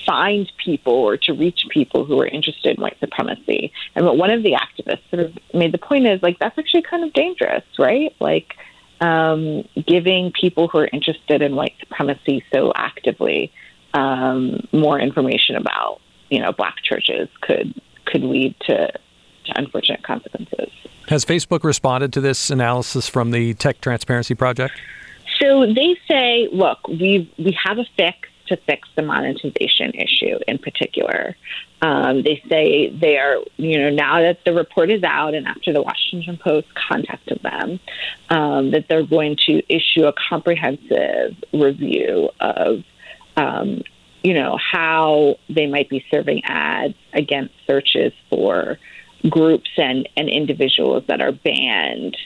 find 0.06 0.50
people 0.64 0.94
or 0.94 1.16
to 1.18 1.32
reach 1.34 1.66
people 1.68 2.04
who 2.04 2.18
are 2.20 2.26
interested 2.26 2.76
in 2.76 2.82
white 2.82 2.98
supremacy. 2.98 3.72
And 3.94 4.06
what 4.06 4.16
one 4.16 4.30
of 4.30 4.42
the 4.42 4.52
activists 4.52 5.02
sort 5.10 5.22
of 5.26 5.38
made 5.52 5.72
the 5.72 5.78
point 5.78 6.06
is 6.06 6.22
like, 6.22 6.38
that's 6.38 6.58
actually 6.58 6.82
kind 6.82 7.04
of 7.04 7.12
dangerous, 7.12 7.64
right? 7.78 8.14
Like, 8.18 8.54
um, 9.00 9.68
giving 9.86 10.32
people 10.32 10.68
who 10.68 10.78
are 10.78 10.88
interested 10.92 11.42
in 11.42 11.54
white 11.54 11.74
supremacy 11.78 12.44
so 12.52 12.72
actively 12.74 13.52
um, 13.94 14.66
more 14.72 14.98
information 14.98 15.56
about, 15.56 16.00
you 16.30 16.40
know, 16.40 16.52
black 16.52 16.76
churches 16.82 17.28
could 17.40 17.80
could 18.06 18.22
lead 18.22 18.56
to, 18.60 18.90
to 19.44 19.58
unfortunate 19.58 20.02
consequences. 20.02 20.70
Has 21.08 21.24
Facebook 21.24 21.62
responded 21.62 22.12
to 22.14 22.20
this 22.20 22.50
analysis 22.50 23.08
from 23.08 23.30
the 23.30 23.54
Tech 23.54 23.80
Transparency 23.80 24.34
Project? 24.34 24.74
So 25.40 25.66
they 25.66 25.96
say, 26.08 26.48
look, 26.52 26.86
we 26.88 27.32
we 27.38 27.56
have 27.64 27.78
a 27.78 27.84
fix 27.96 28.28
to 28.49 28.57
fix 28.57 28.88
the 28.96 29.03
monetization 29.03 29.92
issue 29.94 30.38
in 30.46 30.59
particular. 30.59 31.36
Um, 31.80 32.22
they 32.22 32.42
say 32.49 32.90
they 32.90 33.18
are, 33.18 33.36
you 33.57 33.78
know, 33.78 33.90
now 33.90 34.20
that 34.20 34.44
the 34.44 34.53
report 34.53 34.90
is 34.90 35.03
out 35.03 35.34
and 35.34 35.46
after 35.46 35.72
the 35.72 35.82
Washington 35.82 36.36
Post 36.36 36.66
contacted 36.74 37.40
them, 37.42 37.80
um, 38.30 38.72
that 38.72 38.86
they're 38.88 39.07
going 39.07 39.36
to 39.46 39.62
issue 39.72 40.05
a 40.07 40.12
comprehensive 40.28 41.36
review 41.53 42.30
of, 42.40 42.82
um, 43.36 43.82
you 44.22 44.34
know, 44.34 44.59
how 44.59 45.36
they 45.49 45.66
might 45.66 45.88
be 45.88 46.05
serving 46.11 46.42
ads 46.44 46.94
against 47.12 47.55
searches 47.66 48.12
for 48.28 48.78
groups 49.28 49.70
and, 49.76 50.09
and 50.16 50.28
individuals 50.28 51.05
that 51.07 51.20
are 51.20 51.32
banned 51.32 52.16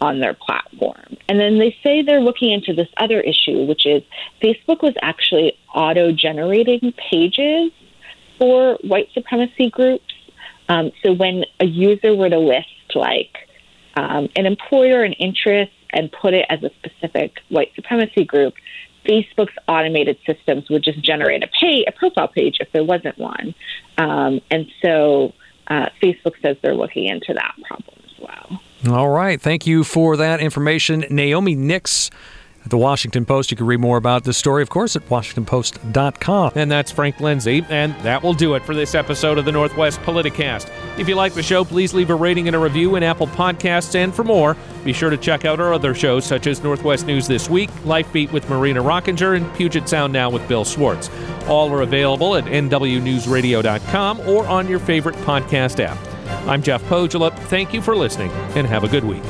on 0.00 0.20
their 0.20 0.34
platform. 0.34 1.16
And 1.28 1.38
then 1.38 1.58
they 1.58 1.76
say 1.82 2.02
they're 2.02 2.20
looking 2.20 2.52
into 2.52 2.72
this 2.72 2.88
other 2.96 3.20
issue, 3.20 3.64
which 3.64 3.86
is 3.86 4.02
Facebook 4.42 4.82
was 4.82 4.94
actually 5.02 5.58
auto 5.74 6.12
generating 6.12 6.92
pages 6.92 7.72
for 8.38 8.78
white 8.82 9.08
supremacy 9.12 9.70
groups. 9.70 10.14
Um, 10.68 10.92
so 11.02 11.12
when 11.12 11.44
a 11.60 11.66
user 11.66 12.14
were 12.14 12.28
to 12.28 12.38
list 12.38 12.68
like 12.94 13.48
um, 13.96 14.28
an 14.36 14.46
employer 14.46 15.02
and 15.02 15.16
interest 15.18 15.72
and 15.90 16.12
put 16.12 16.34
it 16.34 16.46
as 16.48 16.62
a 16.62 16.70
specific 16.78 17.40
white 17.48 17.72
supremacy 17.74 18.24
group, 18.24 18.54
Facebook's 19.04 19.54
automated 19.66 20.18
systems 20.26 20.68
would 20.68 20.84
just 20.84 21.00
generate 21.00 21.42
a 21.42 21.48
pay 21.48 21.84
a 21.86 21.92
profile 21.92 22.28
page 22.28 22.58
if 22.60 22.70
there 22.72 22.84
wasn't 22.84 23.16
one. 23.18 23.54
Um, 23.96 24.40
and 24.50 24.66
so 24.82 25.32
uh, 25.68 25.88
Facebook 26.02 26.40
says 26.42 26.56
they're 26.62 26.74
looking 26.74 27.06
into 27.06 27.32
that 27.34 27.54
problem 27.66 27.98
as 28.04 28.20
well. 28.20 28.62
All 28.86 29.08
right. 29.08 29.40
Thank 29.40 29.66
you 29.66 29.82
for 29.82 30.16
that 30.16 30.40
information. 30.40 31.04
Naomi 31.10 31.54
Nix 31.54 32.10
the 32.68 32.78
Washington 32.78 33.24
Post. 33.24 33.50
You 33.50 33.56
can 33.56 33.66
read 33.66 33.80
more 33.80 33.96
about 33.96 34.24
this 34.24 34.36
story, 34.36 34.62
of 34.62 34.68
course, 34.68 34.96
at 34.96 35.08
WashingtonPost.com. 35.08 36.52
And 36.54 36.70
that's 36.70 36.90
Frank 36.90 37.20
Lindsay. 37.20 37.64
And 37.68 37.94
that 38.00 38.22
will 38.22 38.34
do 38.34 38.54
it 38.54 38.62
for 38.64 38.74
this 38.74 38.94
episode 38.94 39.38
of 39.38 39.44
the 39.44 39.52
Northwest 39.52 40.00
Politicast. 40.00 40.70
If 40.98 41.08
you 41.08 41.14
like 41.14 41.34
the 41.34 41.42
show, 41.42 41.64
please 41.64 41.94
leave 41.94 42.10
a 42.10 42.14
rating 42.14 42.46
and 42.46 42.56
a 42.56 42.58
review 42.58 42.96
in 42.96 43.02
Apple 43.02 43.26
Podcasts. 43.28 43.94
And 43.94 44.14
for 44.14 44.24
more, 44.24 44.56
be 44.84 44.92
sure 44.92 45.10
to 45.10 45.16
check 45.16 45.44
out 45.44 45.60
our 45.60 45.72
other 45.72 45.94
shows, 45.94 46.24
such 46.24 46.46
as 46.46 46.62
Northwest 46.62 47.06
News 47.06 47.26
This 47.26 47.48
Week, 47.48 47.70
Life 47.84 48.12
Beat 48.12 48.32
with 48.32 48.48
Marina 48.48 48.82
Rockinger, 48.82 49.36
and 49.36 49.52
Puget 49.54 49.88
Sound 49.88 50.12
Now 50.12 50.30
with 50.30 50.46
Bill 50.48 50.64
Swartz. 50.64 51.10
All 51.46 51.72
are 51.72 51.82
available 51.82 52.36
at 52.36 52.44
NWNewsRadio.com 52.44 54.20
or 54.20 54.46
on 54.46 54.68
your 54.68 54.78
favorite 54.78 55.16
podcast 55.16 55.80
app. 55.80 55.98
I'm 56.46 56.62
Jeff 56.62 56.82
Pohjola. 56.84 57.36
Thank 57.48 57.72
you 57.72 57.82
for 57.82 57.96
listening 57.96 58.30
and 58.54 58.66
have 58.66 58.84
a 58.84 58.88
good 58.88 59.04
week. 59.04 59.22